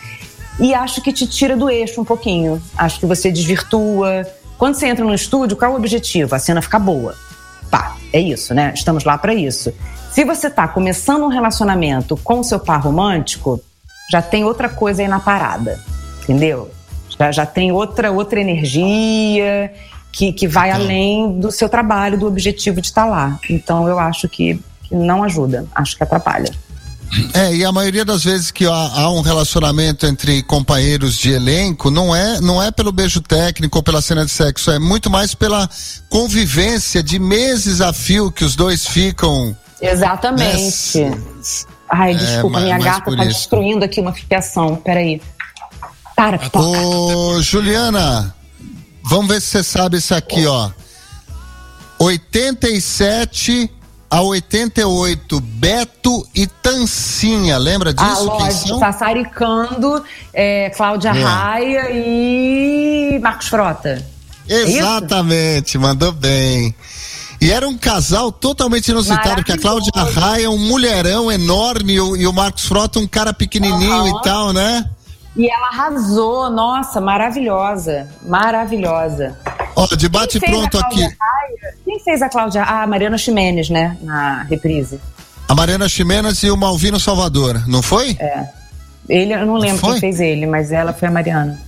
[0.60, 2.62] E acho que te tira do eixo um pouquinho.
[2.78, 4.26] Acho que você desvirtua.
[4.58, 6.34] Quando você entra no estúdio, qual é o objetivo?
[6.34, 7.16] A cena ficar boa.
[7.70, 8.72] Pá, é isso, né?
[8.74, 9.74] Estamos lá para isso.
[10.12, 13.62] Se você tá começando um relacionamento com o seu par romântico,
[14.10, 15.78] já tem outra coisa aí na parada,
[16.24, 16.72] entendeu?
[17.20, 19.74] Já, já tem outra outra energia
[20.14, 23.38] que, que vai além do seu trabalho, do objetivo de estar lá.
[23.50, 26.50] Então eu acho que, que não ajuda, acho que atrapalha.
[27.34, 31.90] É, e a maioria das vezes que há, há um relacionamento entre companheiros de elenco,
[31.90, 35.34] não é, não é pelo beijo técnico ou pela cena de sexo, é muito mais
[35.36, 35.70] pela
[36.10, 39.56] convivência de meses a fio que os dois ficam.
[39.82, 41.00] Exatamente.
[41.90, 43.40] Ai, desculpa, É, minha gata tá isso.
[43.40, 44.76] destruindo aqui uma fiação.
[44.78, 45.22] Peraí.
[46.16, 46.60] Para, toca.
[46.60, 48.34] Ô, Juliana,
[49.04, 50.72] vamos ver se você sabe isso aqui, ó.
[52.00, 53.70] 87
[54.16, 58.10] a 88, Beto e Tancinha, lembra disso?
[58.10, 58.80] Ah, lógico, são?
[58.80, 60.02] Sassaricando,
[60.34, 61.22] é, Cláudia É.
[61.22, 64.06] Raia e Marcos Frota.
[64.48, 66.74] Exatamente, mandou bem.
[67.42, 72.26] E era um casal totalmente inusitado, porque a Cláudia Raia é um mulherão enorme e
[72.26, 74.08] o, Marcos Frota um cara pequenininho Aham.
[74.08, 74.90] e tal, né?
[75.36, 79.38] E ela arrasou, nossa, maravilhosa, maravilhosa.
[79.76, 81.02] Ó, debate Quem fez pronto aqui.
[81.02, 81.76] Raia?
[81.84, 82.64] Quem fez a Cláudia?
[82.64, 83.98] Ah, a Mariana Ximenes, né?
[84.02, 85.00] Na reprise.
[85.48, 88.18] A Mariana Ximenas e o Malvino Salvador, não foi?
[88.20, 88.50] É.
[89.08, 89.92] Ele, eu não lembro Foi?
[89.92, 91.60] quem fez ele, mas ela foi a Mariana.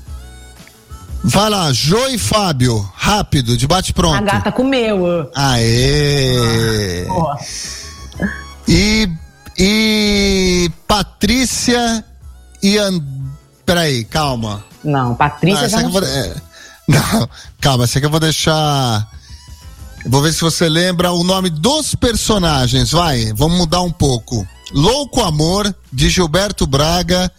[1.23, 4.15] Vai lá, Jô e Fábio, rápido, debate pronto.
[4.15, 5.29] A gata comeu.
[5.35, 7.05] Aê!
[7.07, 7.35] Pô.
[8.67, 9.09] E,
[9.57, 12.03] e Patrícia
[12.63, 13.01] e And...
[13.65, 14.63] Peraí, calma.
[14.84, 16.01] Não, Patrícia Ah, já não vou...
[16.03, 16.34] é,
[16.88, 17.29] Não,
[17.68, 19.06] calma, essa aqui eu vou deixar.
[20.06, 22.94] Vou ver se você lembra o nome dos personagens.
[22.94, 24.48] Vai, vamos mudar um pouco.
[24.72, 27.30] Louco Amor, de Gilberto Braga,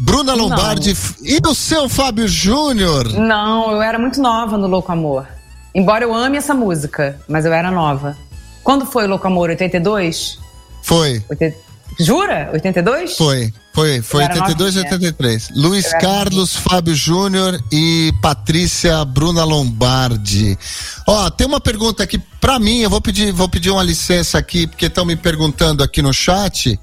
[0.00, 0.48] Bruna Não.
[0.48, 3.12] Lombardi e o seu Fábio Júnior.
[3.12, 5.28] Não, eu era muito nova no Louco Amor.
[5.74, 8.16] Embora eu ame essa música, mas eu era nova.
[8.64, 9.50] Quando foi o Louco Amor?
[9.50, 10.38] 82?
[10.82, 11.71] Foi, 80...
[11.98, 12.50] Jura?
[12.52, 13.16] 82?
[13.16, 14.92] foi, foi, foi Eu era 82 e novinha.
[14.92, 15.48] 83.
[15.54, 20.58] Luiz Carlos, Fábio Júnior e Patrícia Bruna Lombardi.
[21.06, 24.66] Ó, tem uma pergunta aqui pra mim, eu vou pedir, vou pedir uma licença aqui,
[24.66, 26.78] porque estão me perguntando aqui no chat.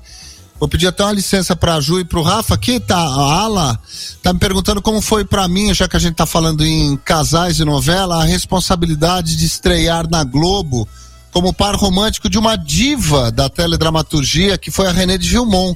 [0.60, 2.54] Vou pedir até uma licença pra Ju e pro Rafa.
[2.54, 3.80] Aqui tá a Ala,
[4.22, 7.60] tá me perguntando como foi pra mim, já que a gente tá falando em casais
[7.60, 10.88] e novela, a responsabilidade de estrear na Globo
[11.32, 15.74] como par romântico de uma diva da teledramaturgia, que foi a René de Vilmon,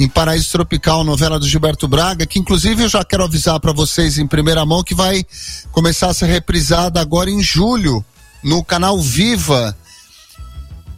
[0.00, 4.18] em Paraíso Tropical, novela do Gilberto Braga, que inclusive eu já quero avisar pra vocês
[4.18, 5.26] em primeira mão que vai
[5.72, 8.04] começar a ser reprisada agora em julho
[8.42, 9.76] no canal Viva.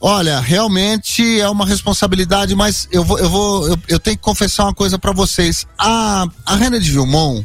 [0.00, 4.64] Olha, realmente é uma responsabilidade, mas eu vou, eu vou, eu, eu tenho que confessar
[4.64, 5.66] uma coisa pra vocês.
[5.78, 7.42] A, a René de Vilmon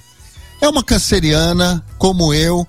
[0.61, 2.67] é uma canceriana, como eu,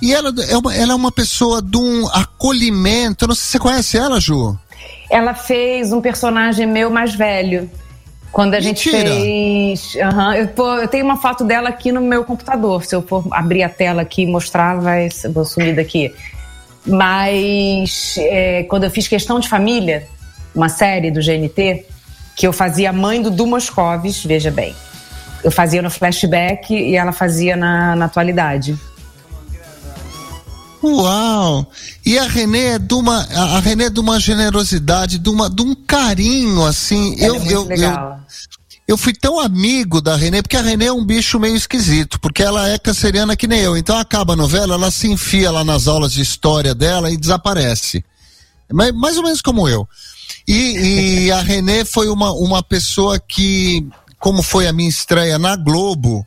[0.00, 3.24] e ela é uma, ela é uma pessoa de um acolhimento.
[3.24, 4.58] Eu não sei se você conhece ela, Ju.
[5.10, 7.70] Ela fez um personagem meu mais velho.
[8.32, 9.14] Quando a gente Mentira.
[9.14, 9.96] fez.
[9.96, 12.84] Aham, eu, pô, eu tenho uma foto dela aqui no meu computador.
[12.84, 16.14] Se eu for abrir a tela aqui e mostrar, vai, vou sumir daqui.
[16.86, 20.06] Mas é, quando eu fiz Questão de Família,
[20.54, 21.84] uma série do GNT,
[22.36, 24.74] que eu fazia a mãe do Du Moscovis, veja bem.
[25.42, 28.78] Eu fazia no flashback e ela fazia na, na atualidade.
[30.82, 31.70] Uau!
[32.04, 35.62] E a Renê é de uma, a Renê é de uma generosidade, de, uma, de
[35.62, 37.16] um carinho, assim.
[37.18, 38.20] Ela eu, é eu, eu, legal.
[38.88, 42.42] eu fui tão amigo da Renê, porque a Renê é um bicho meio esquisito, porque
[42.42, 43.76] ela é canceriana que nem eu.
[43.76, 48.02] Então acaba a novela, ela se enfia lá nas aulas de história dela e desaparece.
[48.72, 49.86] Mais, mais ou menos como eu.
[50.48, 53.86] E, e a Renê foi uma, uma pessoa que,
[54.18, 56.26] como foi a minha estreia na Globo,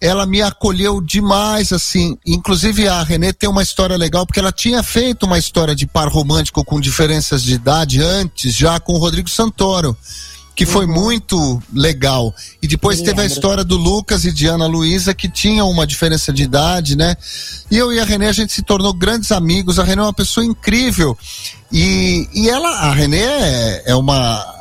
[0.00, 2.16] ela me acolheu demais, assim.
[2.24, 6.08] Inclusive a Renê tem uma história legal, porque ela tinha feito uma história de par
[6.08, 9.96] romântico com diferenças de idade antes, já com o Rodrigo Santoro,
[10.54, 12.34] que foi muito legal.
[12.62, 13.34] E depois Me teve a lembro.
[13.36, 17.16] história do Lucas e de Ana Luísa, que tinham uma diferença de idade, né?
[17.70, 19.78] E eu e a Renê, a gente se tornou grandes amigos.
[19.78, 21.16] A Renê é uma pessoa incrível.
[21.70, 24.57] E, e ela, a Renê é, é uma a-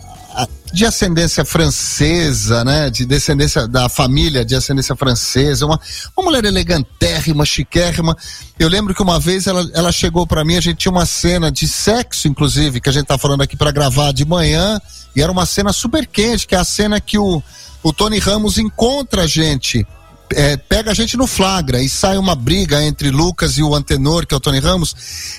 [0.73, 2.89] de ascendência francesa, né?
[2.89, 5.79] De descendência da família de ascendência francesa, uma,
[6.15, 8.15] uma mulher elegantérrima, chiquérrima.
[8.59, 11.51] Eu lembro que uma vez ela, ela chegou pra mim, a gente tinha uma cena
[11.51, 14.79] de sexo, inclusive, que a gente tá falando aqui pra gravar de manhã,
[15.15, 17.41] e era uma cena super quente, que é a cena que o,
[17.81, 19.85] o Tony Ramos encontra a gente.
[20.31, 24.25] É, pega a gente no flagra e sai uma briga entre Lucas e o Antenor,
[24.25, 24.95] que é o Tony Ramos,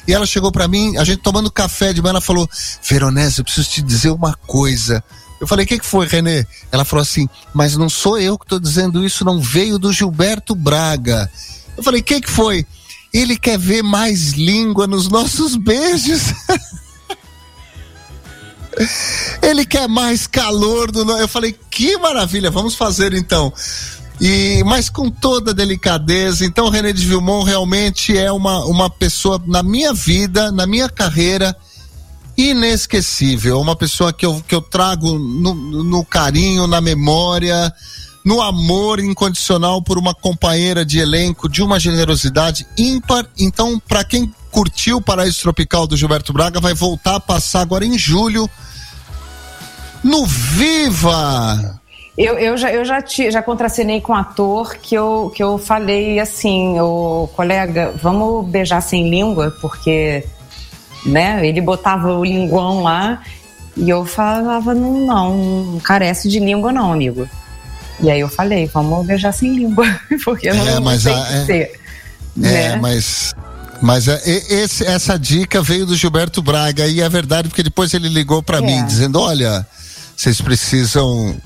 [0.06, 2.48] e ela chegou pra mim, a gente tomando café de manhã, ela falou:
[2.82, 5.02] Veronese, eu preciso te dizer uma coisa.
[5.40, 6.47] Eu falei: O que, que foi, Renê?
[6.73, 10.55] Ela falou assim: Mas não sou eu que tô dizendo isso, não veio do Gilberto
[10.55, 11.31] Braga.
[11.77, 12.66] Eu falei: O que, que foi?
[13.12, 16.23] Ele quer ver mais língua nos nossos beijos.
[19.43, 21.10] Ele quer mais calor do.
[21.19, 23.52] Eu falei, que maravilha, vamos fazer então.
[24.20, 26.45] E, mas com toda delicadeza.
[26.45, 31.57] Então, René de Vilmon realmente é uma, uma pessoa na minha vida, na minha carreira,
[32.36, 33.61] inesquecível.
[33.61, 37.73] Uma pessoa que eu, que eu trago no, no carinho, na memória,
[38.24, 43.27] no amor incondicional por uma companheira de elenco de uma generosidade ímpar.
[43.39, 47.86] Então, para quem curtiu o Paraíso Tropical do Gilberto Braga, vai voltar a passar agora
[47.86, 48.51] em julho
[50.03, 51.81] no Viva!
[52.19, 55.57] Eu, eu já, eu já, ti- já contracenei com um ator que eu, que eu
[55.57, 60.24] falei assim, o colega, vamos beijar sem língua, porque
[61.07, 63.23] né, ele botava o linguão lá
[63.77, 67.28] e eu falava, não, não, não carece de língua não, amigo.
[68.01, 69.86] E aí eu falei, vamos beijar sem língua,
[70.24, 71.81] porque não, É, não mas tem a- que é- ser.
[72.43, 72.77] É, né?
[72.77, 73.35] mas.
[73.81, 78.09] Mas é, esse- essa dica veio do Gilberto Braga e é verdade porque depois ele
[78.09, 78.61] ligou pra É.
[78.61, 79.65] mim dizendo: olha,
[80.16, 81.36] vocês precisam.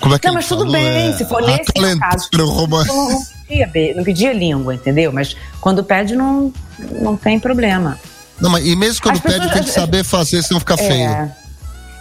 [0.00, 0.72] Como é que Não, mas tudo falou?
[0.72, 2.28] bem, É, se for nesse acalentar caso.
[2.44, 2.88] romance.
[2.88, 5.12] Não, não, pedia, não pedia língua, entendeu?
[5.12, 6.52] Mas quando pede, não,
[7.00, 7.98] não tem problema.
[8.40, 11.08] Não, mas, e mesmo quando As pede, pessoas- tem que saber fazer, senão fica feio.
[11.08, 11.34] É.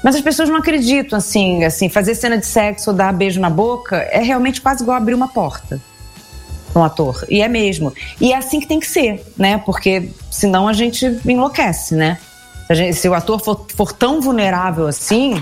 [0.03, 3.49] Mas as pessoas não acreditam, assim, assim, fazer cena de sexo ou dar beijo na
[3.49, 5.79] boca é realmente quase igual abrir uma porta
[6.75, 7.25] um ator.
[7.29, 7.93] E é mesmo.
[8.19, 9.57] E é assim que tem que ser, né?
[9.65, 12.17] Porque senão a gente enlouquece, né?
[12.67, 15.41] Se, gente- se o ator for, for tão vulnerável assim,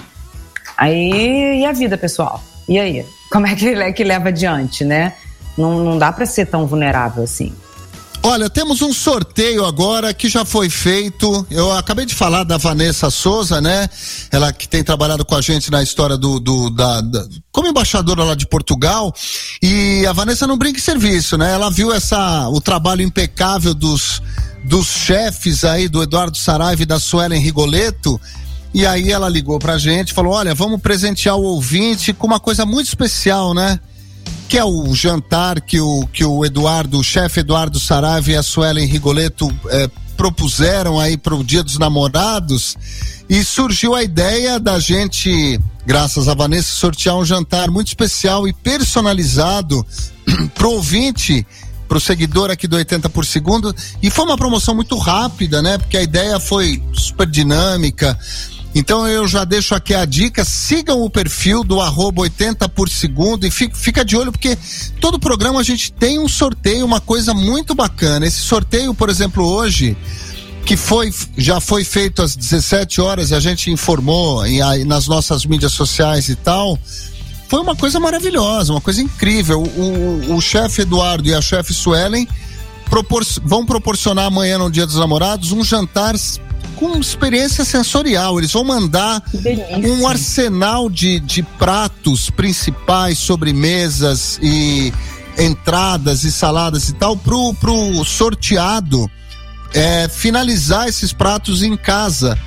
[0.78, 2.44] aí e a vida, pessoal?
[2.68, 3.06] E aí?
[3.32, 5.14] Como é que, ele- que leva adiante, né?
[5.58, 7.54] Não, não dá para ser tão vulnerável assim.
[8.26, 11.45] Olha, temos um sorteio agora que já foi feito.
[11.52, 13.90] Eu acabei de falar da Vanessa Souza, né?
[14.32, 18.24] Ela que tem trabalhado com a gente na história do, do- da, da- como embaixadora
[18.24, 19.14] lá de Portugal.
[19.62, 21.52] E a Vanessa não brinca em serviço, né?
[21.54, 24.22] Ela viu essa o trabalho impecável dos
[24.66, 28.22] dos chefes aí do Eduardo Saraiva e da Suelen Rigoletto.
[28.74, 32.66] E aí ela ligou pra gente, falou: "Olha, vamos presentear o ouvinte com uma coisa
[32.66, 33.80] muito especial, né?"
[34.48, 38.44] que é o jantar que o, que o Eduardo, o chefe Eduardo Saraiva e a
[38.44, 42.78] Suelen Rigoletto eh, propuseram aí para o Dia dos Namorados
[43.28, 48.54] e surgiu a ideia da gente, graças a Vanessa, sortear um jantar muito especial e
[48.54, 49.86] personalizado
[50.54, 51.45] pro ouvinte,
[51.88, 55.78] pro seguidor aqui do 80 por segundo e foi uma promoção muito rápida, né?
[55.78, 58.18] Porque a ideia foi super dinâmica.
[58.76, 63.45] Então eu já deixo aqui a dica, sigam o perfil do arroba 80 por segundo
[63.45, 64.58] e fica, de olho porque
[65.00, 68.26] todo programa a gente tem um sorteio, uma coisa muito bacana.
[68.26, 69.95] Esse sorteio, por exemplo, hoje,
[70.66, 75.74] que foi já foi feito às 17 horas, a gente informou aí nas nossas mídias
[75.74, 76.80] sociais e tal.
[77.48, 79.62] Foi uma coisa maravilhosa, uma coisa incrível.
[79.62, 82.28] O, o, o chefe Eduardo e a chefe Suelen
[82.94, 86.14] propor- vão proporcionar amanhã no Dia dos Namorados um jantar
[86.76, 88.38] com experiência sensorial.
[88.40, 89.24] Eles vão mandar
[89.84, 94.94] um arsenal de, de pratos principais, sobremesas e
[95.40, 99.10] entradas e saladas e tal pro, pro sorteado
[99.74, 102.38] é, finalizar esses pratos em casa.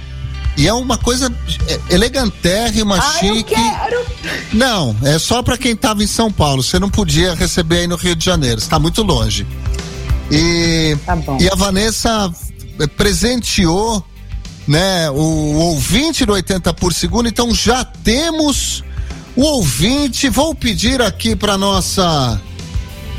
[0.56, 1.30] E é uma coisa
[1.68, 3.54] é, elegantérrima, chique.
[4.52, 6.62] Não, é só para quem estava em São Paulo.
[6.62, 8.58] Você não podia receber aí no Rio de Janeiro.
[8.58, 9.44] Está muito longe.
[10.30, 10.96] E,
[11.40, 12.30] e a Vanessa
[12.80, 14.04] eh, presenteou,
[14.66, 17.28] né, o ouvinte do 80 por segundo.
[17.28, 18.82] Então já temos
[19.36, 20.28] o ouvinte.
[20.28, 22.40] Vou pedir aqui para nossa,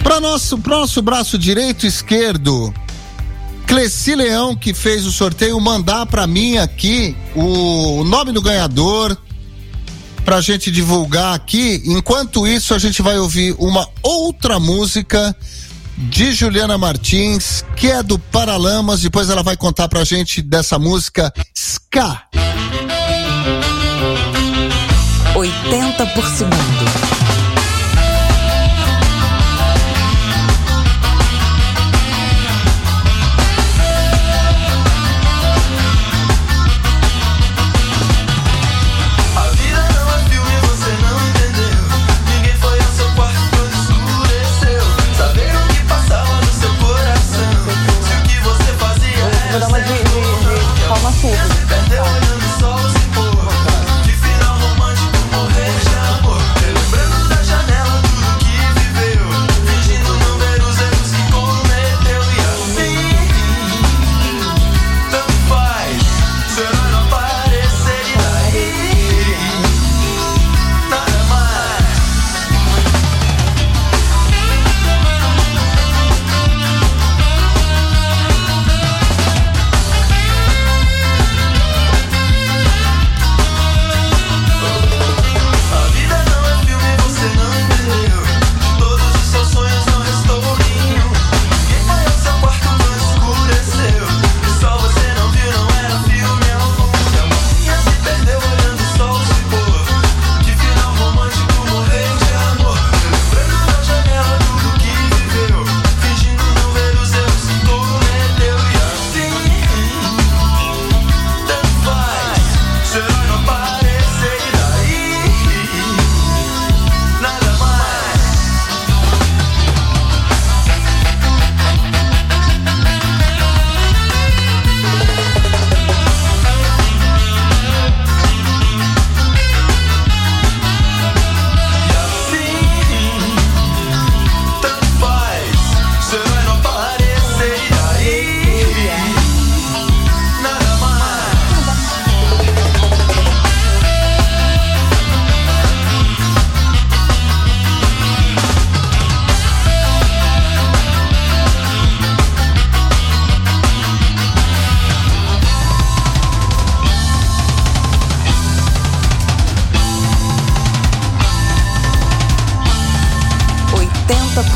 [0.04, 2.74] para nosso, pro nosso braço direito e esquerdo.
[3.66, 9.18] Cleci Leão, que fez o sorteio, mandar para mim aqui o nome do ganhador
[10.24, 11.82] pra gente divulgar aqui.
[11.86, 15.36] Enquanto isso, a gente vai ouvir uma outra música
[15.98, 19.02] de Juliana Martins, que é do Paralamas.
[19.02, 22.24] Depois ela vai contar pra gente dessa música Ska.
[25.36, 26.77] 80 por segundo.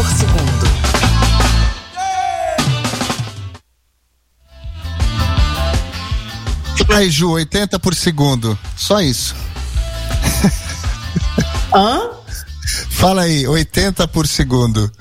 [0.02, 0.72] Por segundo.
[6.94, 8.58] Ai, Ju, 80 por segundo.
[8.76, 9.34] Só isso.
[11.74, 12.10] Hã?
[12.90, 14.92] Fala aí, 80 por segundo.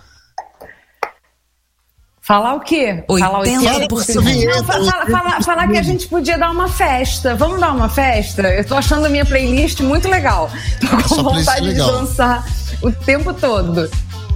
[2.22, 3.02] Falar o quê?
[3.18, 4.44] Falar 80 por segundo.
[4.44, 7.34] Não, fa- fala- fala- falar que a gente podia dar uma festa.
[7.34, 8.42] Vamos dar uma festa?
[8.42, 10.48] Eu tô achando a minha playlist muito legal.
[10.80, 12.46] Tô com playlist vontade de dançar
[12.82, 13.90] o tempo todo.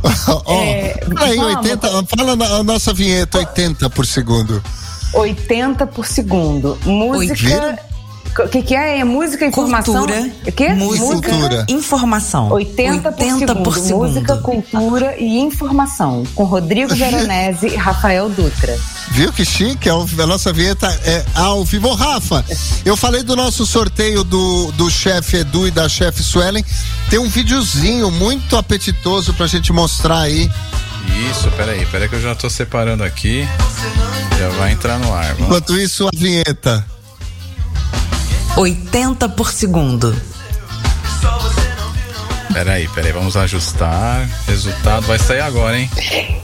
[0.46, 1.56] Ó, É, aí, vamos.
[1.56, 4.62] 80, fala na- a nossa vinheta, 80 por segundo.
[5.14, 6.78] 80 por segundo.
[6.84, 7.78] Música.
[8.42, 8.98] O que, que é?
[8.98, 9.94] É música, informação?
[9.94, 10.68] Cultura, O quê?
[10.70, 11.66] música, Cultura.
[11.68, 12.50] informação.
[12.50, 14.08] 80 por, segundo.
[14.08, 16.24] Música, cultura e informação.
[16.34, 18.76] Com Rodrigo Veronese e Rafael Dutra.
[19.10, 19.88] Viu que chique?
[19.88, 21.88] A a nossa vinheta é ao vivo.
[21.88, 22.44] Ô, Rafa,
[22.84, 26.64] eu falei do nosso sorteio do, do chefe Edu e da chefe Suelen.
[27.10, 30.50] Tem um videozinho muito apetitoso pra gente mostrar aí.
[31.30, 33.46] Isso, peraí, peraí que eu já tô separando aqui.
[34.38, 35.26] Já vai entrar no ar.
[35.34, 35.42] Vamos.
[35.42, 36.84] Enquanto isso, a vinheta.
[38.56, 40.14] 80 por segundo.
[42.52, 44.28] Peraí, peraí, vamos ajustar.
[44.46, 45.90] Resultado vai sair agora, hein?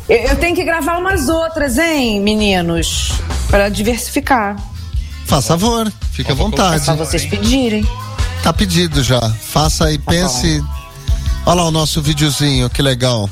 [0.08, 3.12] Eu, eu tenho que gravar umas outras, hein, meninos?
[3.48, 4.56] Pra diversificar.
[5.26, 6.84] Faz favor, fica à É vontade.
[6.84, 7.86] só vocês pedirem.
[8.42, 9.20] Tá pedido já.
[9.20, 10.60] Faça aí, pense.
[11.46, 13.30] Olha lá o nosso videozinho, que legal.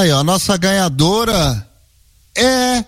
[0.00, 1.66] Aí, ó, a nossa ganhadora
[2.36, 2.84] é.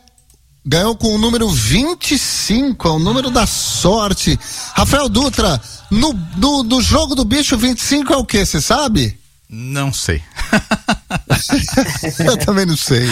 [0.64, 4.38] Ganhou com o número 25, é o número da sorte.
[4.72, 5.60] Rafael Dutra,
[5.90, 9.18] no, no, no jogo do bicho 25 é o que, você sabe?
[9.50, 10.22] Não sei.
[12.24, 13.08] Eu também não sei.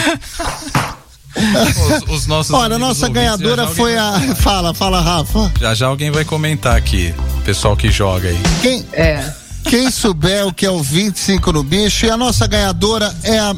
[1.36, 4.34] Os, os nossos Olha, a nossa ouvintes, ganhadora já foi a.
[4.36, 5.52] Fala, fala, Rafa.
[5.60, 7.12] Já já alguém vai comentar aqui,
[7.44, 8.38] pessoal que joga aí.
[8.62, 9.39] Quem, É.
[9.64, 13.54] quem souber o que é o 25 no bicho, e a nossa ganhadora é a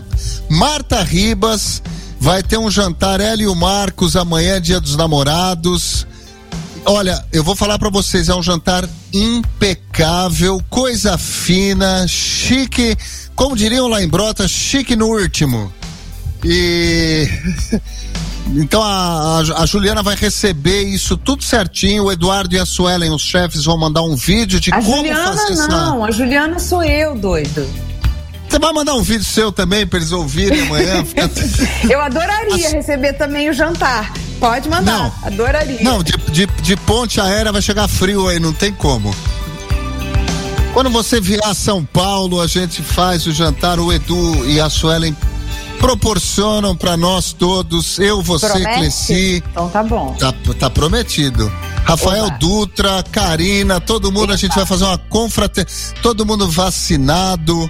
[0.51, 1.83] Marta Ribas.
[2.21, 6.07] Vai ter um jantar, ela e o Marcos, amanhã, dia dos namorados.
[6.85, 12.97] Olha, eu vou falar pra vocês, é um jantar impecável, coisa fina, chique,
[13.35, 15.73] como diriam lá em Brota, chique no último.
[16.45, 17.29] E
[18.57, 22.05] então a, a- a Juliana vai receber isso tudo certinho.
[22.05, 25.25] O Eduardo e a Suelen, os chefes, vão mandar um vídeo de A como Juliana
[25.37, 25.69] fazer essa.
[25.69, 27.67] não, a Juliana sou eu, doido.
[28.49, 31.03] Você vai mandar um vídeo seu também pra eles ouvirem amanhã?
[31.89, 34.13] Eu adoraria receber também o jantar.
[34.39, 35.13] Pode mandar, Não.
[35.23, 35.79] adoraria.
[35.83, 39.15] Não, de, de, de ponte aérea vai chegar frio aí, não tem como.
[40.75, 44.69] Quando você vier a São Paulo, a gente faz o jantar, o Edu e a
[44.69, 45.17] Suelen
[45.83, 48.79] proporcionam pra nós todos, eu, você, Promete?
[48.79, 49.43] Cleci.
[49.51, 50.15] Então tá bom.
[50.15, 51.53] Tá, tá prometido.
[51.85, 52.31] Rafael.
[52.39, 55.67] Dutra, Karina, todo mundo, a gente vai fazer uma confrater...
[56.01, 57.69] Todo mundo vacinado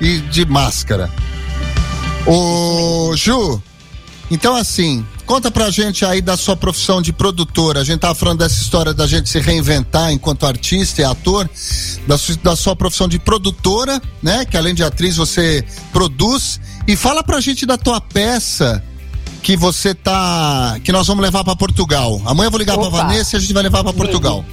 [0.00, 1.10] e de máscara.
[2.26, 3.62] Ô, Ju,
[4.30, 7.80] então assim, conta pra gente aí da sua profissão de produtora.
[7.80, 11.48] A gente tava falando dessa história da gente se reinventar enquanto artista e ator,
[12.06, 14.44] da, su- da sua profissão de produtora, né?
[14.44, 16.60] Que além de atriz você produz.
[16.86, 18.82] E fala pra gente da tua peça
[19.42, 20.78] que você tá.
[20.84, 22.20] que nós vamos levar pra Portugal.
[22.24, 22.96] Amanhã eu vou ligar pra Opa.
[22.98, 24.44] Vanessa e a gente vai levar pra Portugal.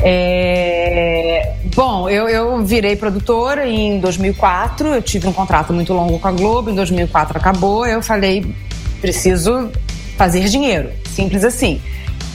[0.00, 4.88] É, Bom, eu, eu virei produtora em 2004.
[4.94, 6.70] Eu tive um contrato muito longo com a Globo.
[6.70, 7.86] Em 2004 acabou.
[7.86, 8.44] Eu falei,
[9.00, 9.70] preciso
[10.16, 10.90] fazer dinheiro.
[11.08, 11.80] Simples assim.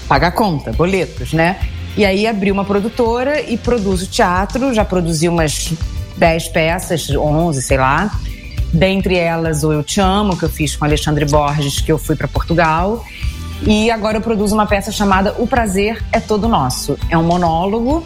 [0.07, 1.59] Pagar conta, boletos, né?
[1.95, 4.73] E aí abri uma produtora e produzo teatro.
[4.73, 5.73] Já produzi umas
[6.17, 8.11] 10 peças, 11, sei lá.
[8.73, 12.15] Dentre elas, o Eu Te Amo, que eu fiz com Alexandre Borges, que eu fui
[12.15, 13.05] para Portugal.
[13.61, 16.97] E agora eu produzo uma peça chamada O Prazer é Todo Nosso.
[17.09, 18.05] É um monólogo,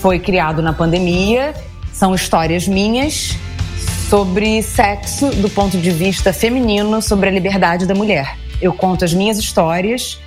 [0.00, 1.54] foi criado na pandemia,
[1.92, 3.36] são histórias minhas
[4.08, 8.36] sobre sexo do ponto de vista feminino, sobre a liberdade da mulher.
[8.62, 10.20] Eu conto as minhas histórias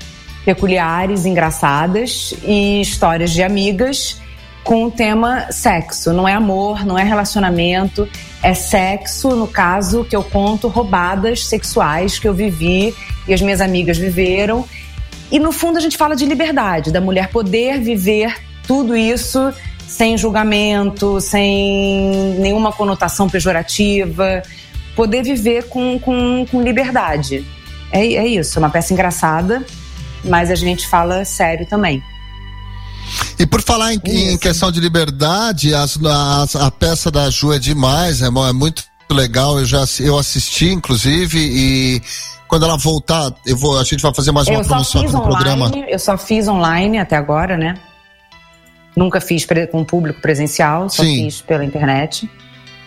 [0.44, 4.20] peculiares, engraçadas e histórias de amigas
[4.66, 6.12] com o tema sexo.
[6.12, 8.08] Não é amor, não é relacionamento,
[8.44, 12.94] é sexo, no caso, que eu conto roubadas sexuais que eu vivi
[13.28, 14.66] e as minhas amigas viveram.
[15.32, 18.36] E no fundo a gente fala de liberdade, da mulher poder viver
[18.68, 19.54] tudo isso
[19.90, 24.44] sem julgamento, sem nenhuma conotação pejorativa,
[24.96, 27.46] poder viver com, com, com liberdade.
[27.92, 29.66] É, é isso, é uma peça engraçada
[30.22, 32.04] mas a gente fala sério também.
[33.40, 37.58] E por falar em, em questão de liberdade, as- as- a peça da Ju é
[37.58, 39.58] demais, é, mo- é muito legal.
[39.58, 42.02] Eu já eu assisti, inclusive, e
[42.50, 45.12] quando ela voltar, eu vou, a gente vai fazer mais uma eu só promoção aqui
[45.14, 45.72] no programa.
[45.88, 47.76] eu só fiz online até agora, né?
[49.00, 51.24] Nunca fiz com público presencial, só Sim.
[51.24, 52.30] fiz pela internet.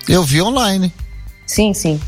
[0.06, 0.92] Eu vi online.
[1.46, 1.98] Sim, sim.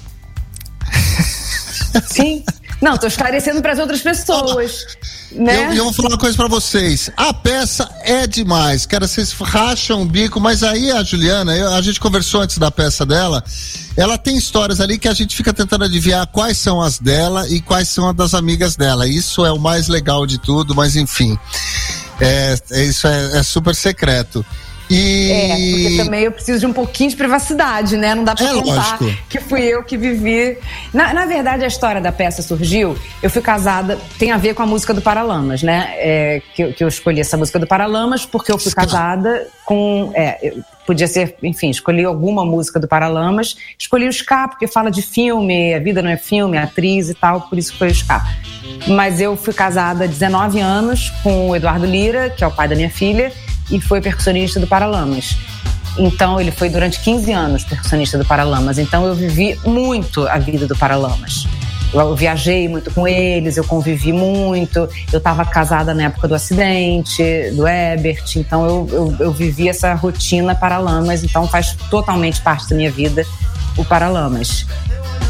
[2.05, 2.45] sim.
[2.83, 4.85] Não, tô esclarecendo para as outras pessoas.
[5.33, 5.69] Né?
[5.69, 7.11] Eu, e eu vou falar uma coisa pra vocês.
[7.17, 8.85] A peça é demais.
[8.85, 12.71] Cara, vocês racham o bico, mas aí a Juliana, eu- a gente conversou antes da
[12.71, 13.43] peça dela.
[13.97, 17.59] Ela tem histórias ali que a gente fica tentando adivinhar quais são as dela e
[17.63, 19.09] quais são as das amigas dela.
[19.09, 21.39] Isso é o mais legal de tudo, mas enfim.
[22.20, 24.45] É, é- isso é, é super secreto.
[24.90, 25.31] E.
[25.32, 25.48] É,
[25.89, 28.15] porque também eu preciso de um pouquinho de privacidade, né?
[28.15, 29.23] Não dá pra É contar lógico.
[29.28, 30.59] que fui eu que vivi.
[30.93, 32.97] Na, na verdade, a história da peça surgiu.
[33.23, 35.89] Eu fui casada, tem a ver com a música do Paralamas, né?
[35.97, 40.12] É, que, eu- que eu escolhi essa música do Paralamas porque eu fui casada com.
[40.15, 40.52] É,
[40.86, 43.56] podia ser, enfim, escolhi alguma música do Paralamas.
[43.78, 47.15] Escolhi o Ska, porque fala de filme, a vida não é filme, é atriz e
[47.15, 48.23] tal, por isso que foi o Ska.
[48.89, 52.69] Mas eu fui casada há 19 anos com o Eduardo Lira, que é o pai
[52.69, 53.32] da minha filha,
[53.70, 55.36] e foi percussionista do Paralamas.
[55.99, 58.78] Então, ele foi durante 15 anos percussionista do Paralamas.
[58.78, 61.47] Então, eu vivi muito a vida do Paralamas.
[61.93, 64.89] Eu, viajei muito com eles, eu convivi muito.
[65.12, 67.23] Eu estava casada na época do acidente,
[67.53, 68.36] do Ebert.
[68.36, 71.23] Então, eu, eu, eu vivi essa rotina Paralamas.
[71.23, 73.24] Então, faz totalmente parte da minha vida
[73.77, 74.66] o Paralamas.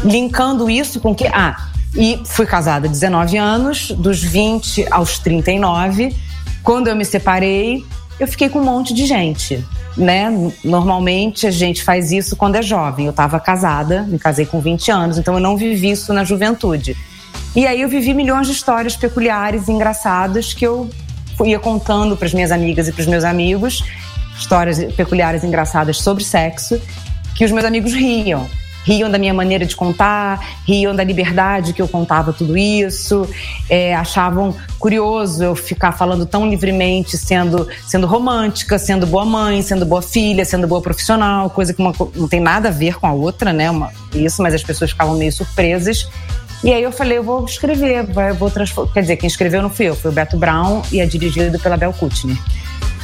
[0.03, 1.27] Linkando isso com que.
[1.27, 6.15] Ah, e fui casada há 19 anos, dos 20 aos 39.
[6.63, 7.85] Quando eu me separei,
[8.19, 9.63] eu fiquei com um monte de gente,
[9.97, 10.29] né?
[10.63, 13.05] Normalmente a gente faz isso quando é jovem.
[13.05, 16.95] Eu estava casada, me casei com 20 anos, então eu não vivi isso na juventude.
[17.55, 20.89] E aí eu vivi milhões de histórias peculiares e engraçadas que eu
[21.43, 23.83] ia contando para as minhas amigas e para os meus amigos,
[24.37, 26.81] histórias peculiares e engraçadas sobre sexo,
[27.35, 28.45] que os meus amigos riam.
[28.85, 33.27] Riam da minha maneira de contar, riam da liberdade que eu contava tudo isso,
[33.69, 39.85] é, achavam curioso eu ficar falando tão livremente, sendo, sendo romântica, sendo boa mãe, sendo
[39.85, 43.11] boa filha, sendo boa profissional, coisa que uma não tem nada a ver com a
[43.11, 43.71] outra, né?
[43.71, 46.07] Uma- isso, mas as pessoas ficavam meio surpresas.
[46.63, 48.93] E aí eu falei, eu vou escrever, eu vou transformar.
[48.93, 51.75] Quer dizer, quem escreveu não fui eu, foi o Beto Brown e é dirigido pela
[51.75, 52.37] Bel Kutner.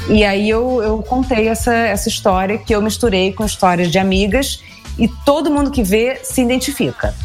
[0.10, 4.64] E aí eu, eu contei essa, essa história que eu misturei com histórias de amigas
[5.02, 7.16] e todo mundo que vê se identifica.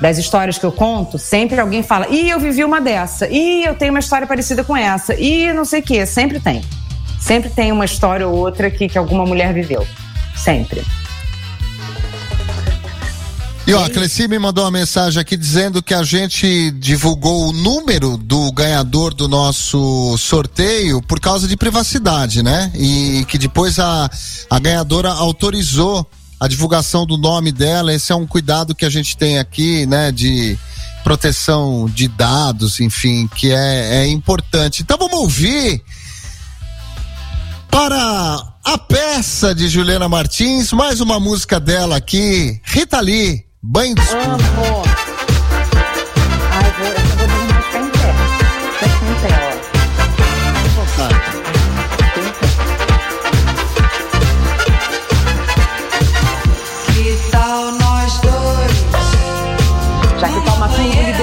[0.00, 3.74] Das histórias que eu conto, sempre alguém fala: Ih, eu vivi uma dessa, ih, eu
[3.76, 6.04] tenho uma história parecida com essa, ih, não sei o quê.
[6.04, 6.62] Sempre tem.
[7.20, 9.86] Sempre tem uma história ou outra que, que alguma mulher viveu.
[10.34, 10.82] Sempre.
[13.66, 17.52] E ó, a Cleci me mandou uma mensagem aqui dizendo que a gente divulgou o
[17.52, 22.72] número do ganhador do nosso sorteio por causa de privacidade, né?
[22.74, 24.10] E que depois a,
[24.48, 26.04] a ganhadora autorizou
[26.40, 27.92] a divulgação do nome dela.
[27.92, 30.10] Esse é um cuidado que a gente tem aqui, né?
[30.10, 30.58] De
[31.04, 34.82] proteção de dados, enfim, que é, é importante.
[34.82, 35.82] Então vamos ouvir
[37.70, 44.02] para a peça de Juliana Martins, mais uma música dela aqui, Rita Lee, Banho de
[44.02, 45.09] Escuro.
[60.72, 61.19] Ó.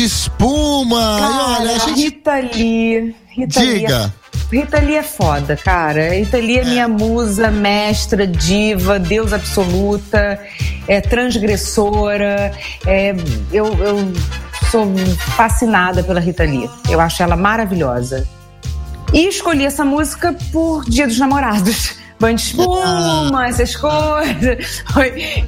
[0.00, 0.96] de espuma.
[0.96, 2.00] e olha, a Cara, gente.
[2.00, 3.14] Rita Lee.
[3.28, 4.14] Rita Lee é- Diga.
[4.50, 6.14] Rita Lee é foda, cara.
[6.14, 10.40] Rita Lee é minha musa, mestra, diva, deusa absoluta,
[10.88, 12.50] é transgressora.
[12.86, 13.14] É,
[13.52, 14.12] eu, eu
[14.70, 14.90] sou
[15.36, 16.68] fascinada pela Rita Lee.
[16.88, 18.26] Eu acho ela maravilhosa.
[19.12, 21.94] E escolhi essa música por Dia dos Namorados.
[22.20, 24.84] Banho de espuma, essas coisas.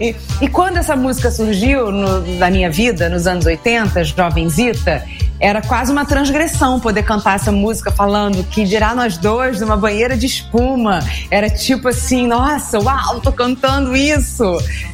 [0.00, 5.04] E, e quando essa música surgiu no- na minha vida, nos anos 80, jovenzita,
[5.38, 10.16] era quase uma transgressão poder cantar essa música falando que dirá nós dois numa banheira
[10.16, 11.00] de espuma.
[11.30, 14.44] Era tipo assim, nossa, uau, tô cantando isso.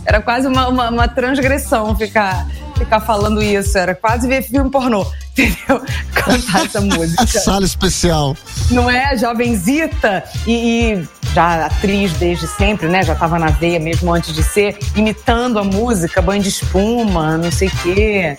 [0.04, 2.46] Era quase uma, uma, uma transgressão ficar,
[2.78, 3.76] ficar falando isso.
[3.76, 5.82] Era quase ver filme pornô, entendeu?
[6.14, 8.36] Cantar essa música Sala especial.
[8.70, 13.02] não é jovenzita e, e já atriz desde sempre, né?
[13.02, 17.50] Já estava na veia mesmo antes de ser, imitando a música, banho de espuma, não
[17.50, 18.36] sei o quê.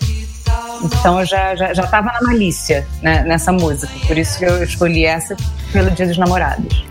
[0.84, 3.92] Então eu já, já, já tava na malícia né, nessa música.
[4.08, 5.36] Por isso que eu escolhi essa
[5.72, 6.86] pelo Dia dos Namorados.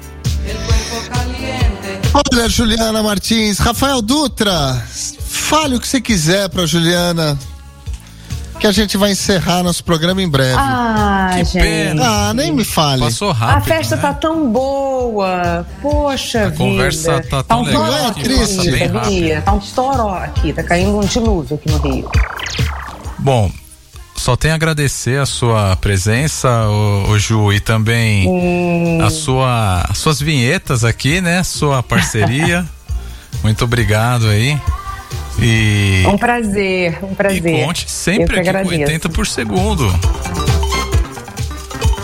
[2.14, 4.82] Olha, Juliana Martins, Rafael Dutra,
[5.28, 7.38] fale o que você quiser pra Juliana.
[8.58, 10.56] Que a gente vai encerrar nosso programa em breve.
[10.58, 11.62] Ah, Que gente.
[11.62, 12.02] pena.
[12.30, 13.02] Ah, nem me fale.
[13.04, 13.64] Passou A rápido.
[13.68, 14.02] festa né?
[14.02, 15.64] tá tão boa.
[15.80, 16.56] Poxa A vida.
[16.56, 18.88] conversa tá tão um legal sabia?
[18.90, 19.42] rápido.
[19.44, 22.10] Tá um toró aqui, tá caindo um dilúvio aqui no Rio.
[23.20, 23.48] Bom,
[24.18, 28.98] só tenho a agradecer a sua presença, o, Ju, e também Hum.
[29.02, 31.42] a sua, as suas vinhetas aqui, né?
[31.42, 32.66] Sua parceria.
[33.42, 34.58] Muito obrigado aí.
[35.40, 37.64] E, Um prazer, um e prazer.
[37.64, 38.82] conte Eu sempre aqui com agradeço.
[38.82, 39.94] 80 por segundo.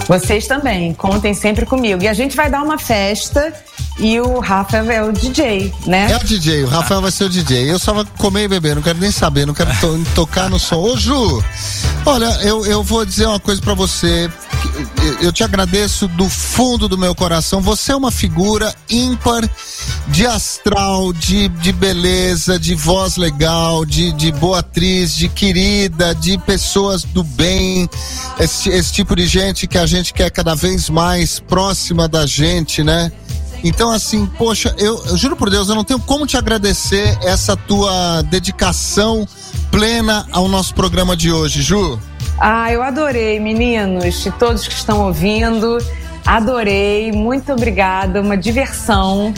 [0.07, 2.03] Vocês também, contem sempre comigo.
[2.03, 3.53] E a gente vai dar uma festa
[3.99, 6.11] e o Rafa é o DJ, né?
[6.11, 7.71] É o DJ, o Rafael vai ser o DJ.
[7.71, 10.59] Eu só vou comer e beber, não quero nem saber, não quero to- tocar no
[10.59, 10.77] som.
[10.77, 11.43] Ô, Ju,
[12.05, 14.31] olha, eu, eu vou dizer uma coisa pra você.
[15.21, 17.61] Eu te agradeço do fundo do meu coração.
[17.61, 19.49] Você é uma figura ímpar
[20.09, 26.39] de astral, de, de beleza, de voz legal, de, de boa atriz, de querida, de
[26.39, 27.89] pessoas do bem.
[28.41, 32.83] Esse, esse tipo de gente que a gente quer cada vez mais próxima da gente,
[32.83, 33.13] né?
[33.65, 37.57] Então, assim, poxa, eu, eu juro por Deus, eu não tenho como te agradecer essa
[37.57, 39.27] tua dedicação
[39.71, 41.99] plena ao nosso programa de hoje, Ju.
[42.39, 45.79] Ah, eu adorei, meninos, e todos que estão ouvindo.
[46.27, 49.33] Adorei, muito obrigada, uma diversão.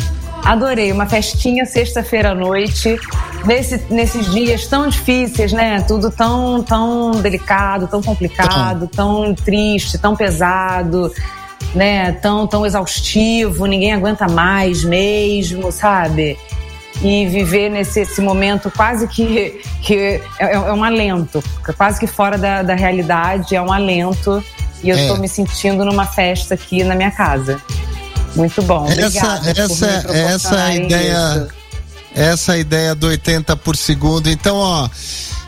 [0.45, 2.97] Adorei, uma festinha sexta-feira à noite,
[3.45, 5.81] nesse, nesses dias tão difíceis, né?
[5.83, 11.13] Tudo tão, tão delicado, tão complicado, tão triste, tão pesado,
[11.77, 12.13] né?
[12.13, 16.37] Tão, tão exaustivo, ninguém aguenta mais mesmo, sabe?
[17.03, 19.95] e viver nesse esse momento quase que, que
[20.39, 21.45] é, é um alento,
[21.77, 24.43] quase que fora da, da realidade, é um alento.
[24.83, 25.03] E eu É.
[25.03, 27.61] estou me sentindo numa festa aqui na minha casa.
[28.35, 28.87] Muito bom.
[28.89, 31.37] Essa, essa, essa é ideia.
[31.37, 31.57] isso.
[32.15, 34.31] Essa é ideia do 80 por segundo.
[34.31, 34.89] Então, ó,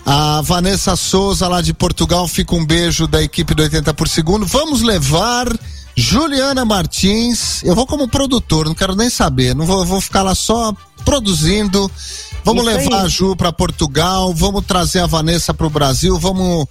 [0.04, 4.44] a Vanessa Souza lá de Portugal fica um beijo da equipe do 80 por segundo.
[4.46, 5.46] Vamos levar
[6.00, 7.60] Juliana Martins.
[7.64, 9.52] Eu vou como produtor, não quero nem saber.
[9.52, 10.72] Não vou, vou ficar lá só
[11.04, 11.90] produzindo.
[12.44, 13.04] Vamos Isso levar aí.
[13.04, 16.66] a Ju para Portugal, vamos trazer a Vanessa para o Brasil, vamos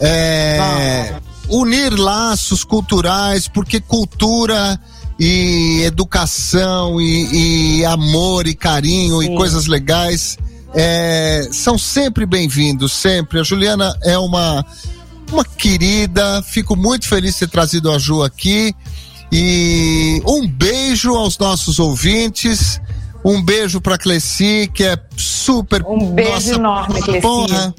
[0.00, 1.14] é,
[1.48, 4.78] unir laços culturais, porque cultura
[5.18, 9.36] e educação e, e amor e carinho e Sim.
[9.36, 10.36] coisas legais
[10.74, 13.38] é, são sempre bem-vindos, sempre.
[13.38, 14.66] A Juliana é uma
[15.32, 18.74] uma querida, fico muito feliz de ter trazido a Ju aqui.
[19.30, 22.80] E um beijo aos nossos ouvintes.
[23.24, 25.82] Um beijo pra Cleci, que é super.
[25.86, 27.20] Um beijo enorme, Cleci.
[27.20, 27.74] Porra.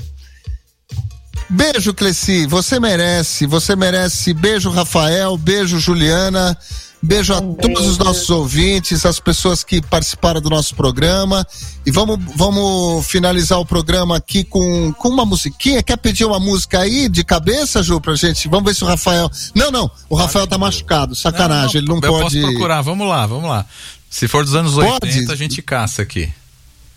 [1.50, 2.48] Beijo, Cleci.
[2.48, 3.46] Você merece.
[3.46, 4.34] Você merece.
[4.34, 5.38] Beijo, Rafael.
[5.38, 6.58] Beijo, Juliana.
[7.06, 8.04] Beijo a Um todos os beijo.
[8.06, 11.46] nossos ouvintes, as pessoas que participaram do nosso programa.
[11.86, 15.84] E vamos, vamos finalizar o programa aqui com, com uma musiquinha.
[15.84, 18.48] Quer pedir uma música aí de cabeça, Ju, pra gente?
[18.48, 19.30] Vamos ver se o Rafael.
[19.54, 19.92] Não, não.
[20.10, 21.14] O Rafael tá machucado.
[21.14, 21.80] Sacanagem.
[21.80, 22.24] ele não eu pode.
[22.24, 23.66] posso procurar, vamos lá, vamos lá.
[24.10, 25.08] Se for dos anos Pode?
[25.08, 26.32] 80, a gente caça aqui.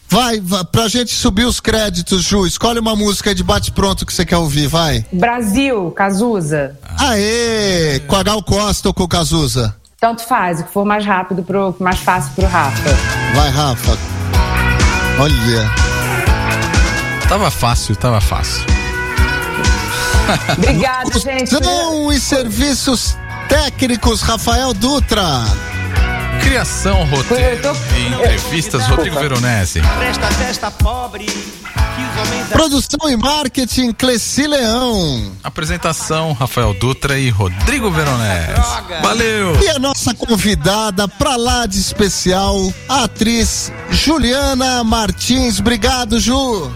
[0.09, 2.47] Vai, vai, pra gente subir os créditos, Ju.
[2.47, 5.05] Escolhe uma música aí de bate-pronto que você quer ouvir, vai.
[5.13, 6.79] Brasil, Cazuza.
[6.97, 7.99] Aê!
[8.07, 9.75] Com a Gal Costa ou com o Cazuza?
[10.07, 12.91] Tanto faz, o que for mais rápido, pro, mais fácil pro Rafa.
[13.35, 13.99] Vai, Rafa.
[15.19, 15.69] Olha.
[17.29, 18.65] Tava fácil, tava fácil.
[20.57, 21.51] Obrigada, gente.
[22.13, 23.19] E serviços
[23.49, 25.43] técnicos, Rafael Dutra.
[26.47, 29.81] Criação, roteiro tô- e entrevistas, Rodrigo Veronese.
[29.99, 31.27] Presta testa pobre,
[32.51, 35.33] Produção e marketing, Cleci Leão.
[35.43, 38.61] Apresentação, Rafael Dutra e Rodrigo Veronese.
[39.03, 39.61] Valeu!
[39.61, 42.57] E a nossa convidada pra lá de especial,
[42.89, 45.59] a atriz Juliana Martins.
[45.59, 46.71] Obrigado, Ju.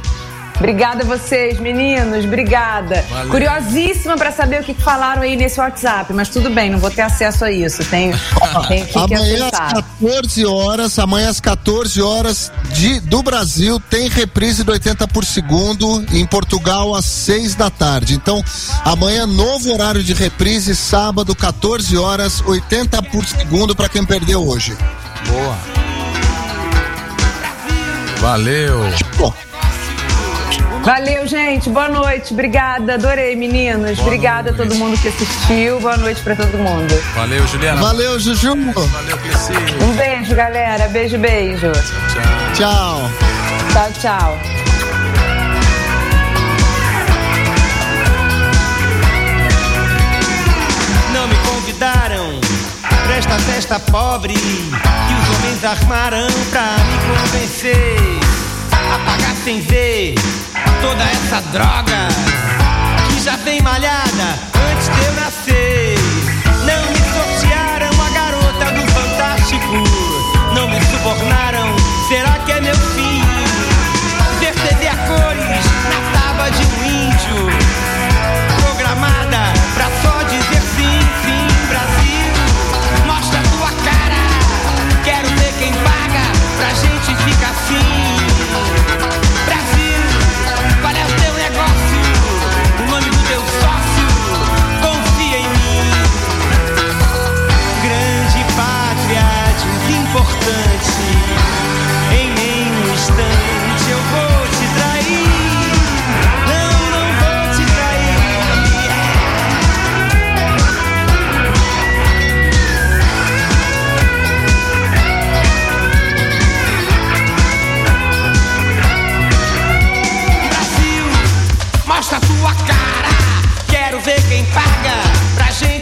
[0.60, 2.26] Obrigada a vocês, meninos.
[2.26, 3.02] Obrigada.
[3.08, 3.30] Valeu.
[3.30, 7.00] Curiosíssima pra saber o que falaram aí nesse WhatsApp, mas tudo bem, não vou ter
[7.00, 7.82] acesso a isso.
[7.86, 8.14] Tenho,
[8.68, 9.74] tenho que, Amanhã às acessar.
[9.98, 16.04] 14 horas, amanhã às 14 horas de, do Brasil, tem reprise do 80 por segundo,
[16.12, 18.14] em Portugal às 6 da tarde.
[18.14, 18.44] Então,
[18.84, 24.76] amanhã, novo horário de reprise, sábado, 14 horas, 80 por segundo para quem perdeu hoje.
[25.26, 25.56] Boa.
[28.18, 28.80] Valeu.
[29.16, 29.32] Bom,
[30.82, 31.68] Valeu, gente.
[31.70, 32.32] Boa noite.
[32.32, 32.94] Obrigada.
[32.94, 33.96] Adorei, meninos.
[33.96, 34.78] Boa Obrigada a todo noite.
[34.78, 35.80] mundo que assistiu.
[35.80, 36.94] Boa noite pra todo mundo.
[37.14, 37.80] Valeu, Juliana.
[37.80, 38.54] valeu, Juju.
[38.72, 39.52] Valeu, Cleci.
[39.82, 40.88] Um beijo, galera.
[40.88, 41.70] Beijo, beijo.
[42.54, 43.10] Tchau.
[43.72, 44.60] Tchau, tchau.
[51.12, 52.40] não me convidaram.
[53.06, 58.29] Presta testa pobre, que os homens armaram pra me convencer.
[58.92, 60.14] A pagar sem ver
[60.80, 62.08] toda essa droga
[63.08, 64.38] que já vem malhada
[64.72, 65.98] antes de eu nascer.
[66.66, 69.84] Não me sortearam a garota do Fantástico.
[70.54, 71.39] Não me subornaram,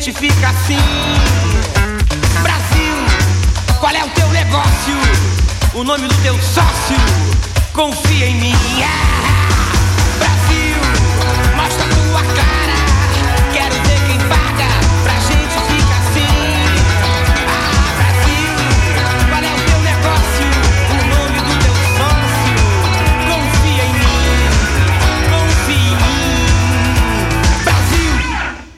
[0.09, 0.79] gente ficar assim.
[2.43, 4.97] Brasil, qual é o teu negócio?
[5.75, 6.97] O nome do teu sócio?
[7.73, 8.55] Confia em mim.
[8.83, 9.48] Ah!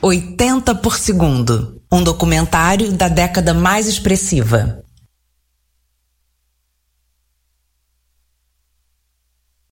[0.01, 1.79] 80 por segundo.
[1.91, 4.81] Um documentário da década mais expressiva.